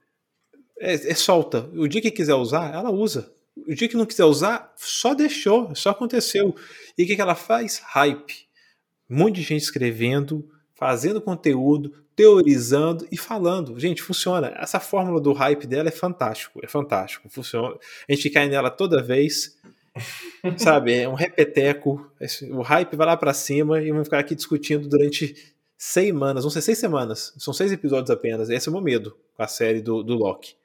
É, 0.80 0.94
é 0.94 1.14
solta. 1.14 1.70
O 1.74 1.88
dia 1.88 2.02
que 2.02 2.12
quiser 2.12 2.36
usar, 2.36 2.74
ela 2.74 2.92
usa. 2.92 3.34
O 3.56 3.74
dia 3.74 3.88
que 3.88 3.98
não 3.98 4.06
quiser 4.06 4.26
usar, 4.26 4.74
só 4.78 5.14
deixou, 5.14 5.76
só 5.76 5.90
aconteceu. 5.90 6.56
E 6.98 7.04
o 7.04 7.08
que, 7.08 7.16
que 7.16 7.22
ela 7.22 7.36
faz? 7.36 7.80
Hype. 7.80 8.48
Um 9.10 9.18
monte 9.18 9.36
de 9.36 9.42
gente 9.42 9.64
escrevendo, 9.64 10.48
fazendo 10.82 11.22
conteúdo, 11.22 11.94
teorizando 12.16 13.08
e 13.12 13.16
falando. 13.16 13.80
Gente, 13.80 14.02
funciona. 14.02 14.52
Essa 14.58 14.80
fórmula 14.80 15.22
do 15.22 15.32
hype 15.32 15.68
dela 15.68 15.90
é 15.90 15.92
fantástico, 15.92 16.60
é 16.64 16.68
fantástico, 16.68 17.30
funciona. 17.30 17.76
A 18.10 18.12
gente 18.12 18.32
cai 18.32 18.50
nela 18.50 18.72
toda 18.72 19.00
vez, 19.00 19.60
sabe? 20.58 20.96
É 20.96 21.08
um 21.08 21.14
repeteco. 21.14 22.04
O 22.50 22.64
hype 22.64 22.96
vai 22.96 23.06
lá 23.06 23.16
para 23.16 23.32
cima 23.32 23.80
e 23.80 23.92
vamos 23.92 24.08
ficar 24.08 24.18
aqui 24.18 24.34
discutindo 24.34 24.90
durante 24.90 25.36
seis 25.78 26.08
semanas, 26.08 26.44
vão 26.44 26.50
ser 26.50 26.62
seis 26.64 26.80
semanas, 26.80 27.32
são 27.38 27.54
seis 27.54 27.72
episódios 27.72 28.10
apenas. 28.10 28.50
Esse 28.50 28.68
é 28.68 28.72
o 28.72 28.74
meu 28.74 28.82
medo 28.82 29.16
com 29.38 29.44
a 29.44 29.48
série 29.48 29.82
do, 29.82 30.02
do 30.02 30.16
Loki. 30.16 30.56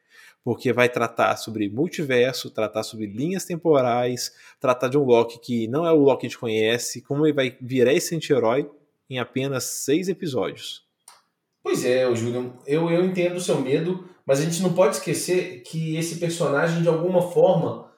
Porque 0.42 0.72
vai 0.72 0.88
tratar 0.88 1.36
sobre 1.36 1.68
multiverso, 1.68 2.50
tratar 2.50 2.84
sobre 2.84 3.04
linhas 3.04 3.44
temporais, 3.44 4.32
tratar 4.58 4.88
de 4.88 4.96
um 4.96 5.04
Loki 5.04 5.38
que 5.40 5.68
não 5.68 5.84
é 5.84 5.92
o 5.92 5.96
Loki 5.96 6.22
que 6.22 6.26
a 6.26 6.28
gente 6.30 6.38
conhece, 6.38 7.02
como 7.02 7.26
ele 7.26 7.34
vai 7.34 7.54
virar 7.60 7.92
esse 7.92 8.16
anti-herói 8.16 8.66
em 9.09 9.18
apenas 9.18 9.64
seis 9.64 10.09
episódios. 10.09 10.84
Pois 11.62 11.84
é, 11.84 12.12
Júlio, 12.14 12.59
eu, 12.66 12.90
eu 12.90 13.04
entendo 13.04 13.36
o 13.36 13.40
seu 13.40 13.61
medo, 13.61 14.09
mas 14.24 14.40
a 14.40 14.42
gente 14.44 14.62
não 14.62 14.72
pode 14.72 14.96
esquecer 14.96 15.62
que 15.62 15.96
esse 15.96 16.16
personagem, 16.16 16.82
de 16.82 16.88
alguma 16.88 17.30
forma, 17.30 17.92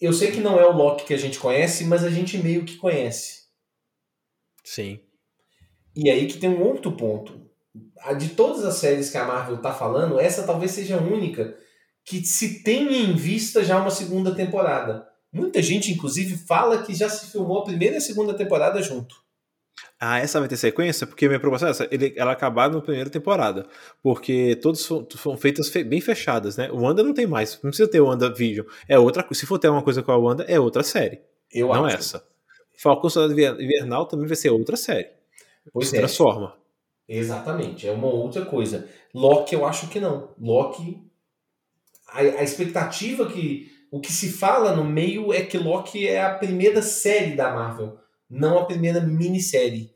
eu 0.00 0.12
sei 0.12 0.32
que 0.32 0.40
não 0.40 0.58
é 0.58 0.66
o 0.66 0.72
Loki 0.72 1.04
que 1.04 1.14
a 1.14 1.18
gente 1.18 1.38
conhece, 1.38 1.84
mas 1.84 2.02
a 2.02 2.10
gente 2.10 2.38
meio 2.38 2.64
que 2.64 2.76
conhece. 2.76 3.42
Sim. 4.64 5.00
E 5.94 6.10
aí 6.10 6.26
que 6.26 6.38
tem 6.38 6.50
um 6.50 6.62
outro 6.62 6.92
ponto. 6.92 7.40
De 8.18 8.30
todas 8.30 8.64
as 8.64 8.74
séries 8.74 9.10
que 9.10 9.16
a 9.16 9.24
Marvel 9.24 9.58
tá 9.58 9.72
falando, 9.72 10.18
essa 10.18 10.42
talvez 10.42 10.72
seja 10.72 10.96
a 10.96 11.00
única 11.00 11.56
que 12.04 12.24
se 12.24 12.62
tem 12.62 13.04
em 13.04 13.14
vista 13.14 13.64
já 13.64 13.80
uma 13.80 13.90
segunda 13.90 14.34
temporada. 14.34 15.06
Muita 15.32 15.62
gente, 15.62 15.92
inclusive, 15.92 16.36
fala 16.36 16.82
que 16.82 16.94
já 16.94 17.08
se 17.08 17.30
filmou 17.30 17.60
a 17.60 17.64
primeira 17.64 17.94
e 17.94 17.98
a 17.98 18.00
segunda 18.00 18.34
temporada 18.34 18.82
junto. 18.82 19.14
Ah, 19.98 20.18
essa 20.18 20.40
vai 20.40 20.48
ter 20.48 20.56
sequência? 20.56 21.06
Porque 21.06 21.28
minha 21.28 21.38
preocupação 21.38 21.68
é 21.68 21.70
essa, 21.70 21.88
ele, 21.90 22.12
ela 22.16 22.32
acabar 22.32 22.70
na 22.70 22.80
primeira 22.80 23.08
temporada. 23.08 23.66
Porque 24.02 24.56
todas 24.56 24.84
foram 24.84 25.36
feitas 25.36 25.68
fe, 25.68 25.84
bem 25.84 26.00
fechadas, 26.00 26.56
né? 26.56 26.70
O 26.72 26.80
Wanda 26.82 27.02
não 27.02 27.14
tem 27.14 27.26
mais, 27.26 27.54
não 27.62 27.70
precisa 27.70 27.88
ter 27.88 28.00
o 28.00 28.06
Wanda 28.06 28.32
Vision. 28.32 28.66
É 28.88 28.98
outra 28.98 29.24
Se 29.32 29.46
for 29.46 29.58
ter 29.58 29.68
uma 29.68 29.82
coisa 29.82 30.02
com 30.02 30.10
a 30.10 30.16
Wanda, 30.16 30.44
é 30.44 30.58
outra 30.58 30.82
série. 30.82 31.20
Eu 31.52 31.68
não 31.68 31.84
acho. 31.84 31.96
essa. 31.96 32.26
Falcão 32.76 33.08
Soldado 33.08 33.38
Invernal 33.40 34.06
também 34.06 34.26
vai 34.26 34.36
ser 34.36 34.50
outra 34.50 34.76
série. 34.76 35.08
Pois 35.72 35.88
Se 35.88 35.96
é. 35.96 36.00
transforma. 36.00 36.56
Exatamente, 37.08 37.86
é 37.86 37.92
uma 37.92 38.08
outra 38.08 38.44
coisa. 38.44 38.88
Loki, 39.14 39.54
eu 39.54 39.64
acho 39.64 39.88
que 39.88 40.00
não. 40.00 40.30
Loki. 40.40 41.00
A, 42.08 42.20
a 42.20 42.42
expectativa 42.42 43.26
que. 43.26 43.70
O 43.90 44.00
que 44.00 44.10
se 44.10 44.32
fala 44.32 44.74
no 44.74 44.84
meio 44.84 45.32
é 45.32 45.42
que 45.42 45.58
Loki 45.58 46.08
é 46.08 46.24
a 46.24 46.34
primeira 46.34 46.80
série 46.80 47.36
da 47.36 47.54
Marvel 47.54 47.98
não 48.32 48.58
a 48.58 48.64
primeira 48.64 49.00
minissérie. 49.00 49.94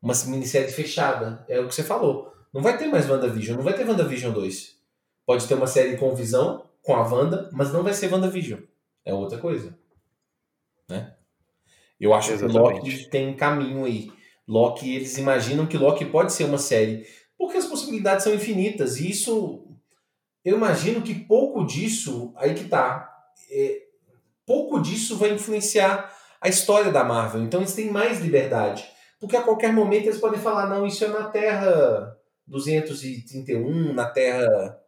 Uma 0.00 0.12
minissérie 0.26 0.70
fechada. 0.70 1.44
É 1.48 1.58
o 1.58 1.66
que 1.66 1.74
você 1.74 1.82
falou. 1.82 2.30
Não 2.52 2.62
vai 2.62 2.76
ter 2.76 2.86
mais 2.86 3.08
WandaVision, 3.08 3.56
não 3.56 3.64
vai 3.64 3.74
ter 3.74 3.88
WandaVision 3.88 4.32
2. 4.32 4.76
Pode 5.24 5.46
ter 5.48 5.54
uma 5.54 5.66
série 5.66 5.96
com 5.96 6.14
visão, 6.14 6.64
com 6.82 6.94
a 6.94 7.02
Wanda, 7.02 7.50
mas 7.52 7.72
não 7.72 7.82
vai 7.82 7.94
ser 7.94 8.12
WandaVision. 8.12 8.60
É 9.04 9.14
outra 9.14 9.38
coisa. 9.38 9.76
Né? 10.88 11.14
Eu 11.98 12.12
acho 12.14 12.32
Exatamente. 12.32 12.80
que 12.82 12.90
Loki 12.90 13.10
tem 13.10 13.34
caminho 13.34 13.84
aí. 13.84 14.12
Loki, 14.46 14.94
eles 14.94 15.16
imaginam 15.18 15.66
que 15.66 15.76
Loki 15.76 16.04
pode 16.04 16.32
ser 16.32 16.44
uma 16.44 16.58
série. 16.58 17.06
Porque 17.36 17.56
as 17.56 17.66
possibilidades 17.66 18.24
são 18.24 18.34
infinitas. 18.34 18.98
E 18.98 19.10
isso. 19.10 19.66
Eu 20.44 20.56
imagino 20.56 21.02
que 21.02 21.14
pouco 21.14 21.64
disso. 21.64 22.32
Aí 22.36 22.54
que 22.54 22.64
tá. 22.64 23.10
É, 23.50 23.82
pouco 24.46 24.80
disso 24.80 25.16
vai 25.16 25.32
influenciar 25.32 26.17
a 26.40 26.48
história 26.48 26.92
da 26.92 27.04
Marvel. 27.04 27.42
Então 27.42 27.60
eles 27.60 27.74
têm 27.74 27.90
mais 27.90 28.20
liberdade. 28.20 28.88
Porque 29.20 29.36
a 29.36 29.42
qualquer 29.42 29.72
momento 29.72 30.06
eles 30.06 30.20
podem 30.20 30.40
falar, 30.40 30.68
não, 30.68 30.86
isso 30.86 31.04
é 31.04 31.08
na 31.08 31.24
Terra 31.24 32.16
231, 32.46 33.92
na 33.92 34.06
Terra. 34.06 34.80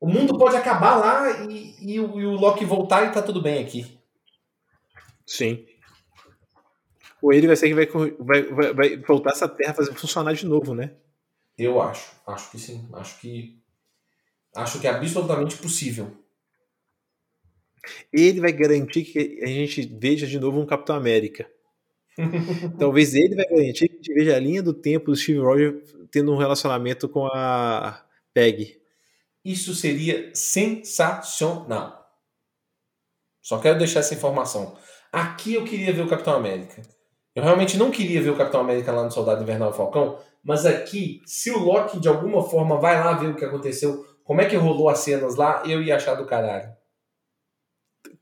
O 0.00 0.08
mundo 0.08 0.36
pode 0.36 0.56
acabar 0.56 0.96
lá 0.96 1.30
e, 1.48 1.76
e, 1.80 2.00
o, 2.00 2.20
e 2.20 2.26
o 2.26 2.32
Loki 2.32 2.64
voltar 2.64 3.06
e 3.06 3.12
tá 3.12 3.22
tudo 3.22 3.40
bem 3.40 3.62
aqui. 3.62 3.98
Sim. 5.24 5.64
Ou 7.22 7.32
ele 7.32 7.46
vai 7.46 7.54
ser 7.54 7.68
que 7.68 7.74
vai, 7.74 7.86
vai, 8.18 8.42
vai, 8.42 8.74
vai 8.74 8.96
voltar 8.96 9.30
essa 9.30 9.48
Terra 9.48 9.74
fazer 9.74 9.94
funcionar 9.94 10.34
de 10.34 10.44
novo, 10.44 10.74
né? 10.74 10.90
Eu 11.56 11.80
acho. 11.80 12.10
Acho 12.26 12.50
que 12.50 12.58
sim. 12.58 12.88
Acho 12.92 13.20
que. 13.20 13.62
Acho 14.54 14.80
que 14.80 14.88
é 14.88 14.90
absolutamente 14.90 15.56
possível. 15.56 16.21
Ele 18.12 18.40
vai 18.40 18.52
garantir 18.52 19.04
que 19.04 19.40
a 19.42 19.46
gente 19.46 19.82
veja 20.00 20.26
de 20.26 20.38
novo 20.38 20.60
um 20.60 20.66
Capitão 20.66 20.96
América. 20.96 21.50
Talvez 22.78 23.14
ele 23.14 23.34
vai 23.34 23.46
garantir 23.46 23.88
que 23.88 23.94
a 23.94 23.96
gente 23.96 24.14
veja 24.14 24.36
a 24.36 24.40
linha 24.40 24.62
do 24.62 24.74
tempo 24.74 25.06
do 25.06 25.16
Steve 25.16 25.38
Rogers 25.38 25.94
tendo 26.10 26.32
um 26.32 26.36
relacionamento 26.36 27.08
com 27.08 27.26
a 27.26 28.04
Peg. 28.34 28.80
Isso 29.44 29.74
seria 29.74 30.30
sensacional. 30.34 32.00
Só 33.40 33.58
quero 33.58 33.78
deixar 33.78 34.00
essa 34.00 34.14
informação. 34.14 34.76
Aqui 35.10 35.54
eu 35.54 35.64
queria 35.64 35.92
ver 35.92 36.02
o 36.02 36.08
Capitão 36.08 36.34
América. 36.34 36.82
Eu 37.34 37.42
realmente 37.42 37.76
não 37.76 37.90
queria 37.90 38.22
ver 38.22 38.30
o 38.30 38.36
Capitão 38.36 38.60
América 38.60 38.92
lá 38.92 39.04
no 39.04 39.10
Soldado 39.10 39.42
Invernal 39.42 39.72
Falcão, 39.72 40.18
mas 40.44 40.66
aqui, 40.66 41.22
se 41.24 41.50
o 41.50 41.58
Loki 41.58 41.98
de 41.98 42.08
alguma 42.08 42.42
forma 42.48 42.78
vai 42.78 43.02
lá 43.02 43.14
ver 43.14 43.28
o 43.28 43.34
que 43.34 43.44
aconteceu, 43.44 44.06
como 44.22 44.40
é 44.42 44.44
que 44.44 44.54
rolou 44.54 44.88
as 44.88 44.98
cenas 44.98 45.34
lá, 45.34 45.62
eu 45.66 45.82
ia 45.82 45.96
achar 45.96 46.14
do 46.14 46.26
caralho 46.26 46.70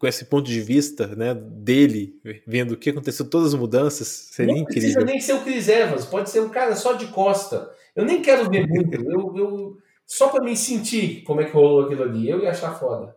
com 0.01 0.07
esse 0.07 0.24
ponto 0.24 0.46
de 0.46 0.62
vista 0.62 1.09
né, 1.09 1.34
dele, 1.34 2.18
vendo 2.46 2.72
o 2.72 2.76
que 2.76 2.88
aconteceu, 2.88 3.28
todas 3.28 3.48
as 3.48 3.61
mudanças, 3.61 4.09
seria 4.09 4.55
não 4.55 4.62
incrível. 4.62 4.88
Não 4.88 4.94
precisa 4.94 5.12
nem 5.12 5.20
ser 5.20 5.34
o 5.34 5.44
Chris 5.44 5.68
Evans, 5.68 6.07
pode 6.07 6.30
ser 6.30 6.40
um 6.40 6.48
cara 6.48 6.74
só 6.74 6.94
de 6.94 7.09
costa. 7.09 7.70
Eu 7.94 8.07
nem 8.07 8.22
quero 8.22 8.48
ver 8.48 8.66
muito, 8.66 8.94
eu, 9.05 9.36
eu, 9.36 9.76
só 10.07 10.28
para 10.28 10.42
me 10.42 10.57
sentir 10.57 11.22
como 11.24 11.42
é 11.42 11.44
que 11.44 11.53
rolou 11.53 11.84
aquilo 11.84 12.03
ali, 12.03 12.30
eu 12.30 12.42
ia 12.42 12.51
achar 12.51 12.78
foda. 12.80 13.14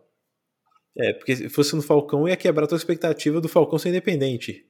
É, 0.94 1.14
porque 1.14 1.34
se 1.34 1.48
fosse 1.48 1.74
no 1.74 1.80
Falcão, 1.80 2.28
ia 2.28 2.36
quebrar 2.36 2.64
a 2.64 2.68
tua 2.68 2.76
expectativa 2.76 3.40
do 3.40 3.48
Falcão 3.48 3.78
ser 3.78 3.88
independente. 3.88 4.66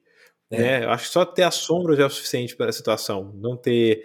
É. 0.49 0.57
Né? 0.57 0.85
Eu 0.85 0.91
acho 0.91 1.07
que 1.07 1.11
só 1.11 1.25
ter 1.25 1.43
a 1.43 1.51
sombra 1.51 1.97
já 1.97 2.03
é 2.03 2.07
o 2.07 2.09
suficiente 2.09 2.55
para 2.55 2.69
a 2.69 2.73
situação, 2.73 3.33
não 3.35 3.57
ter 3.57 4.03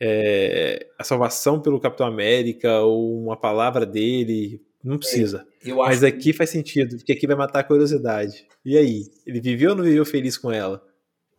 é, 0.00 0.86
a 0.96 1.02
salvação 1.02 1.60
pelo 1.60 1.80
Capitão 1.80 2.06
América 2.06 2.82
ou 2.82 3.20
uma 3.20 3.36
palavra 3.36 3.84
dele. 3.84 4.62
Não 4.82 4.98
precisa. 4.98 5.46
É, 5.64 5.70
eu 5.70 5.82
acho 5.82 5.90
Mas 5.90 6.04
aqui 6.04 6.32
faz 6.32 6.50
sentido, 6.50 6.96
porque 6.96 7.12
aqui 7.12 7.26
vai 7.26 7.36
matar 7.36 7.60
a 7.60 7.64
curiosidade. 7.64 8.46
E 8.64 8.76
aí? 8.76 9.04
Ele 9.26 9.40
viveu 9.40 9.70
ou 9.70 9.76
não 9.76 9.84
viveu 9.84 10.04
feliz 10.04 10.38
com 10.38 10.52
ela? 10.52 10.82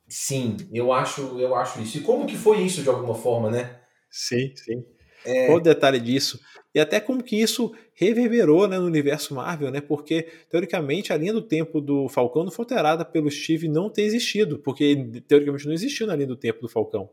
Sim, 0.07 0.57
eu 0.73 0.91
acho, 0.91 1.39
eu 1.39 1.55
acho 1.55 1.81
isso. 1.81 1.99
E 1.99 2.01
como 2.01 2.25
que 2.25 2.35
foi 2.35 2.61
isso 2.61 2.81
de 2.81 2.89
alguma 2.89 3.13
forma, 3.13 3.49
né? 3.49 3.79
Sim, 4.09 4.51
sim. 4.55 4.83
É... 5.25 5.45
Qual 5.45 5.57
o 5.57 5.61
detalhe 5.61 5.99
disso? 5.99 6.39
E 6.73 6.79
até 6.79 6.99
como 6.99 7.23
que 7.23 7.39
isso 7.39 7.73
reverberou 7.93 8.67
né, 8.67 8.77
no 8.77 8.85
universo 8.85 9.33
Marvel, 9.33 9.71
né? 9.71 9.81
Porque, 9.81 10.23
teoricamente, 10.49 11.11
a 11.11 11.17
linha 11.17 11.33
do 11.33 11.41
tempo 11.41 11.81
do 11.81 12.07
Falcão 12.07 12.43
não 12.43 12.51
foi 12.51 12.63
alterada 12.63 13.03
pelo 13.03 13.29
Steve 13.29 13.67
não 13.67 13.89
ter 13.89 14.03
existido, 14.03 14.59
porque 14.59 15.21
teoricamente 15.27 15.65
não 15.65 15.73
existiu 15.73 16.07
na 16.07 16.15
linha 16.15 16.27
do 16.27 16.35
tempo 16.35 16.61
do 16.61 16.69
Falcão. 16.69 17.09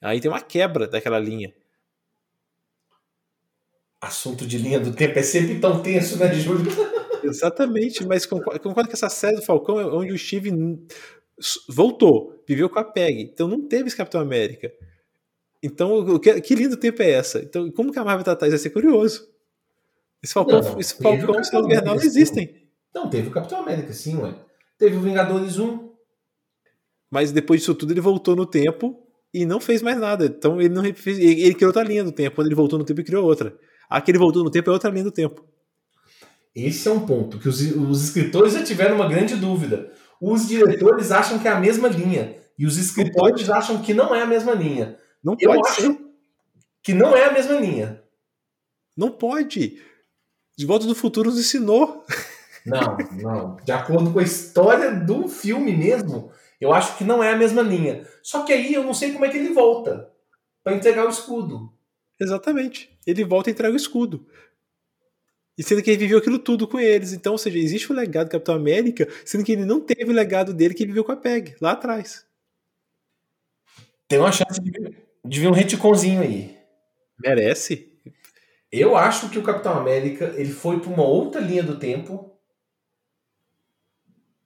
Aí 0.00 0.20
tem 0.20 0.30
uma 0.30 0.40
quebra 0.40 0.86
daquela 0.86 1.18
linha. 1.18 1.54
Assunto 4.02 4.44
de 4.44 4.58
linha 4.58 4.80
do 4.80 4.92
tempo 4.92 5.16
é 5.16 5.22
sempre 5.22 5.60
tão 5.60 5.80
tenso, 5.80 6.18
né, 6.18 6.34
Júlio? 6.34 6.72
Exatamente, 7.22 8.04
mas 8.04 8.26
concordo 8.26 8.88
que 8.88 8.94
essa 8.94 9.08
série 9.08 9.36
do 9.36 9.42
Falcão 9.42 9.78
é 9.78 9.86
onde 9.86 10.12
o 10.12 10.18
Steve 10.18 10.50
voltou, 11.68 12.42
viveu 12.46 12.68
com 12.68 12.80
a 12.80 12.84
Peg, 12.84 13.22
então 13.22 13.46
não 13.46 13.68
teve 13.68 13.86
esse 13.86 13.96
Capitão 13.96 14.20
América. 14.20 14.72
Então, 15.62 16.18
que, 16.18 16.40
que 16.40 16.54
lindo 16.56 16.76
tempo 16.76 17.00
é 17.00 17.10
essa? 17.12 17.38
Então, 17.38 17.70
como 17.70 17.92
que 17.92 17.98
a 18.00 18.04
Marvel 18.04 18.24
tratar 18.24 18.46
isso? 18.46 18.56
Vai 18.56 18.62
ser 18.62 18.70
curioso. 18.70 19.28
Esse 20.20 20.34
Falcão, 20.34 20.60
Não, 20.60 20.80
esse 20.80 20.94
Falcão 20.94 21.36
e 21.40 21.56
o 21.56 21.68
Bernal 21.68 21.94
não 21.94 22.02
existem. 22.02 22.68
Não, 22.92 23.08
teve 23.08 23.28
o 23.28 23.30
Capitão 23.30 23.60
América, 23.60 23.92
sim, 23.92 24.16
ué. 24.16 24.34
Teve 24.76 24.96
o 24.96 25.00
Vingadores 25.00 25.58
1. 25.60 25.92
Mas 27.08 27.30
depois 27.30 27.60
disso 27.60 27.74
tudo, 27.74 27.92
ele 27.92 28.00
voltou 28.00 28.34
no 28.34 28.46
tempo 28.46 29.06
e 29.32 29.46
não 29.46 29.60
fez 29.60 29.82
mais 29.82 29.98
nada. 29.98 30.26
Então 30.26 30.60
ele 30.60 30.74
não 30.74 30.82
fez, 30.94 31.18
ele 31.18 31.54
criou 31.54 31.68
outra 31.68 31.84
linha 31.84 32.02
do 32.02 32.10
tempo. 32.10 32.34
Quando 32.34 32.48
ele 32.48 32.56
voltou 32.56 32.78
no 32.78 32.84
tempo, 32.84 33.00
ele 33.00 33.06
criou 33.06 33.24
outra. 33.24 33.56
Aqui 33.96 34.10
ele 34.10 34.18
voltou 34.18 34.42
no 34.42 34.50
tempo 34.50 34.70
é 34.70 34.72
outra 34.72 34.90
linha 34.90 35.04
do 35.04 35.12
tempo. 35.12 35.44
Esse 36.54 36.88
é 36.88 36.90
um 36.92 37.06
ponto 37.06 37.38
que 37.38 37.48
os, 37.48 37.60
os 37.60 38.04
escritores 38.04 38.52
já 38.54 38.62
tiveram 38.62 38.96
uma 38.96 39.08
grande 39.08 39.36
dúvida. 39.36 39.92
Os 40.20 40.46
diretores 40.48 41.10
acham 41.10 41.38
que 41.38 41.48
é 41.48 41.50
a 41.50 41.60
mesma 41.60 41.88
linma 41.88 42.34
e 42.58 42.66
os 42.66 42.76
escritores 42.76 43.48
acham 43.50 43.80
que 43.82 43.94
não 43.94 44.14
é 44.14 44.22
a 44.22 44.26
mesma 44.26 44.52
linha. 44.52 44.96
Não 45.22 45.36
Eu 45.40 45.50
pode 45.50 45.68
acho 45.68 45.80
ser. 45.82 45.98
que 46.82 46.94
não 46.94 47.16
é 47.16 47.24
a 47.24 47.32
mesma 47.32 47.54
linha. 47.54 48.02
Não 48.96 49.10
pode. 49.10 49.80
De 50.56 50.66
Volta 50.66 50.86
do 50.86 50.94
Futuro 50.94 51.30
nos 51.30 51.38
ensinou. 51.38 52.04
Não, 52.64 52.96
não. 53.20 53.56
De 53.56 53.72
acordo 53.72 54.12
com 54.12 54.20
a 54.20 54.22
história 54.22 54.92
do 54.94 55.26
filme 55.26 55.76
mesmo, 55.76 56.30
eu 56.60 56.72
acho 56.72 56.96
que 56.96 57.02
não 57.02 57.20
é 57.20 57.32
a 57.32 57.36
mesma 57.36 57.60
linha. 57.60 58.06
Só 58.22 58.44
que 58.44 58.52
aí 58.52 58.72
eu 58.72 58.84
não 58.84 58.94
sei 58.94 59.10
como 59.10 59.24
é 59.24 59.28
que 59.28 59.36
ele 59.36 59.52
volta 59.52 60.08
para 60.62 60.76
entregar 60.76 61.04
o 61.04 61.08
escudo. 61.08 61.72
Exatamente. 62.20 62.90
Ele 63.06 63.24
volta 63.24 63.50
e 63.50 63.52
entrega 63.52 63.72
o 63.72 63.76
escudo. 63.76 64.26
E 65.56 65.62
sendo 65.62 65.82
que 65.82 65.90
ele 65.90 65.98
viveu 65.98 66.18
aquilo 66.18 66.38
tudo 66.38 66.66
com 66.66 66.80
eles. 66.80 67.12
Então, 67.12 67.32
ou 67.32 67.38
seja, 67.38 67.58
existe 67.58 67.92
o 67.92 67.94
legado 67.94 68.28
do 68.28 68.32
Capitão 68.32 68.54
América, 68.54 69.08
sendo 69.24 69.44
que 69.44 69.52
ele 69.52 69.64
não 69.64 69.80
teve 69.80 70.10
o 70.10 70.14
legado 70.14 70.54
dele 70.54 70.74
que 70.74 70.82
ele 70.82 70.92
viveu 70.92 71.04
com 71.04 71.12
a 71.12 71.16
PEG, 71.16 71.56
lá 71.60 71.72
atrás. 71.72 72.26
Tem 74.08 74.18
uma 74.18 74.32
chance 74.32 74.60
de, 74.60 74.72
de 75.24 75.40
vir 75.40 75.48
um 75.48 75.52
retconzinho 75.52 76.22
aí. 76.22 76.56
Merece. 77.18 77.92
Eu 78.70 78.96
acho 78.96 79.28
que 79.28 79.38
o 79.38 79.42
Capitão 79.42 79.74
América 79.74 80.32
ele 80.36 80.52
foi 80.52 80.80
para 80.80 80.90
uma 80.90 81.04
outra 81.04 81.40
linha 81.40 81.62
do 81.62 81.78
tempo. 81.78 82.31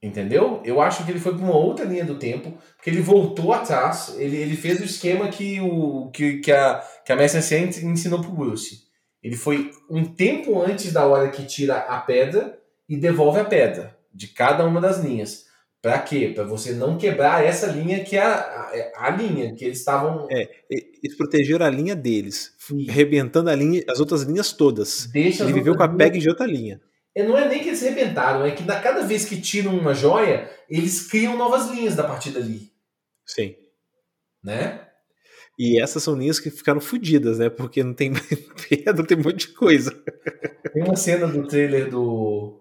Entendeu? 0.07 0.61
Eu 0.65 0.81
acho 0.81 1.05
que 1.05 1.11
ele 1.11 1.19
foi 1.19 1.35
para 1.35 1.45
uma 1.45 1.57
outra 1.57 1.85
linha 1.85 2.05
do 2.05 2.17
tempo, 2.17 2.57
porque 2.77 2.91
ele 2.91 3.01
voltou 3.01 3.53
atrás, 3.53 4.15
ele, 4.17 4.37
ele 4.37 4.57
fez 4.57 4.81
o 4.81 4.85
esquema 4.85 5.29
que, 5.29 5.61
o, 5.61 6.11
que, 6.13 6.39
que 6.39 6.53
a, 6.53 6.81
que 7.05 7.13
a 7.13 7.17
Messi 7.17 7.55
ensinou 7.85 8.21
pro 8.21 8.31
Bruce. 8.31 8.85
Ele 9.21 9.37
foi 9.37 9.73
um 9.91 10.05
tempo 10.05 10.63
antes 10.63 10.93
da 10.93 11.05
hora 11.05 11.29
que 11.29 11.45
tira 11.45 11.79
a 11.79 11.99
pedra 11.99 12.57
e 12.89 12.97
devolve 12.97 13.41
a 13.41 13.45
pedra 13.45 13.97
de 14.15 14.29
cada 14.29 14.65
uma 14.65 14.81
das 14.81 15.03
linhas. 15.03 15.45
Para 15.83 15.99
quê? 15.99 16.31
Para 16.33 16.45
você 16.45 16.73
não 16.73 16.97
quebrar 16.97 17.45
essa 17.45 17.67
linha 17.67 18.05
que 18.05 18.17
é 18.17 18.23
a, 18.23 18.35
a, 18.35 19.07
a 19.07 19.11
linha 19.11 19.55
que 19.57 19.65
eles 19.65 19.79
estavam. 19.79 20.29
É, 20.31 20.49
eles 20.71 21.17
protegeram 21.17 21.67
a 21.67 21.71
linha 21.71 21.97
deles, 21.97 22.53
arrebentando 22.89 23.51
a 23.51 23.57
linha, 23.57 23.83
as 23.89 23.99
outras 23.99 24.23
linhas 24.23 24.53
todas. 24.53 25.07
Deixa 25.13 25.43
Ele 25.43 25.53
viveu 25.53 25.77
com 25.77 25.83
a 25.83 25.89
PEG 25.89 26.21
de 26.21 26.29
outra 26.29 26.47
linha. 26.47 26.81
É, 27.17 27.23
Não 27.27 27.37
é 27.37 27.49
nem 27.49 27.61
que 27.63 27.69
eles 27.71 27.81
rebentaram, 27.83 28.45
é 28.45 28.51
que 28.53 28.63
da, 28.63 28.79
cada 28.81 29.05
vez 29.07 29.25
que 29.25 29.41
tiram 29.41 29.75
uma 29.77 29.95
joia, 29.95 30.51
eles 30.69 31.09
criam 31.09 31.37
novas 31.37 31.69
linhas 31.71 31.97
da 31.97 32.05
partir 32.05 32.31
dali. 32.31 32.71
Sim. 33.25 33.55
Né? 34.45 34.83
E 35.59 35.81
essas 35.81 36.03
são 36.03 36.15
linhas 36.15 36.39
que 36.39 36.51
ficaram 36.51 36.81
fodidas, 36.81 37.39
né? 37.39 37.49
Porque 37.49 37.83
não 37.83 37.95
tem 37.95 38.13
pedra, 38.69 39.07
tem 39.07 39.17
um 39.19 39.23
monte 39.23 39.49
de 39.49 39.55
coisa. 39.55 39.91
Tem 40.73 40.83
uma 40.85 40.95
cena 40.97 41.27
do 41.27 41.47
trailer 41.49 41.89
do, 41.91 42.61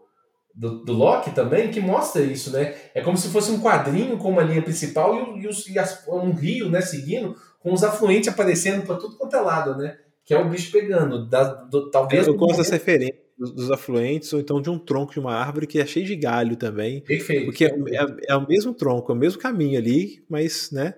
do, 0.55 0.85
do 0.85 0.93
Loki 0.93 1.31
também 1.35 1.69
que 1.69 1.81
mostra 1.81 2.21
isso, 2.23 2.51
né? 2.51 2.73
É 2.93 3.01
como 3.01 3.17
se 3.17 3.27
fosse 3.27 3.51
um 3.51 3.59
quadrinho 3.61 4.17
com 4.17 4.29
uma 4.29 4.41
linha 4.43 4.61
principal 4.61 5.35
e, 5.35 5.41
e 5.41 5.47
os, 5.47 5.67
e 5.67 5.77
as- 5.77 6.07
um 6.07 6.31
rio, 6.31 6.69
né, 6.69 6.79
seguindo, 6.79 7.35
com 7.59 7.73
os 7.73 7.83
afluentes 7.83 8.29
aparecendo 8.29 8.85
para 8.85 8.95
tudo 8.95 9.17
quanto 9.17 9.35
é 9.35 9.41
lado, 9.41 9.75
né? 9.77 9.97
Que 10.23 10.33
é 10.33 10.39
o 10.39 10.49
bicho 10.49 10.71
pegando. 10.71 11.27
Da, 11.29 11.43
do, 11.43 11.91
talvez. 11.91 12.25
Eu 12.25 12.35
gosto 12.35 12.57
das 12.57 12.67
momento- 12.67 12.71
referências 12.79 13.24
dos, 13.37 13.51
dos 13.53 13.71
afluentes, 13.71 14.31
ou 14.33 14.39
então 14.39 14.61
de 14.61 14.69
um 14.69 14.79
tronco 14.79 15.11
de 15.13 15.19
uma 15.19 15.33
árvore 15.35 15.67
que 15.67 15.79
é 15.79 15.85
cheio 15.85 16.05
de 16.05 16.15
galho 16.15 16.55
também. 16.55 17.01
Perfeito. 17.01 17.45
Porque 17.45 17.65
é, 17.65 17.69
é- 17.69 18.15
é 18.29 18.35
o 18.35 18.47
mesmo 18.47 18.73
tronco, 18.73 19.11
é 19.11 19.15
o 19.15 19.17
mesmo 19.17 19.39
caminho 19.41 19.77
ali, 19.77 20.23
mas, 20.29 20.71
né? 20.71 20.95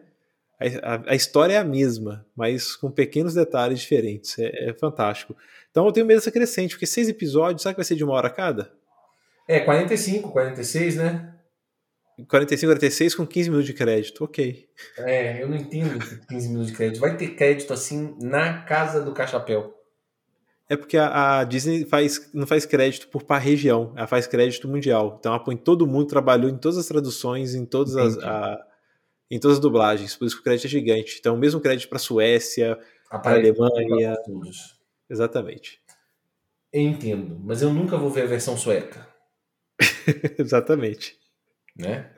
A, 0.81 1.11
a- 1.11 1.15
história 1.15 1.53
é 1.53 1.57
a 1.57 1.63
mesma, 1.63 2.25
mas 2.35 2.75
com 2.75 2.89
pequenos 2.89 3.33
detalhes 3.33 3.79
diferentes. 3.79 4.37
É, 4.39 4.69
é 4.69 4.73
fantástico. 4.73 5.35
Então 5.69 5.85
eu 5.85 5.91
tenho 5.91 6.05
medo 6.05 6.17
dessa 6.17 6.31
crescente, 6.31 6.71
porque 6.71 6.85
seis 6.87 7.07
episódios, 7.07 7.61
sabe 7.61 7.75
que 7.75 7.79
vai 7.79 7.85
ser 7.85 7.95
de 7.95 8.03
uma 8.03 8.13
hora 8.13 8.29
cada? 8.29 8.71
É, 9.47 9.59
45, 9.59 10.31
46, 10.31 10.95
né? 10.95 11.33
45, 12.27 12.71
46 12.71 13.13
com 13.13 13.27
15 13.27 13.49
minutos 13.51 13.67
de 13.67 13.73
crédito. 13.75 14.23
Ok. 14.23 14.65
É, 14.97 15.41
eu 15.43 15.47
não 15.47 15.55
entendo 15.55 15.97
esse 16.03 16.25
15 16.25 16.49
minutos 16.49 16.71
de 16.71 16.75
crédito. 16.77 16.99
Vai 16.99 17.15
ter 17.15 17.27
crédito 17.35 17.71
assim 17.71 18.15
na 18.19 18.63
casa 18.63 18.99
do 19.01 19.13
Cachapéu. 19.13 19.76
É 20.69 20.75
porque 20.75 20.97
a, 20.97 21.39
a 21.39 21.43
Disney 21.45 21.85
faz, 21.85 22.29
não 22.33 22.45
faz 22.45 22.65
crédito 22.65 23.07
por 23.07 23.23
par 23.23 23.39
região, 23.39 23.93
ela 23.95 24.05
faz 24.07 24.27
crédito 24.27 24.67
mundial. 24.67 25.15
Então 25.19 25.33
ela 25.33 25.43
põe 25.43 25.55
todo 25.55 25.87
mundo, 25.87 26.07
trabalhou 26.07 26.49
em 26.49 26.57
todas 26.57 26.77
as 26.77 26.87
traduções, 26.87 27.55
em 27.55 27.65
todas 27.65 27.95
as, 27.95 28.17
a- 28.17 28.59
em 29.31 29.39
todas 29.39 29.57
as 29.57 29.61
dublagens, 29.61 30.15
por 30.15 30.25
isso 30.25 30.35
que 30.35 30.41
o 30.41 30.43
crédito 30.43 30.65
é 30.65 30.69
gigante. 30.69 31.17
Então, 31.19 31.35
o 31.35 31.37
mesmo 31.37 31.59
crédito 31.61 31.89
para 31.89 31.99
Suécia, 31.99 32.77
Aparece 33.09 33.49
Alemanha. 33.59 34.09
nos 34.09 34.19
estúdios. 34.19 34.79
exatamente. 35.09 35.79
Eu 36.73 36.81
entendo, 36.81 37.39
mas 37.43 37.61
eu 37.61 37.73
nunca 37.73 37.97
vou 37.97 38.09
ver 38.09 38.23
a 38.23 38.27
versão 38.27 38.57
sueca, 38.57 39.07
exatamente. 40.37 41.15
né? 41.77 42.11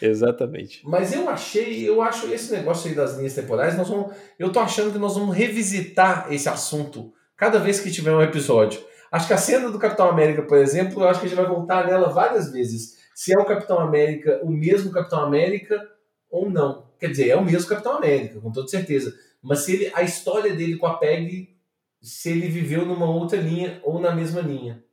Exatamente. 0.00 0.82
Mas 0.86 1.12
eu 1.12 1.28
achei, 1.28 1.88
eu 1.88 2.02
acho 2.02 2.26
esse 2.32 2.52
negócio 2.52 2.88
aí 2.88 2.94
das 2.94 3.16
linhas 3.16 3.34
temporais, 3.34 3.76
nós 3.76 3.88
vamos, 3.88 4.14
eu 4.38 4.50
tô 4.52 4.60
achando 4.60 4.92
que 4.92 4.98
nós 4.98 5.14
vamos 5.16 5.34
revisitar 5.34 6.32
esse 6.32 6.48
assunto 6.48 7.12
cada 7.36 7.58
vez 7.58 7.80
que 7.80 7.90
tiver 7.90 8.12
um 8.12 8.22
episódio. 8.22 8.80
Acho 9.10 9.28
que 9.28 9.34
a 9.34 9.38
cena 9.38 9.70
do 9.70 9.78
Capitão 9.78 10.08
América, 10.08 10.42
por 10.42 10.58
exemplo, 10.58 11.02
eu 11.02 11.08
acho 11.08 11.20
que 11.20 11.26
a 11.26 11.28
gente 11.28 11.38
vai 11.38 11.46
voltar 11.46 11.86
nela 11.86 12.08
várias 12.08 12.50
vezes. 12.50 12.96
Se 13.14 13.32
é 13.32 13.38
o 13.38 13.44
Capitão 13.44 13.78
América, 13.78 14.40
o 14.42 14.50
mesmo 14.50 14.90
Capitão 14.90 15.20
América 15.20 15.80
ou 16.30 16.50
não. 16.50 16.90
Quer 16.98 17.10
dizer, 17.10 17.28
é 17.28 17.36
o 17.36 17.44
mesmo 17.44 17.68
Capitão 17.68 17.96
América, 17.96 18.40
com 18.40 18.50
toda 18.50 18.68
certeza. 18.68 19.14
Mas 19.42 19.60
se 19.60 19.74
ele, 19.74 19.92
a 19.94 20.02
história 20.02 20.54
dele 20.54 20.76
com 20.76 20.86
a 20.86 20.98
Peg, 20.98 21.56
se 22.02 22.30
ele 22.30 22.48
viveu 22.48 22.84
numa 22.84 23.08
outra 23.08 23.38
linha 23.38 23.80
ou 23.84 24.00
na 24.00 24.14
mesma 24.14 24.40
linha. 24.40 24.84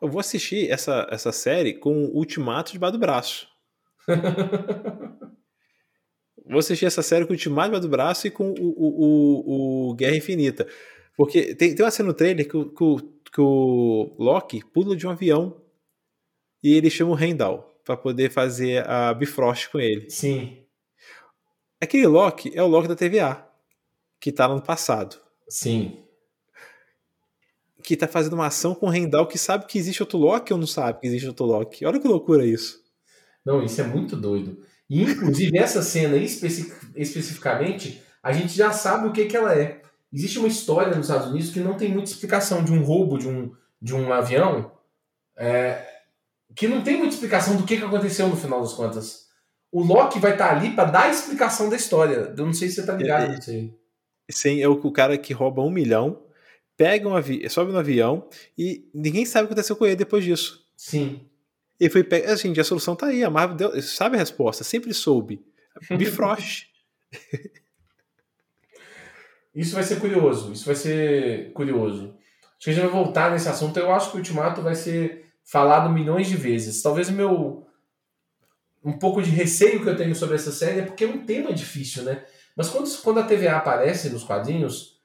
Eu 0.00 0.08
vou 0.08 0.20
assistir 0.20 0.70
essa, 0.70 1.06
essa 1.10 1.32
série 1.32 1.74
com 1.74 2.06
o 2.06 2.16
Ultimato 2.16 2.72
debaixo 2.72 2.92
do 2.92 2.98
braço. 2.98 3.48
Vou 6.48 6.60
assistir 6.60 6.86
essa 6.86 7.02
série 7.02 7.24
com 7.24 7.32
o 7.32 7.34
Ultimato 7.34 7.70
debaixo 7.70 7.88
do 7.88 7.90
braço 7.90 8.26
e 8.28 8.30
com 8.30 8.50
o, 8.50 8.54
o, 8.54 9.88
o, 9.88 9.90
o 9.90 9.94
Guerra 9.94 10.16
Infinita. 10.16 10.64
Porque 11.16 11.54
tem, 11.54 11.74
tem 11.74 11.84
uma 11.84 11.90
cena 11.90 12.08
no 12.08 12.14
trailer 12.14 12.48
que, 12.48 12.56
o- 12.56 12.70
que, 12.70 12.84
que 13.32 13.40
o 13.40 14.14
Loki 14.18 14.62
pula 14.72 14.94
de 14.96 15.06
um 15.06 15.10
avião 15.10 15.60
e 16.62 16.74
ele 16.74 16.90
chama 16.90 17.12
o 17.12 17.18
Heimdall 17.18 17.80
para 17.84 17.96
poder 17.96 18.30
fazer 18.30 18.86
a 18.88 19.14
Bifrost 19.14 19.70
com 19.70 19.78
ele. 19.80 20.10
Sim, 20.10 20.62
Aquele 21.80 22.06
Loki 22.06 22.50
é 22.54 22.62
o 22.62 22.66
Loki 22.66 22.88
da 22.88 22.96
TVA, 22.96 23.46
que 24.20 24.32
tá 24.32 24.46
lá 24.46 24.54
no 24.54 24.62
passado. 24.62 25.16
sim. 25.48 26.02
Que 27.82 27.96
tá 27.96 28.08
fazendo 28.08 28.32
uma 28.32 28.46
ação 28.46 28.74
com 28.74 28.88
o 28.88 28.92
Heimdall 28.92 29.26
que 29.28 29.38
sabe 29.38 29.66
que 29.66 29.78
existe 29.78 30.02
outro 30.02 30.18
Loki 30.18 30.52
ou 30.52 30.58
não 30.58 30.66
sabe 30.66 30.98
que 31.00 31.06
existe 31.06 31.28
outro 31.28 31.46
Loki. 31.46 31.84
Olha 31.86 32.00
que 32.00 32.08
loucura 32.08 32.44
isso. 32.44 32.82
Não, 33.44 33.62
isso 33.62 33.80
é 33.80 33.84
muito 33.84 34.16
doido. 34.16 34.60
E, 34.90 35.02
inclusive, 35.02 35.56
essa 35.56 35.82
cena 35.82 36.16
especi- 36.16 36.72
especificamente, 36.96 38.02
a 38.22 38.32
gente 38.32 38.56
já 38.56 38.72
sabe 38.72 39.06
o 39.06 39.12
que, 39.12 39.26
que 39.26 39.36
ela 39.36 39.54
é. 39.54 39.82
Existe 40.12 40.38
uma 40.38 40.48
história 40.48 40.94
nos 40.94 41.08
Estados 41.08 41.28
Unidos 41.28 41.50
que 41.50 41.60
não 41.60 41.74
tem 41.76 41.90
muita 41.92 42.10
explicação 42.10 42.64
de 42.64 42.72
um 42.72 42.82
roubo 42.82 43.18
de 43.18 43.28
um, 43.28 43.52
de 43.82 43.94
um 43.94 44.12
avião, 44.12 44.72
é, 45.36 45.84
que 46.54 46.66
não 46.68 46.82
tem 46.82 46.96
muita 46.96 47.14
explicação 47.14 47.56
do 47.56 47.64
que, 47.64 47.76
que 47.76 47.84
aconteceu 47.84 48.28
no 48.28 48.36
final 48.36 48.60
das 48.60 48.72
contas. 48.72 49.26
o 49.70 49.82
Loki 49.82 50.18
vai 50.18 50.32
estar 50.32 50.56
ali 50.56 50.70
para 50.74 50.90
dar 50.90 51.02
a 51.04 51.10
explicação 51.10 51.68
da 51.68 51.76
história. 51.76 52.32
Eu 52.36 52.46
não 52.46 52.52
sei 52.52 52.68
se 52.68 52.76
você 52.76 52.86
tá 52.86 52.94
ligado 52.94 53.24
É, 53.30 53.34
nisso 53.36 53.50
aí. 53.50 53.74
Sim, 54.30 54.62
é 54.62 54.68
o, 54.68 54.72
o 54.72 54.92
cara 54.92 55.18
que 55.18 55.32
rouba 55.34 55.62
um 55.62 55.70
milhão, 55.70 56.22
pega 56.76 57.08
um 57.08 57.14
avião, 57.14 57.48
sobe 57.50 57.72
no 57.72 57.78
avião 57.78 58.28
e 58.56 58.88
ninguém 58.94 59.24
sabe 59.26 59.44
o 59.44 59.48
que 59.48 59.52
aconteceu 59.54 59.76
com 59.76 59.84
ele 59.86 59.96
depois 59.96 60.24
disso. 60.24 60.64
Sim. 60.76 61.28
Ele 61.78 61.90
foi 61.90 62.02
pe- 62.02 62.24
assim, 62.24 62.58
a 62.58 62.64
solução 62.64 62.96
tá 62.96 63.06
aí, 63.06 63.22
a 63.22 63.28
Marvel 63.30 63.56
deu, 63.56 63.82
sabe 63.82 64.16
a 64.16 64.18
resposta, 64.20 64.64
sempre 64.64 64.94
soube. 64.94 65.44
Bifrost. 65.98 66.68
Isso 69.56 69.74
vai 69.74 69.82
ser 69.82 69.98
curioso. 69.98 70.52
Isso 70.52 70.66
vai 70.66 70.74
ser 70.74 71.50
curioso. 71.54 72.14
Acho 72.42 72.64
que 72.64 72.70
a 72.70 72.72
gente 72.74 72.82
vai 72.82 72.92
voltar 72.92 73.30
nesse 73.30 73.48
assunto. 73.48 73.78
Eu 73.78 73.90
acho 73.90 74.10
que 74.10 74.16
o 74.16 74.18
Ultimato 74.18 74.60
vai 74.60 74.74
ser 74.74 75.24
falado 75.42 75.88
milhões 75.88 76.28
de 76.28 76.36
vezes. 76.36 76.82
Talvez 76.82 77.08
o 77.08 77.12
meu. 77.12 77.66
Um 78.84 78.92
pouco 78.98 79.22
de 79.22 79.30
receio 79.30 79.82
que 79.82 79.88
eu 79.88 79.96
tenho 79.96 80.14
sobre 80.14 80.36
essa 80.36 80.52
série 80.52 80.80
é 80.80 80.84
porque 80.84 81.04
é 81.04 81.08
um 81.08 81.24
tema 81.24 81.52
difícil, 81.52 82.04
né? 82.04 82.24
Mas 82.54 82.68
quando, 82.68 82.88
quando 83.02 83.18
a 83.18 83.24
TVA 83.24 83.56
aparece 83.56 84.10
nos 84.10 84.22
quadrinhos, 84.22 85.00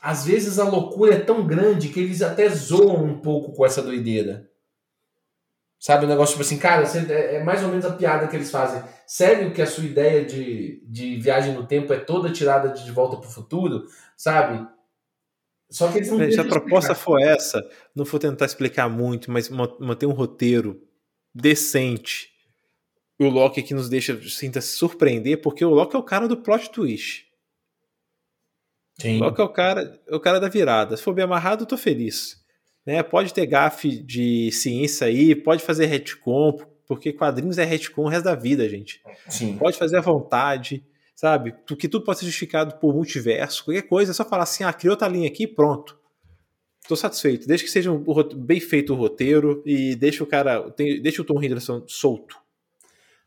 às 0.00 0.24
vezes 0.24 0.58
a 0.58 0.64
loucura 0.64 1.14
é 1.14 1.20
tão 1.20 1.46
grande 1.46 1.90
que 1.90 2.00
eles 2.00 2.22
até 2.22 2.48
zoam 2.48 3.04
um 3.04 3.18
pouco 3.18 3.52
com 3.52 3.66
essa 3.66 3.82
doideira. 3.82 4.48
Sabe, 5.78 6.06
o 6.06 6.08
negócio 6.08 6.32
tipo 6.34 6.42
assim, 6.42 6.58
cara, 6.58 6.84
você- 6.86 7.00
é 7.12 7.36
é 7.36 7.44
mais 7.44 7.62
ou 7.62 7.68
menos 7.68 7.84
a 7.84 7.92
piada 7.92 8.26
que 8.28 8.34
eles 8.34 8.50
fazem. 8.50 8.82
Sério 9.06 9.52
que 9.52 9.60
a 9.62 9.66
sua 9.66 9.84
ideia 9.84 10.24
de, 10.24 10.82
de 10.86 11.16
viagem 11.16 11.54
no 11.54 11.66
tempo 11.66 11.92
é 11.92 11.98
toda 11.98 12.32
tirada 12.32 12.70
de 12.70 12.84
De 12.84 12.90
Volta 12.90 13.18
pro 13.18 13.28
Futuro? 13.30 13.84
Sabe? 14.16 14.66
Só 15.70 15.90
que 15.92 15.98
eles 15.98 16.10
não 16.10 16.18
Se 16.30 16.40
a 16.40 16.44
proposta 16.44 16.94
for 16.94 17.20
essa, 17.20 17.60
não 17.94 18.04
for 18.06 18.18
tentar 18.18 18.46
explicar 18.46 18.88
muito, 18.88 19.30
mas 19.30 19.48
ma- 19.48 19.76
manter 19.78 20.06
um 20.06 20.12
roteiro 20.12 20.80
decente. 21.34 22.30
O 23.18 23.28
Loki 23.28 23.62
que 23.62 23.74
nos 23.74 23.88
deixa 23.88 24.18
sinta 24.28 24.60
se 24.60 24.76
surpreender, 24.76 25.40
porque 25.40 25.64
o 25.64 25.70
Loki 25.70 25.94
é 25.96 25.98
o 25.98 26.02
cara 26.02 26.26
do 26.28 26.36
plot 26.36 26.70
twist. 26.70 27.26
Sim. 29.00 29.20
O 29.20 29.24
Loki 29.24 29.40
é 29.40 29.44
o 29.44 29.48
cara, 29.48 30.00
é 30.08 30.16
o 30.16 30.20
cara 30.20 30.38
da 30.40 30.48
virada. 30.48 30.96
Se 30.96 31.02
for 31.02 31.12
bem 31.14 31.24
amarrado, 31.24 31.62
eu 31.62 31.66
tô 31.66 31.76
feliz. 31.76 32.44
Né? 32.86 33.02
Pode 33.02 33.34
ter 33.34 33.44
gafe 33.46 33.98
de 33.98 34.50
ciência 34.52 35.08
aí, 35.08 35.34
pode 35.34 35.62
fazer 35.62 35.86
retcon, 35.86 36.56
porque 36.86 37.12
quadrinhos 37.12 37.58
é 37.58 37.64
retcon 37.64 38.04
o 38.04 38.08
resto 38.08 38.24
da 38.24 38.34
vida, 38.36 38.68
gente. 38.68 39.02
Sim. 39.28 39.56
Pode 39.58 39.76
fazer 39.76 39.96
à 39.96 40.00
vontade, 40.00 40.84
sabe? 41.14 41.52
Que 41.78 41.88
tudo 41.88 42.04
pode 42.04 42.20
ser 42.20 42.26
justificado 42.26 42.76
por 42.76 42.94
multiverso, 42.94 43.64
qualquer 43.64 43.82
coisa, 43.82 44.12
é 44.12 44.14
só 44.14 44.24
falar 44.24 44.44
assim, 44.44 44.62
ah, 44.62 44.72
criou 44.72 44.92
outra 44.92 45.08
linha 45.08 45.26
aqui, 45.26 45.46
pronto. 45.46 45.98
Tô 46.88 46.94
satisfeito. 46.94 47.48
Desde 47.48 47.64
que 47.64 47.70
seja 47.72 47.90
um 47.90 48.04
bem 48.36 48.60
feito 48.60 48.92
o 48.92 48.96
roteiro 48.96 49.60
e 49.66 49.96
deixa 49.96 50.22
o 50.22 50.26
cara, 50.26 50.70
tem- 50.70 51.02
deixa 51.02 51.20
o 51.20 51.24
Tom 51.24 51.42
Hiddleston 51.42 51.82
solto. 51.88 52.36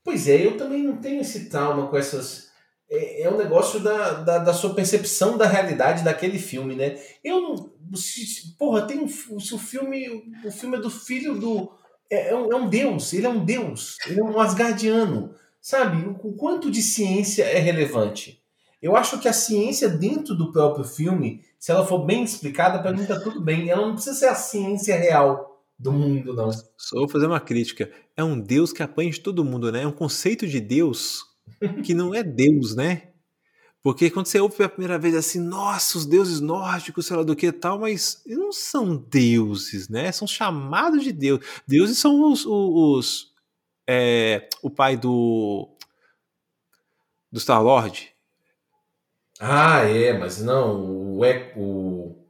Pois 0.01 0.29
é, 0.29 0.45
eu 0.45 0.55
também 0.55 0.81
não 0.83 0.95
tenho 0.95 1.19
esse 1.19 1.49
trauma 1.49 1.87
com 1.87 1.97
essas. 1.97 2.48
É, 2.89 3.23
é 3.23 3.29
um 3.29 3.37
negócio 3.37 3.79
da, 3.79 4.13
da, 4.13 4.37
da 4.39 4.53
sua 4.53 4.73
percepção 4.73 5.37
da 5.37 5.47
realidade 5.47 6.03
daquele 6.03 6.39
filme, 6.39 6.75
né? 6.75 6.97
Eu 7.23 7.41
não. 7.41 7.71
Se, 7.95 8.55
porra, 8.57 8.81
tem 8.81 8.99
um. 8.99 9.07
Se 9.07 9.53
o 9.53 9.59
filme. 9.59 10.07
O 10.43 10.51
filme 10.51 10.77
é 10.77 10.81
do 10.81 10.89
filho 10.89 11.39
do. 11.39 11.71
É, 12.09 12.31
é 12.31 12.35
um, 12.35 12.51
é 12.51 12.55
um 12.55 12.67
deus, 12.67 13.13
ele 13.13 13.27
é 13.27 13.29
um 13.29 13.45
deus, 13.45 13.97
ele 14.07 14.19
é 14.19 14.23
um 14.23 14.39
asgardiano. 14.39 15.35
Sabe? 15.61 16.03
O, 16.07 16.29
o 16.29 16.33
quanto 16.33 16.71
de 16.71 16.81
ciência 16.81 17.43
é 17.43 17.59
relevante? 17.59 18.41
Eu 18.81 18.95
acho 18.95 19.19
que 19.19 19.27
a 19.27 19.33
ciência 19.33 19.89
dentro 19.89 20.33
do 20.33 20.51
próprio 20.51 20.85
filme, 20.85 21.43
se 21.59 21.71
ela 21.71 21.85
for 21.85 22.05
bem 22.05 22.23
explicada, 22.23 22.79
pra 22.79 22.93
mim 22.93 23.05
tá 23.05 23.19
tudo 23.19 23.41
bem. 23.41 23.69
Ela 23.69 23.85
não 23.85 23.93
precisa 23.93 24.15
ser 24.15 24.27
a 24.27 24.35
ciência 24.35 24.95
real 24.95 25.63
do 25.77 25.91
mundo, 25.91 26.33
não. 26.33 26.49
Só 26.51 26.97
vou 26.97 27.09
fazer 27.09 27.27
uma 27.27 27.39
crítica. 27.39 27.91
É 28.15 28.23
um 28.23 28.39
Deus 28.39 28.71
que 28.73 28.81
apanha 28.81 29.11
de 29.11 29.19
todo 29.19 29.45
mundo, 29.45 29.71
né? 29.71 29.83
É 29.83 29.87
um 29.87 29.91
conceito 29.91 30.47
de 30.47 30.59
Deus 30.59 31.28
que 31.83 31.93
não 31.93 32.13
é 32.13 32.23
Deus, 32.23 32.75
né? 32.75 33.09
Porque 33.83 34.09
quando 34.11 34.27
você 34.27 34.39
ouve 34.39 34.57
pela 34.57 34.69
primeira 34.69 34.99
vez 34.99 35.15
assim, 35.15 35.39
nossa, 35.39 35.97
os 35.97 36.05
deuses 36.05 36.41
nórdicos, 36.41 37.07
sei 37.07 37.17
lá 37.17 37.23
do 37.23 37.35
que 37.35 37.51
tal, 37.51 37.79
mas 37.79 38.21
não 38.27 38.51
são 38.51 38.97
deuses, 38.97 39.89
né? 39.89 40.11
São 40.11 40.27
chamados 40.27 41.03
de 41.03 41.13
Deus. 41.13 41.39
Deuses 41.67 41.97
são 41.99 42.31
os. 42.31 42.45
os, 42.45 42.49
os- 42.49 43.33
é, 43.89 44.49
o 44.63 44.69
pai 44.69 44.97
do. 44.97 45.69
do 47.31 47.39
Star-Lord. 47.39 48.13
Ah, 49.41 49.81
é, 49.83 50.13
mas 50.17 50.41
não, 50.41 51.17
o 51.17 51.25
eco. 51.25 51.59
O, 51.59 52.29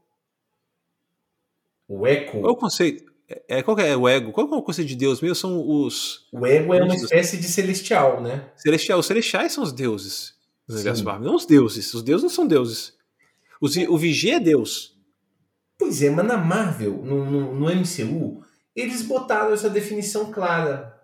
o 1.88 2.08
eco. 2.08 2.40
Qual 2.40 2.50
é 2.52 2.54
o 2.54 2.56
conceito? 2.56 3.09
É, 3.48 3.62
qual 3.62 3.78
que 3.78 3.84
é 3.84 3.96
o 3.96 4.08
ego? 4.08 4.32
Qual 4.32 4.48
é 4.48 4.56
o 4.56 4.62
conceito 4.64 4.88
de 4.88 4.96
Deus 4.96 5.22
mesmo? 5.22 5.36
São 5.36 5.70
os. 5.70 6.28
O 6.32 6.46
ego 6.48 6.74
é 6.74 6.84
uma 6.84 6.96
espécie 6.96 7.38
de 7.38 7.48
celestial, 7.48 8.22
né? 8.22 8.50
Celestiais, 8.56 9.00
os 9.00 9.06
celestiais 9.06 9.52
são 9.52 9.64
os 9.64 9.72
deuses 9.72 10.34
do 10.68 10.74
universo. 10.74 11.04
Marvel, 11.04 11.28
não 11.28 11.36
os 11.36 11.46
deuses. 11.46 11.94
Os 11.94 12.02
deuses 12.02 12.24
não 12.24 12.30
são 12.30 12.48
deuses. 12.48 12.94
Os 13.62 13.76
o 13.78 13.98
vigia 13.98 14.38
é 14.38 14.40
Deus. 14.40 14.98
Pois 15.78 16.02
é, 16.02 16.10
mas 16.10 16.26
na 16.26 16.38
Marvel, 16.38 17.04
no, 17.04 17.24
no, 17.26 17.56
no 17.56 17.66
MCU, 17.68 18.44
eles 18.76 19.04
botaram 19.04 19.54
essa 19.54 19.70
definição 19.70 20.32
clara. 20.32 20.98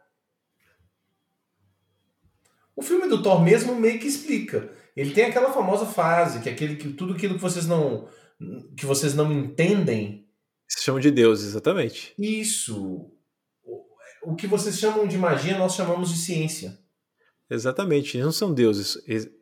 O 2.76 2.82
filme 2.82 3.08
do 3.08 3.22
Thor 3.22 3.42
mesmo 3.42 3.76
meio 3.76 4.00
que 4.00 4.08
explica. 4.08 4.70
Ele 4.96 5.12
tem 5.12 5.26
aquela 5.26 5.54
famosa 5.54 5.86
frase, 5.86 6.40
que 6.40 6.50
é 6.50 6.52
aquele 6.52 6.76
que 6.76 6.90
tudo 6.90 7.14
aquilo 7.14 7.36
que 7.36 7.42
vocês 7.42 7.68
não 7.68 8.08
que 8.76 8.86
vocês 8.86 9.14
não 9.14 9.32
entendem, 9.32 10.25
Se 10.68 10.84
chamam 10.84 11.00
de 11.00 11.12
deuses, 11.12 11.48
exatamente. 11.50 12.14
isso 12.18 13.12
o- 14.24 14.36
que 14.36 14.48
vocês 14.48 14.78
chamam 14.80 15.08
de 15.08 15.18
magia, 15.18 15.58
nós 15.58 15.76
chamamos 15.76 16.10
de 16.10 16.18
ciência. 16.18 16.80
Exatamente, 17.48 18.18
eles 18.18 18.26
não 18.26 18.32
são 18.32 18.52
deuses. 18.52 18.98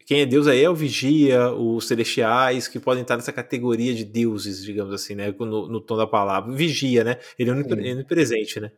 Quem 0.06 0.22
é 0.22 0.26
deus 0.26 0.46
aí 0.46 0.62
é 0.62 0.70
o 0.70 0.76
vigia, 0.76 1.52
os 1.54 1.88
celestiais, 1.88 2.68
que 2.68 2.78
podem 2.78 3.02
estar 3.02 3.16
nessa 3.16 3.32
categoria 3.32 3.94
de 3.96 4.04
deuses, 4.04 4.62
digamos 4.62 4.94
assim, 4.94 5.16
né? 5.16 5.34
No, 5.40 5.70
no 5.70 5.80
tom 5.80 5.96
da 5.96 6.06
palavra. 6.06 6.54
Vigia, 6.54 7.06
né? 7.06 7.18
Ele 7.40 7.50
é 7.50 7.54
onipresente, 7.94 8.60
né? 8.60 8.72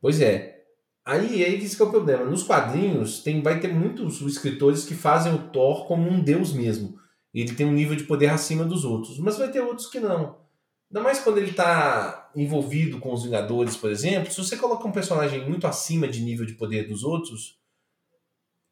Pois 0.00 0.20
é. 0.20 0.62
Aí, 1.04 1.44
aí 1.44 1.58
que 1.58 1.64
isso 1.64 1.76
que 1.76 1.82
é 1.82 1.86
o 1.86 1.90
problema. 1.90 2.24
Nos 2.24 2.44
quadrinhos, 2.44 3.22
tem, 3.24 3.42
vai 3.42 3.58
ter 3.58 3.74
muitos 3.74 4.20
escritores 4.20 4.84
que 4.84 4.94
fazem 4.94 5.34
o 5.34 5.48
Thor 5.50 5.86
como 5.86 6.08
um 6.08 6.22
deus 6.22 6.52
mesmo. 6.52 6.94
Ele 7.34 7.52
tem 7.54 7.66
um 7.66 7.72
nível 7.72 7.96
de 7.96 8.04
poder 8.04 8.28
acima 8.28 8.64
dos 8.64 8.84
outros. 8.84 9.18
Mas 9.18 9.36
vai 9.36 9.50
ter 9.50 9.60
outros 9.60 9.88
que 9.88 9.98
não. 9.98 10.43
Ainda 10.90 11.02
mais 11.02 11.18
quando 11.20 11.38
ele 11.38 11.50
está 11.50 12.30
envolvido 12.36 12.98
com 12.98 13.12
os 13.12 13.24
Vingadores, 13.24 13.76
por 13.76 13.90
exemplo. 13.90 14.30
Se 14.30 14.38
você 14.38 14.56
coloca 14.56 14.86
um 14.86 14.92
personagem 14.92 15.48
muito 15.48 15.66
acima 15.66 16.06
de 16.06 16.20
nível 16.22 16.46
de 16.46 16.54
poder 16.54 16.86
dos 16.88 17.02
outros. 17.04 17.58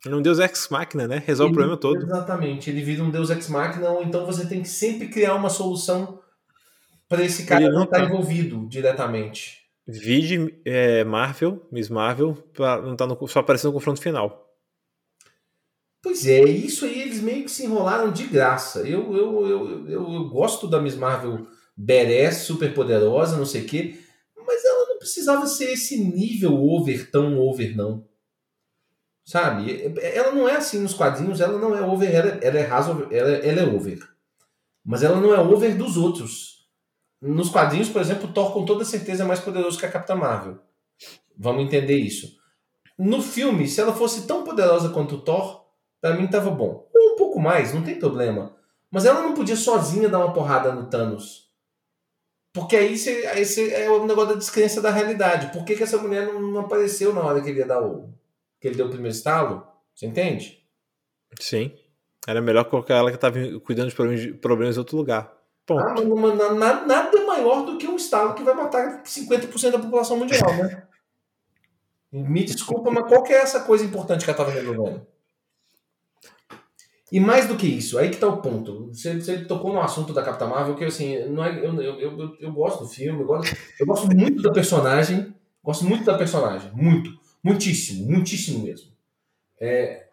Ele 0.04 0.14
é 0.14 0.18
um 0.18 0.22
deus 0.22 0.38
ex-máquina, 0.38 1.06
né? 1.06 1.22
Resolve 1.24 1.50
o 1.50 1.52
ele- 1.52 1.58
problema 1.58 1.76
todo. 1.80 2.02
Exatamente. 2.04 2.68
Ele 2.70 2.82
vira 2.82 3.02
um 3.04 3.10
deus 3.10 3.30
ex-máquina, 3.30 3.88
ou 3.90 4.02
então 4.02 4.26
você 4.26 4.46
tem 4.48 4.60
que 4.62 4.68
sempre 4.68 5.08
criar 5.08 5.34
uma 5.34 5.48
solução 5.50 6.20
para 7.08 7.22
esse 7.24 7.44
cara 7.44 7.62
Ele 7.62 7.70
não 7.70 7.78
não 7.80 7.84
estar 7.84 7.98
tá. 8.00 8.04
envolvido 8.04 8.66
diretamente. 8.68 9.60
Vide 9.86 10.60
é, 10.64 11.02
Marvel, 11.04 11.66
Miss 11.70 11.88
Marvel, 11.88 12.34
pra 12.54 12.80
não 12.80 12.94
tá 12.96 13.06
no- 13.06 13.28
só 13.28 13.40
aparecendo 13.40 13.68
no 13.70 13.74
confronto 13.74 14.00
final. 14.00 14.48
Pois 16.02 16.26
é, 16.26 16.42
isso 16.42 16.84
aí 16.84 17.00
eles 17.02 17.20
meio 17.20 17.44
que 17.44 17.50
se 17.50 17.64
enrolaram 17.64 18.12
de 18.12 18.24
graça. 18.26 18.80
Eu, 18.80 19.14
eu, 19.16 19.46
eu, 19.46 19.88
eu, 19.88 20.12
eu 20.14 20.28
gosto 20.28 20.66
da 20.66 20.80
Miss 20.80 20.96
Marvel 20.96 21.46
badass, 21.76 22.38
super 22.38 22.72
poderosa, 22.74 23.36
não 23.36 23.46
sei 23.46 23.62
o 23.62 23.66
quê, 23.66 23.98
mas 24.46 24.64
ela 24.64 24.88
não 24.88 24.98
precisava 24.98 25.46
ser 25.46 25.72
esse 25.72 25.98
nível 26.02 26.62
over, 26.62 27.10
tão 27.10 27.38
over, 27.38 27.76
não. 27.76 28.06
Sabe? 29.24 29.92
Ela 30.00 30.32
não 30.32 30.48
é 30.48 30.56
assim 30.56 30.80
nos 30.80 30.94
quadrinhos, 30.94 31.40
ela 31.40 31.58
não 31.58 31.76
é 31.76 31.82
over, 31.82 32.12
ela, 32.12 32.28
ela 32.42 32.58
é 32.58 32.62
raso, 32.62 33.08
ela, 33.10 33.30
ela 33.30 33.60
é 33.60 33.66
over. 33.66 34.00
Mas 34.84 35.02
ela 35.02 35.20
não 35.20 35.34
é 35.34 35.40
over 35.40 35.76
dos 35.76 35.96
outros. 35.96 36.68
Nos 37.20 37.48
quadrinhos, 37.48 37.88
por 37.88 38.00
exemplo, 38.00 38.32
Thor 38.32 38.52
com 38.52 38.64
toda 38.64 38.84
certeza 38.84 39.22
é 39.22 39.26
mais 39.26 39.38
poderoso 39.38 39.78
que 39.78 39.86
a 39.86 39.90
Capitã 39.90 40.16
Marvel. 40.16 40.58
Vamos 41.38 41.64
entender 41.64 41.96
isso. 41.96 42.36
No 42.98 43.22
filme, 43.22 43.68
se 43.68 43.80
ela 43.80 43.94
fosse 43.94 44.26
tão 44.26 44.42
poderosa 44.42 44.88
quanto 44.88 45.14
o 45.14 45.20
Thor, 45.20 45.62
Pra 46.02 46.16
mim 46.16 46.26
tava 46.26 46.50
bom. 46.50 46.88
Ou 46.92 47.12
um 47.12 47.16
pouco 47.16 47.38
mais, 47.38 47.72
não 47.72 47.84
tem 47.84 47.96
problema. 47.96 48.56
Mas 48.90 49.04
ela 49.04 49.22
não 49.22 49.34
podia 49.34 49.54
sozinha 49.54 50.08
dar 50.08 50.18
uma 50.18 50.32
porrada 50.32 50.72
no 50.72 50.90
Thanos. 50.90 51.41
Porque 52.52 52.76
aí, 52.76 52.94
aí 53.32 53.44
cê, 53.46 53.72
é 53.72 53.90
o 53.90 54.04
negócio 54.06 54.30
da 54.34 54.38
descrença 54.38 54.80
da 54.82 54.90
realidade. 54.90 55.52
Por 55.52 55.64
que, 55.64 55.74
que 55.74 55.82
essa 55.82 55.96
mulher 55.96 56.26
não, 56.26 56.40
não 56.40 56.60
apareceu 56.60 57.12
na 57.14 57.22
hora 57.22 57.40
que 57.40 57.48
ele 57.48 57.60
ia 57.60 57.66
dar 57.66 57.82
o. 57.82 58.12
que 58.60 58.68
ele 58.68 58.76
deu 58.76 58.86
o 58.86 58.90
primeiro 58.90 59.14
estalo? 59.16 59.66
Você 59.94 60.06
entende? 60.06 60.62
Sim. 61.40 61.72
Era 62.26 62.40
melhor 62.40 62.64
colocar 62.64 62.94
ela 62.96 63.10
que 63.10 63.16
estava 63.16 63.38
cuidando 63.60 63.88
de 63.88 63.94
problemas, 63.94 64.20
de 64.22 64.32
problemas 64.34 64.76
em 64.76 64.78
outro 64.78 64.96
lugar. 64.96 65.32
Ponto. 65.66 65.80
Ah, 65.82 65.94
mas, 65.94 66.36
na- 66.58 66.86
nada 66.86 67.26
maior 67.26 67.64
do 67.64 67.78
que 67.78 67.86
um 67.86 67.96
estalo 67.96 68.34
que 68.34 68.42
vai 68.42 68.54
matar 68.54 69.02
50% 69.04 69.70
da 69.72 69.78
população 69.78 70.16
mundial, 70.18 70.54
né? 70.56 70.82
Me 72.12 72.44
desculpa, 72.44 72.90
mas 72.90 73.08
qual 73.08 73.22
que 73.22 73.32
é 73.32 73.38
essa 73.38 73.60
coisa 73.60 73.84
importante 73.84 74.24
que 74.24 74.30
ela 74.30 74.38
estava 74.38 74.50
resolvendo? 74.50 75.06
E 77.12 77.20
mais 77.20 77.46
do 77.46 77.58
que 77.58 77.66
isso, 77.66 77.98
aí 77.98 78.08
que 78.08 78.16
tá 78.16 78.26
o 78.26 78.40
ponto. 78.40 78.86
Você, 78.86 79.20
você 79.20 79.44
tocou 79.44 79.70
no 79.70 79.82
assunto 79.82 80.14
da 80.14 80.22
Capitã 80.22 80.46
Marvel, 80.46 80.74
que 80.74 80.86
assim, 80.86 81.22
não 81.26 81.44
é, 81.44 81.58
eu, 81.58 81.74
eu, 81.82 82.00
eu, 82.00 82.36
eu 82.40 82.52
gosto 82.52 82.84
do 82.84 82.88
filme, 82.88 83.20
eu 83.20 83.26
gosto, 83.26 83.54
eu 83.78 83.84
gosto 83.84 84.06
muito 84.16 84.40
da 84.40 84.50
personagem, 84.50 85.36
gosto 85.62 85.84
muito 85.84 86.04
da 86.04 86.16
personagem, 86.16 86.72
muito, 86.72 87.10
muitíssimo, 87.44 88.10
muitíssimo 88.10 88.64
mesmo. 88.64 88.90
É, 89.60 90.06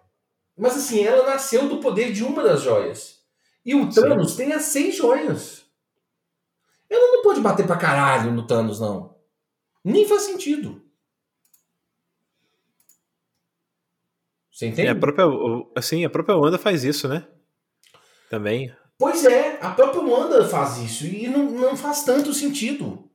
mas 0.57 0.75
assim, 0.75 1.01
ela 1.05 1.25
nasceu 1.25 1.69
do 1.69 1.77
poder 1.77 2.11
de 2.11 2.21
uma 2.21 2.43
das 2.43 2.63
joias. 2.63 3.19
E 3.65 3.73
o 3.73 3.89
Thanos 3.89 4.31
Sim. 4.31 4.37
tem 4.37 4.51
as 4.51 4.63
seis 4.63 4.97
joias. 4.97 5.63
Ela 6.89 7.15
não 7.15 7.23
pode 7.23 7.39
bater 7.39 7.65
pra 7.65 7.77
caralho 7.77 8.33
no 8.33 8.45
Thanos, 8.45 8.81
não. 8.81 9.15
Nem 9.85 10.05
faz 10.05 10.23
sentido. 10.23 10.83
Você 14.60 14.66
entende? 14.66 14.89
É, 14.89 14.91
a 14.91 14.95
própria, 14.95 15.26
assim, 15.74 16.03
a 16.03 16.10
própria 16.10 16.36
Wanda 16.36 16.57
faz 16.57 16.84
isso, 16.84 17.07
né? 17.07 17.26
Também. 18.30 18.70
Pois 18.97 19.24
é, 19.24 19.57
a 19.62 19.70
própria 19.70 20.01
Wanda 20.01 20.45
faz 20.49 20.80
isso 20.80 21.05
e 21.05 21.30
não, 21.30 21.49
não 21.49 21.78
faz 21.78 22.03
tanto 22.03 22.34
sentido. 22.34 23.10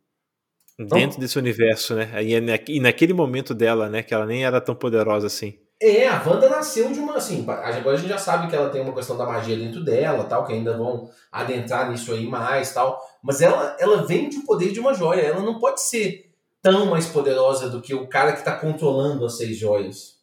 Dentro 0.79 0.97
então, 0.97 1.21
desse 1.21 1.39
universo, 1.39 1.95
né? 1.95 2.11
E, 2.25 2.33
e 2.69 2.81
naquele 2.81 3.13
momento 3.13 3.53
dela, 3.53 3.91
né? 3.91 4.03
Que 4.03 4.15
ela 4.15 4.25
nem 4.25 4.43
era 4.43 4.59
tão 4.59 4.75
poderosa 4.75 5.27
assim. 5.27 5.59
É, 5.83 6.09
a 6.09 6.23
Wanda 6.27 6.49
nasceu 6.49 6.91
de 6.91 6.99
uma, 6.99 7.17
assim, 7.17 7.45
agora 7.47 7.95
a 7.95 7.99
gente 7.99 8.09
já 8.09 8.17
sabe 8.17 8.49
que 8.49 8.57
ela 8.57 8.71
tem 8.71 8.81
uma 8.81 8.95
questão 8.95 9.19
da 9.19 9.27
magia 9.27 9.55
dentro 9.55 9.85
dela, 9.85 10.25
tal, 10.25 10.47
que 10.47 10.53
ainda 10.55 10.75
vão 10.79 11.11
adentrar 11.31 11.91
nisso 11.91 12.11
aí 12.15 12.27
mais, 12.27 12.73
tal, 12.73 12.99
mas 13.23 13.43
ela, 13.43 13.77
ela 13.79 14.07
vem 14.07 14.31
de 14.31 14.39
um 14.39 14.47
poder 14.47 14.73
de 14.73 14.81
uma 14.81 14.95
joia, 14.95 15.21
ela 15.21 15.43
não 15.43 15.59
pode 15.59 15.83
ser 15.83 16.33
tão 16.63 16.87
mais 16.87 17.05
poderosa 17.07 17.69
do 17.69 17.83
que 17.83 17.93
o 17.93 18.09
cara 18.09 18.33
que 18.33 18.39
está 18.39 18.57
controlando 18.57 19.27
as 19.27 19.37
seis 19.37 19.59
joias, 19.59 20.14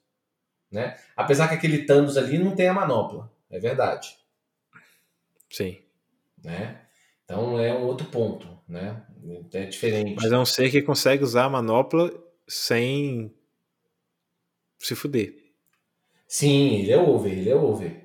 né? 0.72 0.98
Apesar 1.16 1.48
que 1.48 1.56
aquele 1.56 1.86
Thanos 1.86 2.18
ali 2.18 2.38
não 2.38 2.56
tem 2.56 2.68
a 2.68 2.74
manopla, 2.74 3.32
é 3.50 3.60
verdade. 3.60 4.16
Sim. 5.50 5.80
Né? 6.44 6.80
Então 7.26 7.60
é 7.60 7.74
um 7.74 7.84
outro 7.84 8.08
ponto, 8.08 8.48
né? 8.68 9.04
É 9.54 9.66
diferente. 9.66 10.16
Mas 10.16 10.32
é 10.32 10.38
um 10.38 10.46
ser 10.46 10.72
que 10.72 10.82
consegue 10.82 11.24
usar 11.24 11.46
a 11.46 11.50
manopla 11.50 12.12
sem 12.48 13.34
se 14.80 14.96
fuder. 14.96 15.36
Sim, 16.28 16.80
ele 16.80 16.92
é 16.92 16.98
over, 16.98 17.32
ele 17.32 17.50
é 17.50 17.56
over. 17.56 18.02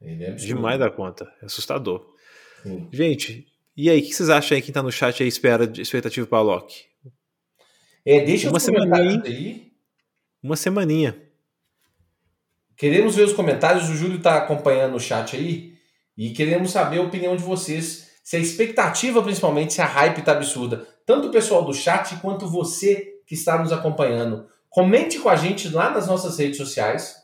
Ele 0.00 0.24
é 0.24 0.30
Demais 0.32 0.78
da 0.78 0.90
conta. 0.90 1.30
É 1.42 1.46
assustador. 1.46 2.14
Sim. 2.62 2.88
Gente, 2.92 3.46
e 3.76 3.90
aí, 3.90 4.00
o 4.00 4.02
que 4.02 4.14
vocês 4.14 4.30
acham 4.30 4.54
aí 4.54 4.62
quem 4.62 4.72
tá 4.72 4.82
no 4.82 4.92
chat 4.92 5.20
aí 5.22 5.28
espera 5.28 5.66
de 5.66 5.82
expectativa 5.82 6.26
para 6.26 6.40
Loki? 6.40 6.84
É, 8.04 8.24
deixa 8.24 8.48
uma 8.48 8.60
semaninha 8.60 9.22
aí. 9.24 9.72
Uma 10.42 10.56
semaninha. 10.56 11.20
Queremos 12.76 13.14
ver 13.14 13.22
os 13.22 13.32
comentários, 13.32 13.88
o 13.88 13.94
Júlio 13.94 14.20
tá 14.20 14.36
acompanhando 14.36 14.96
o 14.96 15.00
chat 15.00 15.36
aí 15.36 15.74
e 16.16 16.30
queremos 16.30 16.70
saber 16.70 16.98
a 16.98 17.02
opinião 17.02 17.36
de 17.36 17.42
vocês, 17.42 18.10
se 18.22 18.36
a 18.36 18.40
expectativa 18.40 19.22
principalmente, 19.22 19.74
se 19.74 19.82
a 19.82 19.86
hype 19.86 20.22
tá 20.22 20.32
absurda, 20.32 20.86
tanto 21.06 21.28
o 21.28 21.30
pessoal 21.30 21.64
do 21.64 21.74
chat 21.74 22.16
quanto 22.16 22.48
você 22.48 23.14
que 23.26 23.34
está 23.34 23.58
nos 23.58 23.72
acompanhando. 23.72 24.46
Comente 24.68 25.18
com 25.18 25.28
a 25.28 25.36
gente 25.36 25.68
lá 25.68 25.90
nas 25.90 26.06
nossas 26.06 26.38
redes 26.38 26.56
sociais, 26.56 27.16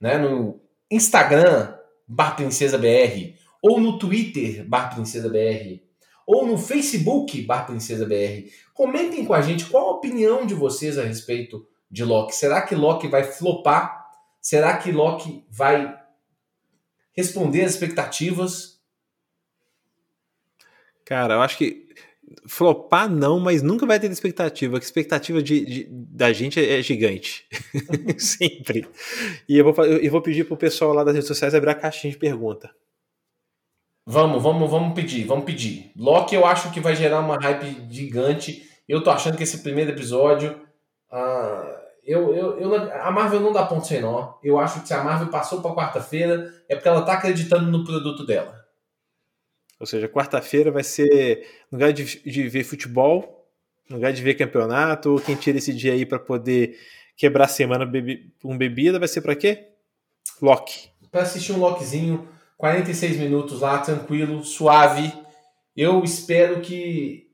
né, 0.00 0.16
no 0.16 0.60
Instagram, 0.90 1.74
Bar 2.06 2.36
Princesa 2.36 2.78
BR, 2.78 3.34
ou 3.62 3.80
no 3.80 3.98
Twitter, 3.98 4.66
Bar 4.66 4.94
Princesa 4.94 5.28
BR, 5.28 5.82
ou 6.26 6.46
no 6.46 6.56
Facebook, 6.56 7.42
Bar 7.42 7.66
Princesa 7.66 8.06
BR. 8.06 8.48
Comentem 8.72 9.24
com 9.24 9.34
a 9.34 9.42
gente 9.42 9.66
qual 9.66 9.88
a 9.88 9.96
opinião 9.96 10.46
de 10.46 10.54
vocês 10.54 10.98
a 10.98 11.02
respeito 11.02 11.66
de 11.90 12.04
Loki. 12.04 12.34
Será 12.34 12.62
que 12.62 12.74
Loki 12.74 13.08
vai 13.08 13.24
flopar? 13.24 13.97
Será 14.48 14.78
que 14.78 14.90
Loki 14.90 15.44
vai 15.50 15.94
responder 17.12 17.64
às 17.66 17.72
expectativas? 17.72 18.80
Cara, 21.04 21.34
eu 21.34 21.42
acho 21.42 21.58
que 21.58 21.86
Flopar 22.46 23.10
não, 23.10 23.38
mas 23.38 23.60
nunca 23.60 23.84
vai 23.84 24.00
ter 24.00 24.10
expectativa. 24.10 24.78
A 24.78 24.80
expectativa 24.80 25.42
de, 25.42 25.66
de 25.66 25.88
da 25.90 26.32
gente 26.32 26.58
é, 26.58 26.78
é 26.78 26.82
gigante. 26.82 27.46
Sempre. 28.16 28.88
E 29.46 29.58
eu 29.58 29.70
vou, 29.70 29.84
eu 29.84 30.10
vou 30.10 30.22
pedir 30.22 30.44
pro 30.44 30.56
pessoal 30.56 30.94
lá 30.94 31.04
das 31.04 31.12
redes 31.12 31.28
sociais 31.28 31.54
abrir 31.54 31.68
a 31.68 31.74
caixinha 31.74 32.10
de 32.10 32.18
pergunta. 32.18 32.74
Vamos, 34.06 34.42
vamos, 34.42 34.70
vamos 34.70 34.94
pedir, 34.94 35.26
vamos 35.26 35.44
pedir. 35.44 35.92
Loki 35.94 36.34
eu 36.34 36.46
acho 36.46 36.72
que 36.72 36.80
vai 36.80 36.96
gerar 36.96 37.20
uma 37.20 37.36
hype 37.36 37.86
gigante. 37.90 38.66
Eu 38.88 39.04
tô 39.04 39.10
achando 39.10 39.36
que 39.36 39.42
esse 39.42 39.58
primeiro 39.58 39.90
episódio. 39.90 40.58
Uh, 41.12 41.77
eu, 42.08 42.34
eu, 42.34 42.58
eu, 42.58 42.74
a 43.02 43.10
Marvel 43.10 43.40
não 43.40 43.52
dá 43.52 43.66
ponto 43.66 43.86
sem 43.86 44.00
nó. 44.00 44.38
Eu 44.42 44.58
acho 44.58 44.80
que 44.80 44.88
se 44.88 44.94
a 44.94 45.04
Marvel 45.04 45.28
passou 45.28 45.60
pra 45.60 45.74
quarta-feira 45.74 46.54
é 46.66 46.74
porque 46.74 46.88
ela 46.88 47.02
tá 47.02 47.12
acreditando 47.12 47.70
no 47.70 47.84
produto 47.84 48.24
dela. 48.24 48.64
Ou 49.78 49.86
seja, 49.86 50.08
quarta-feira 50.08 50.70
vai 50.70 50.82
ser, 50.82 51.46
no 51.70 51.76
lugar 51.76 51.92
de, 51.92 52.04
de 52.22 52.48
ver 52.48 52.64
futebol, 52.64 53.46
no 53.90 53.96
lugar 53.96 54.10
de 54.14 54.22
ver 54.22 54.34
campeonato, 54.34 55.22
quem 55.26 55.36
tira 55.36 55.58
esse 55.58 55.74
dia 55.74 55.92
aí 55.92 56.06
para 56.06 56.18
poder 56.18 56.78
quebrar 57.14 57.44
a 57.44 57.48
semana 57.48 57.84
bebi, 57.84 58.32
com 58.40 58.56
bebida, 58.56 58.98
vai 58.98 59.06
ser 59.06 59.20
para 59.20 59.36
quê? 59.36 59.68
Loki. 60.40 60.88
Para 61.12 61.22
assistir 61.22 61.52
um 61.52 61.58
Lokizinho, 61.58 62.26
46 62.56 63.18
minutos 63.18 63.60
lá, 63.60 63.80
tranquilo, 63.80 64.42
suave. 64.42 65.12
Eu 65.76 66.02
espero 66.02 66.62
que 66.62 67.28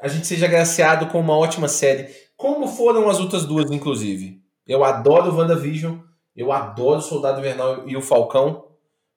a 0.00 0.08
gente 0.08 0.26
seja 0.26 0.46
agraciado 0.46 1.06
com 1.08 1.20
uma 1.20 1.36
ótima 1.36 1.68
série, 1.68 2.23
como 2.36 2.68
foram 2.68 3.08
as 3.08 3.20
outras 3.20 3.44
duas, 3.44 3.70
inclusive. 3.70 4.42
Eu 4.66 4.84
adoro 4.84 5.34
WandaVision, 5.34 5.98
eu 6.34 6.52
adoro 6.52 7.00
Soldado 7.00 7.40
Invernal 7.40 7.88
e 7.88 7.96
o 7.96 8.02
Falcão, 8.02 8.68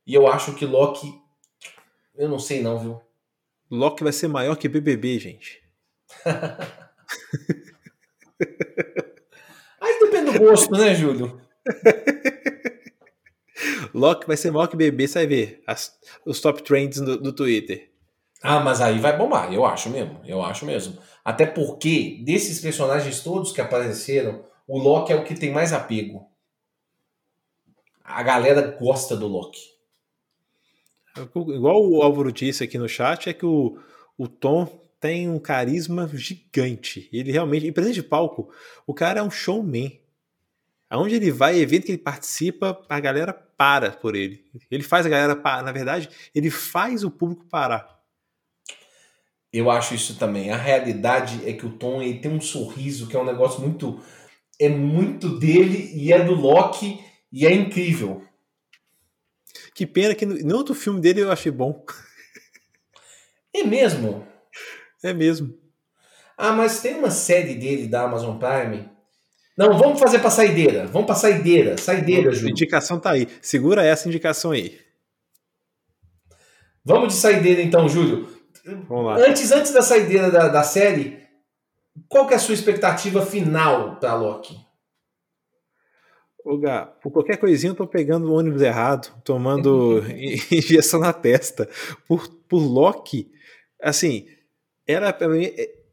e 0.05 0.13
eu 0.13 0.27
acho 0.27 0.53
que 0.53 0.65
Loki 0.65 1.13
eu 2.17 2.27
não 2.27 2.39
sei 2.39 2.63
não, 2.63 2.79
viu? 2.79 2.99
Loki 3.69 4.03
vai 4.03 4.11
ser 4.11 4.27
maior 4.27 4.55
que 4.55 4.67
BBB, 4.67 5.19
gente. 5.19 5.61
Aí 9.79 9.99
depende 9.99 10.31
do 10.31 10.39
gosto, 10.39 10.71
né, 10.71 10.95
Júlio? 10.95 11.39
Loki 13.93 14.25
vai 14.25 14.35
ser 14.35 14.49
maior 14.49 14.65
que 14.65 14.75
BBB, 14.75 15.07
você 15.07 15.19
vai 15.19 15.27
ver 15.27 15.61
as, 15.67 15.95
os 16.25 16.41
top 16.41 16.63
trends 16.63 16.99
do, 16.99 17.21
do 17.21 17.31
Twitter. 17.31 17.91
Ah, 18.41 18.59
mas 18.59 18.81
aí 18.81 18.97
vai 18.99 19.15
bombar, 19.15 19.53
eu 19.53 19.63
acho 19.65 19.89
mesmo, 19.89 20.19
eu 20.25 20.41
acho 20.41 20.65
mesmo. 20.65 20.97
Até 21.27 21.45
porque, 21.45 22.21
desses 22.23 22.61
personagens 22.61 23.19
todos 23.19 23.51
que 23.51 23.59
apareceram, 23.59 24.45
o 24.65 24.79
Loki 24.79 25.11
é 25.11 25.15
o 25.17 25.25
que 25.25 25.35
tem 25.35 25.51
mais 25.51 25.73
apego. 25.73 26.25
A 28.01 28.23
galera 28.23 28.61
gosta 28.79 29.13
do 29.13 29.27
Loki. 29.27 29.59
Igual 31.35 31.85
o 31.85 32.01
Álvaro 32.01 32.31
disse 32.31 32.63
aqui 32.63 32.77
no 32.77 32.87
chat, 32.87 33.27
é 33.27 33.33
que 33.33 33.45
o, 33.45 33.77
o 34.17 34.29
Tom 34.29 34.67
tem 35.01 35.29
um 35.29 35.37
carisma 35.37 36.09
gigante. 36.13 37.09
Ele 37.11 37.29
realmente, 37.29 37.67
em 37.67 37.73
presente 37.73 37.95
de 37.95 38.03
palco, 38.03 38.49
o 38.85 38.93
cara 38.93 39.19
é 39.19 39.23
um 39.23 39.29
showman. 39.29 39.99
Aonde 40.89 41.15
ele 41.15 41.29
vai, 41.29 41.59
evento 41.59 41.87
que 41.87 41.91
ele 41.91 41.97
participa, 41.97 42.85
a 42.87 43.01
galera 43.01 43.33
para 43.33 43.91
por 43.91 44.15
ele. 44.15 44.45
Ele 44.71 44.81
faz 44.81 45.05
a 45.05 45.09
galera 45.09 45.35
parar. 45.35 45.61
Na 45.61 45.73
verdade, 45.73 46.09
ele 46.33 46.49
faz 46.49 47.03
o 47.03 47.11
público 47.11 47.43
parar. 47.49 47.96
Eu 49.51 49.71
acho 49.71 49.95
isso 49.95 50.17
também. 50.17 50.51
A 50.51 50.57
realidade 50.57 51.41
é 51.47 51.53
que 51.53 51.65
o 51.65 51.71
Tom 51.77 52.01
ele 52.01 52.19
tem 52.19 52.31
um 52.31 52.41
sorriso 52.41 53.07
que 53.07 53.15
é 53.15 53.19
um 53.19 53.25
negócio 53.25 53.61
muito. 53.61 53.99
É 54.59 54.67
muito 54.69 55.37
dele 55.39 55.91
e 55.93 56.11
é 56.11 56.23
do 56.23 56.33
Loki 56.33 56.99
e 57.31 57.45
é 57.45 57.53
incrível. 57.53 58.23
Que 59.73 59.85
pena 59.85 60.15
que 60.15 60.25
no 60.25 60.55
outro 60.55 60.73
filme 60.73 60.99
dele 60.99 61.21
eu 61.21 61.31
achei 61.31 61.51
bom. 61.51 61.85
É 63.53 63.63
mesmo? 63.63 64.27
É 65.03 65.13
mesmo. 65.13 65.55
Ah, 66.37 66.51
mas 66.51 66.81
tem 66.81 66.95
uma 66.95 67.09
série 67.09 67.55
dele 67.55 67.87
da 67.87 68.03
Amazon 68.03 68.37
Prime. 68.37 68.89
Não, 69.57 69.75
vamos 69.75 69.99
fazer 69.99 70.19
pra 70.19 70.29
saideira. 70.29 70.85
Vamos 70.85 71.07
pra 71.07 71.15
saideira. 71.15 71.77
Saideira, 71.77 72.31
Júlio. 72.31 72.49
A 72.49 72.51
indicação 72.51 72.99
tá 72.99 73.11
aí. 73.11 73.27
Segura 73.41 73.83
essa 73.83 74.07
indicação 74.07 74.51
aí. 74.51 74.79
Vamos 76.85 77.13
de 77.13 77.19
saideira 77.19 77.61
então, 77.61 77.89
Júlio. 77.89 78.36
Vamos 78.87 79.05
lá. 79.05 79.17
Antes, 79.17 79.51
antes 79.51 79.71
da 79.71 79.81
saideira 79.81 80.29
da, 80.29 80.47
da 80.47 80.63
série, 80.63 81.19
qual 82.07 82.27
que 82.27 82.33
é 82.33 82.37
a 82.37 82.39
sua 82.39 82.53
expectativa 82.53 83.25
final 83.25 83.95
pra 83.97 84.15
Loki? 84.15 84.57
Ô, 86.43 86.57
Gá, 86.57 86.85
por 86.85 87.11
qualquer 87.11 87.37
coisinha 87.37 87.71
eu 87.71 87.75
tô 87.75 87.87
pegando 87.87 88.29
o 88.29 88.33
ônibus 88.33 88.61
errado, 88.61 89.13
tomando 89.23 90.01
injeção 90.51 90.99
na 90.99 91.11
testa. 91.11 91.67
Por, 92.07 92.29
por 92.47 92.59
Loki, 92.59 93.31
assim, 93.81 94.27
ela, 94.85 95.15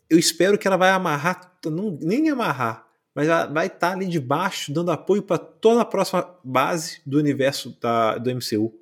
eu 0.08 0.18
espero 0.18 0.56
que 0.58 0.66
ela 0.66 0.76
vai 0.76 0.90
amarrar, 0.90 1.58
não, 1.66 1.98
nem 2.00 2.28
amarrar, 2.30 2.86
mas 3.14 3.28
ela 3.28 3.46
vai 3.46 3.66
estar 3.66 3.90
tá 3.90 3.92
ali 3.92 4.06
debaixo, 4.06 4.72
dando 4.72 4.92
apoio 4.92 5.22
para 5.22 5.38
toda 5.38 5.80
a 5.80 5.84
próxima 5.84 6.38
base 6.44 7.00
do 7.04 7.18
universo 7.18 7.76
da, 7.80 8.18
do 8.18 8.30
MCU. 8.30 8.72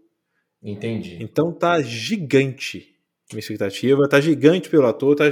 Entendi. 0.62 1.18
Então 1.20 1.52
tá 1.52 1.80
gigante 1.80 2.91
minha 3.34 3.40
expectativa, 3.40 4.08
tá 4.08 4.20
gigante 4.20 4.68
pelo 4.68 4.86
ator, 4.86 5.16
tá, 5.16 5.24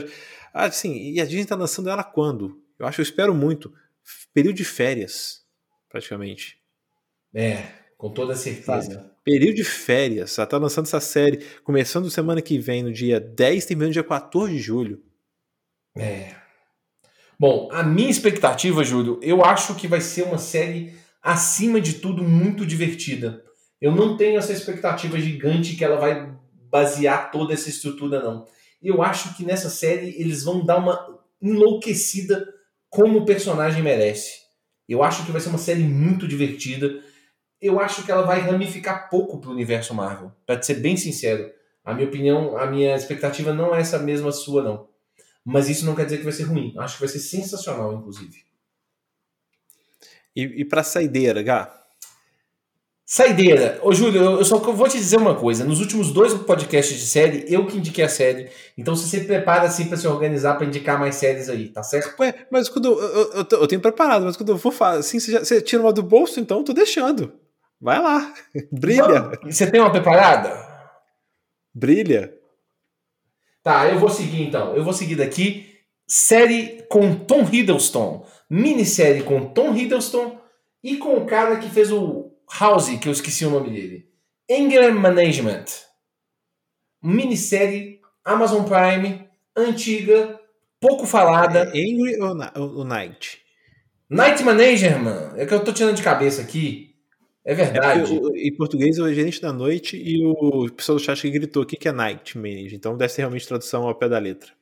assim, 0.52 1.12
e 1.12 1.20
a 1.20 1.24
gente 1.24 1.46
tá 1.46 1.54
lançando 1.54 1.88
ela 1.88 2.04
quando? 2.04 2.60
Eu 2.78 2.86
acho, 2.86 3.00
eu 3.00 3.04
espero 3.04 3.34
muito. 3.34 3.72
Período 4.32 4.56
de 4.56 4.64
férias 4.64 5.40
praticamente. 5.90 6.56
É, 7.34 7.64
com 7.98 8.10
toda 8.10 8.34
certeza. 8.34 8.96
Tá. 8.96 9.10
Período 9.22 9.56
de 9.56 9.64
férias, 9.64 10.38
ela 10.38 10.46
tá 10.46 10.56
lançando 10.56 10.86
essa 10.86 11.00
série, 11.00 11.44
começando 11.62 12.10
semana 12.10 12.40
que 12.40 12.58
vem, 12.58 12.82
no 12.82 12.92
dia 12.92 13.20
10, 13.20 13.66
terminando 13.66 13.92
dia 13.92 14.04
14 14.04 14.52
de 14.52 14.58
julho. 14.58 15.02
É. 15.94 16.34
Bom, 17.38 17.68
a 17.72 17.82
minha 17.82 18.10
expectativa, 18.10 18.84
Júlio, 18.84 19.18
eu 19.22 19.44
acho 19.44 19.74
que 19.74 19.88
vai 19.88 20.00
ser 20.00 20.22
uma 20.22 20.38
série 20.38 20.94
acima 21.22 21.80
de 21.80 21.94
tudo, 21.94 22.22
muito 22.22 22.64
divertida. 22.64 23.44
Eu 23.80 23.94
não 23.94 24.16
tenho 24.16 24.38
essa 24.38 24.52
expectativa 24.52 25.18
gigante 25.18 25.74
que 25.74 25.84
ela 25.84 25.96
vai 25.96 26.34
basear 26.70 27.30
toda 27.30 27.52
essa 27.52 27.68
estrutura, 27.68 28.22
não. 28.22 28.46
Eu 28.82 29.02
acho 29.02 29.36
que 29.36 29.44
nessa 29.44 29.68
série 29.68 30.14
eles 30.18 30.44
vão 30.44 30.64
dar 30.64 30.78
uma 30.78 31.18
enlouquecida 31.40 32.46
como 32.88 33.18
o 33.18 33.24
personagem 33.24 33.82
merece. 33.82 34.40
Eu 34.88 35.02
acho 35.02 35.24
que 35.24 35.32
vai 35.32 35.40
ser 35.40 35.50
uma 35.50 35.58
série 35.58 35.82
muito 35.82 36.26
divertida. 36.26 37.02
Eu 37.60 37.78
acho 37.78 38.04
que 38.04 38.10
ela 38.10 38.22
vai 38.22 38.40
ramificar 38.40 39.08
pouco 39.08 39.38
pro 39.38 39.50
universo 39.50 39.94
Marvel. 39.94 40.32
Pra 40.46 40.60
ser 40.60 40.74
bem 40.74 40.96
sincero, 40.96 41.50
a 41.84 41.94
minha 41.94 42.08
opinião, 42.08 42.56
a 42.56 42.66
minha 42.66 42.96
expectativa 42.96 43.52
não 43.52 43.74
é 43.74 43.80
essa 43.80 43.98
mesma 43.98 44.32
sua, 44.32 44.62
não. 44.62 44.88
Mas 45.44 45.68
isso 45.68 45.86
não 45.86 45.94
quer 45.94 46.04
dizer 46.04 46.18
que 46.18 46.24
vai 46.24 46.32
ser 46.32 46.44
ruim. 46.44 46.74
Acho 46.78 46.94
que 46.94 47.00
vai 47.00 47.08
ser 47.08 47.20
sensacional, 47.20 47.92
inclusive. 47.94 48.44
E, 50.34 50.42
e 50.42 50.64
pra 50.64 50.82
saideira, 50.82 51.42
Gá? 51.42 51.79
Saideira. 53.12 53.80
Ô, 53.82 53.92
Júlio, 53.92 54.22
eu 54.22 54.44
só 54.44 54.58
vou 54.58 54.88
te 54.88 54.96
dizer 54.96 55.16
uma 55.16 55.34
coisa. 55.34 55.64
Nos 55.64 55.80
últimos 55.80 56.12
dois 56.12 56.32
podcasts 56.32 56.96
de 56.96 57.04
série, 57.04 57.44
eu 57.48 57.66
que 57.66 57.76
indiquei 57.76 58.04
a 58.04 58.08
série. 58.08 58.48
Então 58.78 58.94
você 58.94 59.04
se 59.08 59.24
prepara 59.24 59.64
assim 59.64 59.88
para 59.88 59.96
se 59.96 60.06
organizar 60.06 60.54
para 60.54 60.64
indicar 60.64 60.96
mais 60.96 61.16
séries 61.16 61.48
aí, 61.48 61.70
tá 61.70 61.82
certo? 61.82 62.14
Ué, 62.20 62.46
mas 62.52 62.68
quando 62.68 62.84
eu, 62.86 63.00
eu, 63.00 63.46
eu, 63.50 63.66
tenho 63.66 63.80
preparado, 63.80 64.26
mas 64.26 64.36
quando 64.36 64.50
eu 64.50 64.56
vou 64.56 64.70
falar, 64.70 64.98
assim, 64.98 65.18
você, 65.18 65.32
já, 65.32 65.40
você 65.40 65.60
tira 65.60 65.82
uma 65.82 65.92
do 65.92 66.04
bolso, 66.04 66.38
então 66.38 66.58
eu 66.58 66.64
tô 66.64 66.72
deixando. 66.72 67.32
Vai 67.80 68.00
lá. 68.00 68.32
Brilha. 68.70 69.32
Você 69.44 69.68
tem 69.68 69.80
uma 69.80 69.90
preparada? 69.90 70.64
Brilha. 71.74 72.32
Tá, 73.60 73.88
eu 73.88 73.98
vou 73.98 74.08
seguir 74.08 74.42
então. 74.42 74.76
Eu 74.76 74.84
vou 74.84 74.92
seguir 74.92 75.16
daqui. 75.16 75.66
Série 76.06 76.84
com 76.88 77.12
Tom 77.12 77.42
Hiddleston. 77.42 78.24
Minissérie 78.48 79.24
com 79.24 79.46
Tom 79.46 79.74
Hiddleston 79.74 80.38
e 80.80 80.96
com 80.96 81.16
o 81.16 81.26
cara 81.26 81.56
que 81.56 81.68
fez 81.68 81.90
o 81.90 82.29
House, 82.58 82.98
que 82.98 83.08
eu 83.08 83.12
esqueci 83.12 83.44
o 83.44 83.50
nome 83.50 83.70
dele. 83.70 84.08
Anger 84.50 84.94
Management. 84.94 85.64
Minissérie 87.02 88.00
Amazon 88.24 88.64
Prime, 88.64 89.28
antiga, 89.56 90.38
pouco 90.80 91.06
falada. 91.06 91.70
É 91.74 91.80
Angry 91.80 92.20
ou, 92.20 92.78
ou 92.78 92.84
Night? 92.84 93.40
Night 94.08 94.42
Manager, 94.42 94.98
mano. 94.98 95.40
É 95.40 95.46
que 95.46 95.54
eu 95.54 95.64
tô 95.64 95.72
tirando 95.72 95.96
de 95.96 96.02
cabeça 96.02 96.42
aqui. 96.42 96.94
É 97.44 97.54
verdade. 97.54 98.12
É 98.14 98.46
em 98.46 98.54
português 98.54 98.98
é 98.98 99.02
o 99.02 99.12
gerente 99.12 99.40
da 99.40 99.52
noite 99.52 99.96
e 99.96 100.24
o 100.26 100.70
pessoal 100.70 100.98
do 100.98 101.04
chat 101.04 101.20
que 101.20 101.30
gritou 101.30 101.62
aqui 101.62 101.76
que 101.76 101.88
é 101.88 101.92
Night 101.92 102.36
Manager. 102.36 102.74
Então 102.74 102.96
deve 102.96 103.12
ser 103.12 103.22
realmente 103.22 103.48
tradução 103.48 103.86
ao 103.86 103.94
pé 103.94 104.08
da 104.08 104.18
letra. 104.18 104.52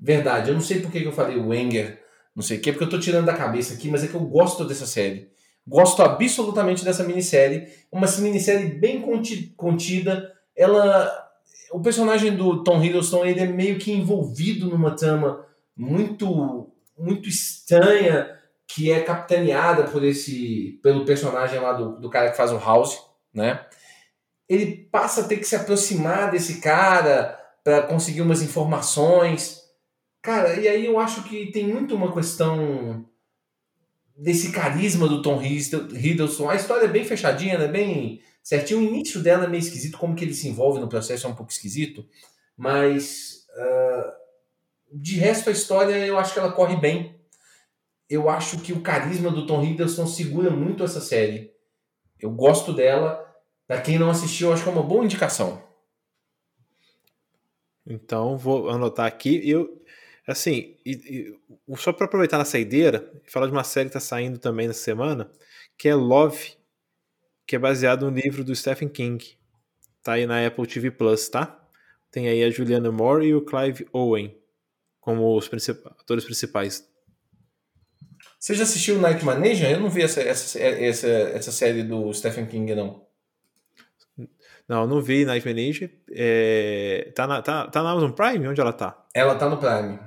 Verdade. 0.00 0.50
Eu 0.50 0.54
não 0.54 0.60
sei 0.60 0.80
por 0.80 0.90
que 0.90 1.02
eu 1.02 1.12
falei 1.12 1.36
o 1.36 1.52
Anger, 1.52 2.02
não 2.34 2.42
sei 2.42 2.58
o 2.58 2.60
que, 2.60 2.72
porque 2.72 2.84
eu 2.84 2.90
tô 2.90 2.98
tirando 2.98 3.26
da 3.26 3.34
cabeça 3.34 3.74
aqui, 3.74 3.88
mas 3.88 4.02
é 4.02 4.08
que 4.08 4.14
eu 4.14 4.20
gosto 4.20 4.64
dessa 4.64 4.86
série. 4.86 5.30
Gosto 5.68 6.02
absolutamente 6.02 6.82
dessa 6.82 7.04
minissérie. 7.04 7.68
Uma 7.92 8.06
minissérie 8.20 8.68
bem 8.68 9.04
contida. 9.54 10.32
Ela, 10.56 11.30
o 11.70 11.80
personagem 11.80 12.34
do 12.34 12.64
Tom 12.64 12.82
Hiddleston 12.82 13.26
ele 13.26 13.40
é 13.40 13.46
meio 13.46 13.78
que 13.78 13.92
envolvido 13.92 14.66
numa 14.66 14.96
trama 14.96 15.44
muito, 15.76 16.72
muito 16.98 17.28
estranha 17.28 18.34
que 18.66 18.90
é 18.90 19.00
capitaneada 19.00 19.84
por 19.84 20.02
esse, 20.04 20.78
pelo 20.82 21.04
personagem 21.04 21.60
lá 21.60 21.72
do, 21.72 22.00
do 22.00 22.10
cara 22.10 22.30
que 22.30 22.36
faz 22.36 22.50
o 22.50 22.58
House, 22.58 22.98
né? 23.32 23.64
Ele 24.48 24.88
passa 24.90 25.20
a 25.20 25.24
ter 25.24 25.36
que 25.36 25.44
se 25.44 25.56
aproximar 25.56 26.30
desse 26.30 26.60
cara 26.60 27.38
para 27.62 27.82
conseguir 27.82 28.22
umas 28.22 28.42
informações. 28.42 29.62
Cara, 30.22 30.54
e 30.54 30.66
aí 30.66 30.86
eu 30.86 30.98
acho 30.98 31.24
que 31.24 31.50
tem 31.50 31.66
muito 31.66 31.94
uma 31.94 32.12
questão 32.12 33.07
desse 34.18 34.50
carisma 34.50 35.06
do 35.06 35.22
Tom 35.22 35.40
Hiddleston. 35.40 36.50
A 36.50 36.56
história 36.56 36.86
é 36.86 36.88
bem 36.88 37.04
fechadinha, 37.04 37.56
né? 37.56 37.68
Bem 37.68 38.20
certinho. 38.42 38.80
O 38.80 38.82
início 38.82 39.22
dela 39.22 39.44
é 39.44 39.48
meio 39.48 39.60
esquisito, 39.60 39.96
como 39.96 40.16
que 40.16 40.24
ele 40.24 40.34
se 40.34 40.48
envolve 40.48 40.80
no 40.80 40.88
processo 40.88 41.26
é 41.26 41.30
um 41.30 41.34
pouco 41.34 41.52
esquisito. 41.52 42.04
Mas 42.56 43.46
uh, 43.50 44.12
de 44.92 45.14
resto 45.16 45.48
a 45.48 45.52
história 45.52 46.04
eu 46.04 46.18
acho 46.18 46.32
que 46.32 46.38
ela 46.40 46.50
corre 46.50 46.76
bem. 46.76 47.16
Eu 48.10 48.28
acho 48.28 48.58
que 48.58 48.72
o 48.72 48.80
carisma 48.80 49.30
do 49.30 49.46
Tom 49.46 49.62
Hiddleston 49.62 50.06
segura 50.06 50.50
muito 50.50 50.82
essa 50.82 51.00
série. 51.00 51.52
Eu 52.18 52.30
gosto 52.32 52.72
dela. 52.72 53.24
Para 53.66 53.82
quem 53.82 53.98
não 53.98 54.10
assistiu, 54.10 54.48
eu 54.48 54.54
acho 54.54 54.62
que 54.62 54.68
é 54.68 54.72
uma 54.72 54.82
boa 54.82 55.04
indicação. 55.04 55.62
Então 57.86 58.36
vou 58.36 58.68
anotar 58.70 59.06
aqui. 59.06 59.48
Eu 59.48 59.77
Assim, 60.28 60.76
e, 60.84 60.92
e, 61.70 61.76
só 61.76 61.90
para 61.90 62.04
aproveitar 62.04 62.36
na 62.36 62.44
saideira, 62.44 63.10
falar 63.26 63.46
de 63.46 63.52
uma 63.52 63.64
série 63.64 63.88
que 63.88 63.96
está 63.96 64.00
saindo 64.00 64.38
também 64.38 64.68
nessa 64.68 64.82
semana, 64.82 65.30
que 65.78 65.88
é 65.88 65.94
Love, 65.94 66.52
que 67.46 67.56
é 67.56 67.58
baseado 67.58 68.10
no 68.10 68.14
livro 68.14 68.44
do 68.44 68.54
Stephen 68.54 68.90
King. 68.90 69.38
Tá 70.02 70.12
aí 70.12 70.26
na 70.26 70.46
Apple 70.46 70.66
TV 70.66 70.90
Plus, 70.90 71.30
tá? 71.30 71.58
Tem 72.10 72.28
aí 72.28 72.44
a 72.44 72.50
Juliana 72.50 72.92
Moore 72.92 73.26
e 73.26 73.34
o 73.34 73.40
Clive 73.42 73.88
Owen 73.90 74.38
como 75.00 75.34
os 75.34 75.48
princip 75.48 75.86
atores 75.86 76.24
principais. 76.24 76.86
Você 78.38 78.54
já 78.54 78.64
assistiu 78.64 79.00
Night 79.00 79.24
Manager? 79.24 79.70
Eu 79.70 79.80
não 79.80 79.88
vi 79.88 80.02
essa, 80.02 80.20
essa, 80.20 80.58
essa, 80.60 81.08
essa 81.08 81.50
série 81.50 81.82
do 81.82 82.12
Stephen 82.12 82.44
King, 82.44 82.74
não. 82.74 83.06
Não, 84.68 84.86
não 84.86 85.00
vi 85.00 85.24
Night 85.24 85.46
Manager. 85.46 85.90
É, 86.10 87.10
tá, 87.14 87.26
na, 87.26 87.40
tá, 87.40 87.66
tá 87.68 87.82
na 87.82 87.92
Amazon 87.92 88.10
Prime? 88.10 88.46
Onde 88.46 88.60
ela 88.60 88.74
tá? 88.74 89.06
Ela 89.14 89.34
tá 89.34 89.48
no 89.48 89.56
Prime. 89.56 89.98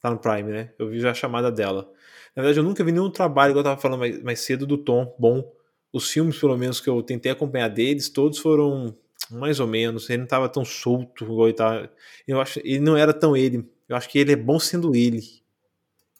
Tá 0.00 0.10
no 0.10 0.18
Prime, 0.18 0.50
né? 0.50 0.70
Eu 0.78 0.88
vi 0.88 0.98
já 0.98 1.10
a 1.10 1.14
chamada 1.14 1.52
dela. 1.52 1.90
Na 2.34 2.42
verdade, 2.42 2.60
eu 2.60 2.64
nunca 2.64 2.82
vi 2.82 2.92
nenhum 2.92 3.10
trabalho, 3.10 3.50
igual 3.50 3.60
eu 3.60 3.70
tava 3.70 3.80
falando 3.80 4.00
mais, 4.00 4.22
mais 4.22 4.40
cedo, 4.40 4.66
do 4.66 4.78
Tom 4.78 5.14
bom. 5.18 5.44
Os 5.92 6.10
filmes, 6.10 6.38
pelo 6.38 6.56
menos, 6.56 6.80
que 6.80 6.88
eu 6.88 7.02
tentei 7.02 7.32
acompanhar 7.32 7.68
deles, 7.68 8.08
todos 8.08 8.38
foram 8.38 8.96
mais 9.30 9.60
ou 9.60 9.66
menos. 9.66 10.08
Ele 10.08 10.18
não 10.18 10.26
tava 10.26 10.48
tão 10.48 10.64
solto 10.64 11.24
igual 11.24 11.48
ele 11.48 11.56
tava. 11.56 11.90
Eu 12.26 12.40
acho, 12.40 12.60
ele 12.60 12.80
não 12.80 12.96
era 12.96 13.12
tão 13.12 13.36
ele. 13.36 13.68
Eu 13.88 13.96
acho 13.96 14.08
que 14.08 14.18
ele 14.18 14.32
é 14.32 14.36
bom 14.36 14.58
sendo 14.58 14.94
ele. 14.94 15.20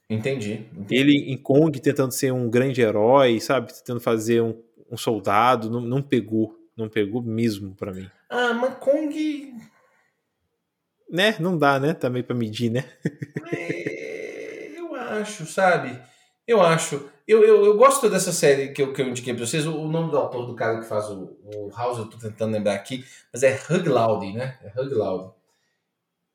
Entendi. 0.08 0.66
entendi. 0.72 0.94
Ele 0.94 1.32
em 1.32 1.36
Kong 1.36 1.78
tentando 1.80 2.10
ser 2.10 2.32
um 2.32 2.50
grande 2.50 2.80
herói, 2.80 3.40
sabe? 3.40 3.72
Tentando 3.72 4.00
fazer 4.00 4.42
um, 4.42 4.60
um 4.90 4.96
soldado, 4.96 5.70
não, 5.70 5.80
não 5.80 6.02
pegou. 6.02 6.58
Não 6.76 6.88
pegou 6.88 7.22
mesmo 7.22 7.74
para 7.74 7.92
mim. 7.92 8.08
Ah, 8.28 8.52
mas 8.54 8.74
Kong 8.78 9.54
né? 11.10 11.36
Não 11.40 11.58
dá, 11.58 11.78
né? 11.78 11.92
Também 11.92 12.22
para 12.22 12.36
medir, 12.36 12.70
né? 12.70 12.84
é, 13.52 14.78
eu 14.78 14.94
acho, 14.94 15.44
sabe? 15.46 16.00
Eu 16.46 16.60
acho. 16.62 17.10
Eu, 17.26 17.44
eu, 17.44 17.64
eu 17.64 17.76
gosto 17.76 18.08
dessa 18.08 18.32
série 18.32 18.72
que 18.72 18.82
eu, 18.82 18.92
que 18.92 19.02
eu 19.02 19.08
indiquei 19.08 19.34
pra 19.34 19.44
vocês. 19.44 19.66
O, 19.66 19.88
nome 19.88 20.10
do 20.10 20.16
autor 20.16 20.46
do 20.46 20.54
cara 20.54 20.80
que 20.80 20.86
faz 20.86 21.08
o, 21.10 21.36
o 21.44 21.70
House, 21.76 21.98
eu 21.98 22.06
tô 22.06 22.16
tentando 22.16 22.52
lembrar 22.52 22.74
aqui, 22.74 23.04
mas 23.32 23.42
é 23.42 23.60
Hug 23.70 23.88
Laude, 23.88 24.32
né? 24.32 24.58
É 24.62 24.80
Hug 24.80 24.94
Laude. 24.94 25.34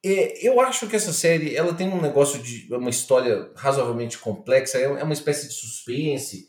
É, 0.06 0.48
eu 0.48 0.62
acho 0.62 0.88
que 0.88 0.96
essa 0.96 1.12
série 1.12 1.56
ela 1.56 1.74
tem 1.74 1.90
um 1.90 2.02
negócio 2.02 2.42
de 2.42 2.72
uma 2.74 2.92
história 2.92 3.52
razoavelmente 3.56 4.20
complexa, 4.20 4.78
é, 4.78 4.84
é 4.84 5.04
uma 5.04 5.14
espécie 5.14 5.48
de 5.48 5.54
suspense. 5.54 6.48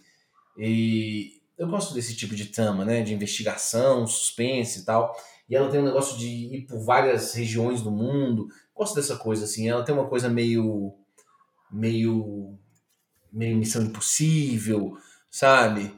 E 0.58 1.40
eu 1.58 1.66
gosto 1.66 1.94
desse 1.94 2.14
tipo 2.14 2.34
de 2.34 2.46
trama, 2.46 2.84
né? 2.84 3.02
De 3.02 3.14
investigação, 3.14 4.06
suspense 4.06 4.80
e 4.80 4.84
tal 4.84 5.16
e 5.49 5.55
ela 5.55 5.70
tem 5.70 5.80
um 5.80 5.84
negócio 5.84 6.18
de 6.18 6.26
ir 6.26 6.66
por 6.66 6.80
várias 6.80 7.32
regiões 7.34 7.80
do 7.80 7.90
mundo. 7.90 8.49
Gosto 8.74 8.97
dessa 8.97 9.16
coisa, 9.16 9.44
assim. 9.44 9.68
Ela 9.68 9.84
tem 9.84 9.94
uma 9.94 10.09
coisa 10.09 10.28
meio. 10.28 10.94
meio. 11.70 12.59
meio 13.32 13.57
missão 13.57 13.82
impossível, 13.82 14.97
sabe? 15.30 15.94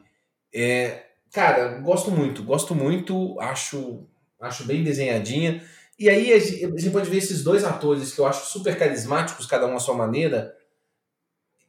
É, 0.52 1.06
cara, 1.32 1.78
gosto 1.78 2.10
muito, 2.10 2.42
gosto 2.42 2.74
muito, 2.74 3.38
acho, 3.40 4.06
acho 4.40 4.64
bem 4.64 4.84
desenhadinha. 4.84 5.62
E 5.98 6.08
aí 6.08 6.32
a 6.32 6.38
gente 6.38 6.90
pode 6.90 7.10
ver 7.10 7.16
esses 7.16 7.42
dois 7.42 7.64
atores 7.64 8.14
que 8.14 8.20
eu 8.20 8.26
acho 8.26 8.52
super 8.52 8.78
carismáticos, 8.78 9.46
cada 9.46 9.66
um 9.66 9.74
à 9.74 9.80
sua 9.80 9.94
maneira, 9.94 10.54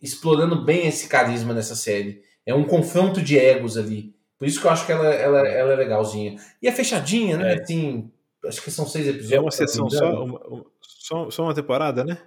explorando 0.01 0.63
bem 0.63 0.87
esse 0.87 1.07
carisma 1.07 1.53
nessa 1.53 1.75
série. 1.75 2.21
É 2.45 2.53
um 2.53 2.63
confronto 2.63 3.21
de 3.21 3.37
egos 3.37 3.75
ali. 3.77 4.15
Por 4.39 4.47
isso 4.47 4.61
que 4.61 4.65
eu 4.65 4.71
acho 4.71 4.85
que 4.85 4.91
ela, 4.93 5.05
ela, 5.07 5.45
ela 5.45 5.73
é 5.73 5.75
legalzinha. 5.75 6.39
E 6.61 6.67
é 6.67 6.71
fechadinha, 6.71 7.35
né? 7.35 7.55
É. 7.55 7.59
Tem, 7.59 8.09
acho 8.45 8.61
que 8.61 8.71
são 8.71 8.87
seis 8.87 9.05
episódios. 9.05 9.33
É 9.33 9.39
uma 9.39 9.51
sessão 9.51 9.89
só, 9.89 10.23
uma, 10.23 10.65
só, 10.81 11.29
só 11.29 11.43
uma 11.43 11.53
temporada, 11.53 12.05
né? 12.05 12.17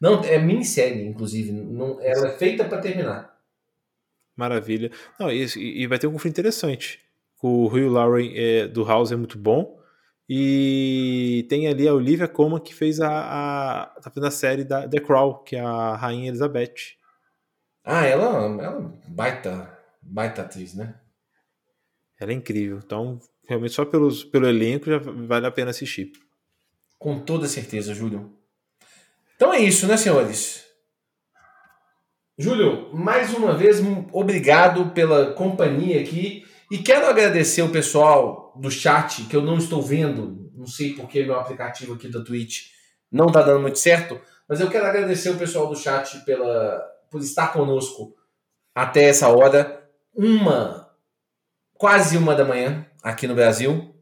Não, 0.00 0.24
é 0.24 0.38
minissérie, 0.38 1.06
inclusive. 1.06 1.52
Não, 1.52 2.00
ela 2.00 2.28
é 2.28 2.38
feita 2.38 2.64
para 2.64 2.78
terminar. 2.78 3.36
Maravilha. 4.34 4.90
Não, 5.20 5.30
e, 5.30 5.44
e, 5.56 5.86
vai 5.86 5.98
ter 5.98 6.06
um 6.06 6.12
conflito 6.12 6.34
interessante. 6.34 7.00
O 7.42 7.66
Hugh 7.66 7.90
Laurie 7.90 8.32
é, 8.34 8.66
do 8.66 8.82
House 8.84 9.12
é 9.12 9.16
muito 9.16 9.36
bom. 9.36 9.78
E 10.26 11.46
tem 11.50 11.66
ali 11.68 11.86
a 11.86 11.94
Olivia 11.94 12.28
Colman 12.28 12.60
que 12.60 12.74
fez 12.74 13.00
a, 13.00 13.08
a. 13.08 13.86
tá 14.00 14.10
fazendo 14.10 14.26
a 14.26 14.30
série 14.30 14.64
da 14.64 14.88
The 14.88 15.00
Crown, 15.00 15.42
que 15.42 15.56
é 15.56 15.60
a 15.60 15.96
Rainha 15.96 16.28
Elizabeth. 16.28 16.96
Ah, 17.84 18.04
ela, 18.04 18.26
ela 18.62 18.94
é 19.04 19.10
baita, 19.10 19.78
baita 20.02 20.42
atriz, 20.42 20.74
né? 20.74 20.94
Ela 22.20 22.32
é 22.32 22.34
incrível. 22.34 22.80
Então, 22.84 23.20
realmente, 23.46 23.74
só 23.74 23.84
pelos, 23.84 24.24
pelo 24.24 24.48
elenco 24.48 24.90
já 24.90 24.98
vale 24.98 25.46
a 25.46 25.50
pena 25.50 25.70
assistir. 25.70 26.12
Com 26.98 27.20
toda 27.20 27.46
certeza, 27.46 27.94
Júlio. 27.94 28.32
Então 29.36 29.52
é 29.54 29.60
isso, 29.60 29.86
né, 29.86 29.96
senhores? 29.96 30.66
Júlio, 32.36 32.92
mais 32.92 33.32
uma 33.34 33.54
vez, 33.54 33.78
obrigado 34.12 34.90
pela 34.90 35.32
companhia 35.32 36.00
aqui. 36.00 36.44
E 36.70 36.78
quero 36.78 37.06
agradecer 37.06 37.62
o 37.62 37.70
pessoal 37.70 38.52
do 38.56 38.70
chat, 38.70 39.24
que 39.24 39.34
eu 39.34 39.42
não 39.42 39.56
estou 39.56 39.80
vendo, 39.80 40.50
não 40.54 40.66
sei 40.66 40.92
porque 40.94 41.24
meu 41.24 41.38
aplicativo 41.38 41.94
aqui 41.94 42.08
da 42.08 42.22
Twitch 42.22 42.66
não 43.10 43.26
está 43.26 43.42
dando 43.42 43.62
muito 43.62 43.78
certo, 43.78 44.20
mas 44.46 44.60
eu 44.60 44.68
quero 44.68 44.84
agradecer 44.84 45.30
o 45.30 45.38
pessoal 45.38 45.66
do 45.66 45.76
chat 45.76 46.18
pela, 46.24 46.78
por 47.10 47.20
estar 47.20 47.52
conosco 47.52 48.14
até 48.74 49.04
essa 49.04 49.28
hora, 49.28 49.88
uma, 50.14 50.87
quase 51.78 52.18
uma 52.18 52.34
da 52.34 52.44
manhã 52.44 52.84
aqui 53.02 53.26
no 53.26 53.34
Brasil. 53.34 53.94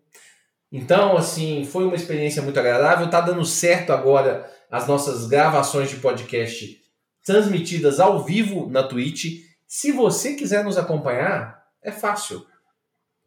Então, 0.73 1.17
assim, 1.17 1.65
foi 1.65 1.85
uma 1.85 1.95
experiência 1.95 2.43
muito 2.43 2.59
agradável. 2.59 3.09
Tá 3.09 3.21
dando 3.21 3.45
certo 3.45 3.93
agora 3.93 4.51
as 4.71 4.89
nossas 4.89 5.27
gravações 5.29 5.91
de 5.91 5.97
podcast 5.97 6.83
transmitidas 7.25 8.01
ao 8.01 8.25
vivo 8.25 8.69
na 8.69 8.83
Twitch. 8.83 9.45
Se 9.67 9.93
você 9.93 10.35
quiser 10.35 10.65
nos 10.65 10.79
acompanhar, 10.79 11.63
é 11.83 11.93
fácil. 11.93 12.45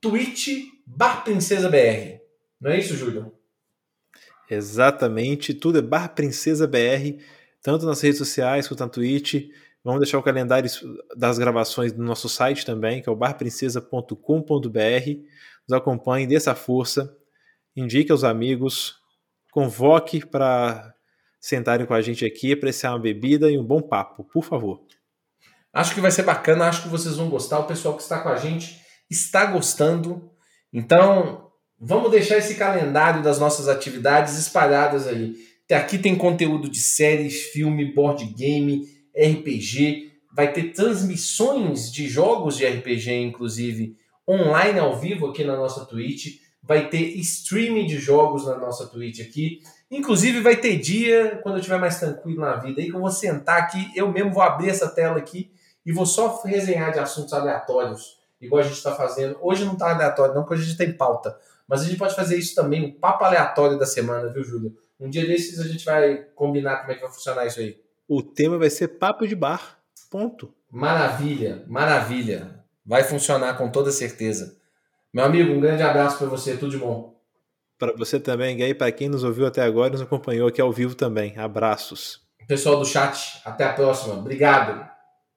Twitch 0.02 0.66
Bar 0.86 1.24
Princesa 1.24 1.70
BR. 1.70 2.20
Não 2.60 2.72
é 2.72 2.80
isso, 2.80 2.96
Júlio? 2.96 3.32
Exatamente, 4.50 5.54
tudo 5.54 5.78
é 5.78 5.82
Bar 5.82 6.10
Princesa 6.10 6.66
BR, 6.66 7.22
tanto 7.62 7.86
nas 7.86 8.02
redes 8.02 8.18
sociais 8.18 8.68
quanto 8.68 8.80
na 8.80 8.90
Twitch. 8.90 9.50
Vamos 9.84 10.02
deixar 10.02 10.18
o 10.18 10.24
calendário 10.24 10.70
das 11.16 11.40
gravações 11.40 11.94
no 11.94 12.04
nosso 12.04 12.28
site 12.28 12.66
também, 12.66 13.02
que 13.02 13.10
é 13.10 13.12
o 13.12 13.16
barprincesa.com.br. 13.16 14.16
Nos 15.68 15.78
acompanhe, 15.78 16.28
dê 16.28 16.36
essa 16.36 16.54
força, 16.54 17.16
indique 17.76 18.12
aos 18.12 18.24
amigos, 18.24 18.98
convoque 19.52 20.26
para 20.26 20.94
sentarem 21.40 21.86
com 21.86 21.94
a 21.94 22.02
gente 22.02 22.26
aqui, 22.26 22.52
apreciar 22.52 22.92
uma 22.92 23.00
bebida 23.00 23.50
e 23.50 23.58
um 23.58 23.64
bom 23.64 23.82
papo, 23.82 24.24
por 24.26 24.44
favor. 24.44 24.82
Acho 25.72 25.94
que 25.94 26.02
vai 26.02 26.12
ser 26.12 26.24
bacana, 26.24 26.68
acho 26.68 26.84
que 26.84 26.90
vocês 26.90 27.16
vão 27.16 27.30
gostar. 27.30 27.60
O 27.60 27.68
pessoal 27.68 27.96
que 27.96 28.02
está 28.02 28.20
com 28.20 28.30
a 28.30 28.36
gente 28.36 28.82
está 29.10 29.46
gostando. 29.46 30.30
Então, 30.74 31.52
vamos 31.80 32.12
deixar 32.12 32.38
esse 32.38 32.56
calendário 32.56 33.24
das 33.24 33.40
nossas 33.40 33.68
atividades 33.68 34.38
espalhadas 34.38 35.08
aí. 35.08 35.36
Aqui 35.72 36.00
tem 36.00 36.18
conteúdo 36.18 36.68
de 36.68 36.80
séries, 36.80 37.44
filme, 37.52 37.94
board 37.94 38.26
game, 38.34 38.86
RPG. 39.20 40.12
Vai 40.32 40.54
ter 40.54 40.72
transmissões 40.72 41.92
de 41.92 42.08
jogos 42.08 42.56
de 42.56 42.66
RPG, 42.66 43.12
inclusive, 43.12 43.98
online 44.28 44.80
ao 44.80 44.98
vivo 44.98 45.28
aqui 45.28 45.44
na 45.44 45.58
nossa 45.58 45.86
Twitch. 45.86 46.40
Vai 46.62 46.88
ter 46.88 47.18
streaming 47.20 47.88
de 47.88 47.98
jogos 47.98 48.46
na 48.46 48.58
nossa 48.58 48.88
Twitch 48.88 49.20
aqui. 49.22 49.60
Inclusive, 49.92 50.42
vai 50.42 50.56
ter 50.56 50.78
dia, 50.78 51.40
quando 51.42 51.56
eu 51.56 51.60
estiver 51.60 51.80
mais 51.80 52.00
tranquilo 52.00 52.42
na 52.42 52.56
vida, 52.56 52.80
aí 52.80 52.90
que 52.90 52.96
eu 52.96 53.00
vou 53.02 53.10
sentar 53.10 53.60
aqui, 53.60 53.92
eu 53.96 54.12
mesmo 54.12 54.32
vou 54.32 54.44
abrir 54.44 54.70
essa 54.70 54.88
tela 54.88 55.18
aqui 55.18 55.52
e 55.84 55.92
vou 55.92 56.06
só 56.06 56.42
resenhar 56.44 56.94
de 56.94 57.00
assuntos 57.00 57.34
aleatórios, 57.34 58.20
igual 58.40 58.62
a 58.62 58.64
gente 58.64 58.78
está 58.78 58.94
fazendo. 58.94 59.38
Hoje 59.42 59.66
não 59.66 59.74
está 59.74 59.92
aleatório, 59.92 60.36
não, 60.36 60.44
porque 60.44 60.62
a 60.62 60.64
gente 60.64 60.78
tem 60.78 60.94
pauta. 60.94 61.36
Mas 61.68 61.82
a 61.82 61.86
gente 61.86 61.98
pode 61.98 62.16
fazer 62.16 62.38
isso 62.38 62.54
também, 62.54 62.86
um 62.86 62.92
papo 62.92 63.24
aleatório 63.24 63.80
da 63.80 63.86
semana, 63.86 64.30
viu, 64.30 64.44
Júlio? 64.44 64.78
Um 65.00 65.10
dia 65.10 65.26
desses 65.26 65.60
a 65.60 65.68
gente 65.68 65.84
vai 65.84 66.18
combinar 66.36 66.82
como 66.82 66.92
é 66.92 66.96
que 66.96 67.02
vai 67.02 67.12
funcionar 67.12 67.48
isso 67.48 67.60
aí. 67.60 67.78
O 68.12 68.24
tema 68.24 68.58
vai 68.58 68.72
ser 68.72 68.88
papo 68.88 69.28
de 69.28 69.36
bar. 69.36 69.78
Ponto. 70.10 70.52
Maravilha, 70.72 71.64
maravilha. 71.68 72.66
Vai 72.84 73.04
funcionar 73.04 73.56
com 73.56 73.70
toda 73.70 73.92
certeza. 73.92 74.58
Meu 75.14 75.24
amigo, 75.24 75.54
um 75.54 75.60
grande 75.60 75.84
abraço 75.84 76.18
para 76.18 76.26
você, 76.26 76.58
tudo 76.58 76.72
de 76.72 76.78
bom. 76.80 77.16
Para 77.78 77.96
você 77.96 78.20
também, 78.20 78.58
Gay, 78.58 78.74
para 78.74 78.92
quem 78.92 79.10
nos 79.10 79.24
ouviu 79.24 79.46
até 79.46 79.62
agora 79.62 79.90
e 79.90 79.92
nos 79.92 80.02
acompanhou 80.02 80.48
aqui 80.48 80.60
ao 80.60 80.72
vivo 80.72 80.96
também. 80.96 81.38
Abraços. 81.38 82.20
Pessoal 82.48 82.80
do 82.80 82.86
chat, 82.86 83.44
até 83.46 83.64
a 83.64 83.74
próxima. 83.74 84.16
Obrigado. 84.16 84.90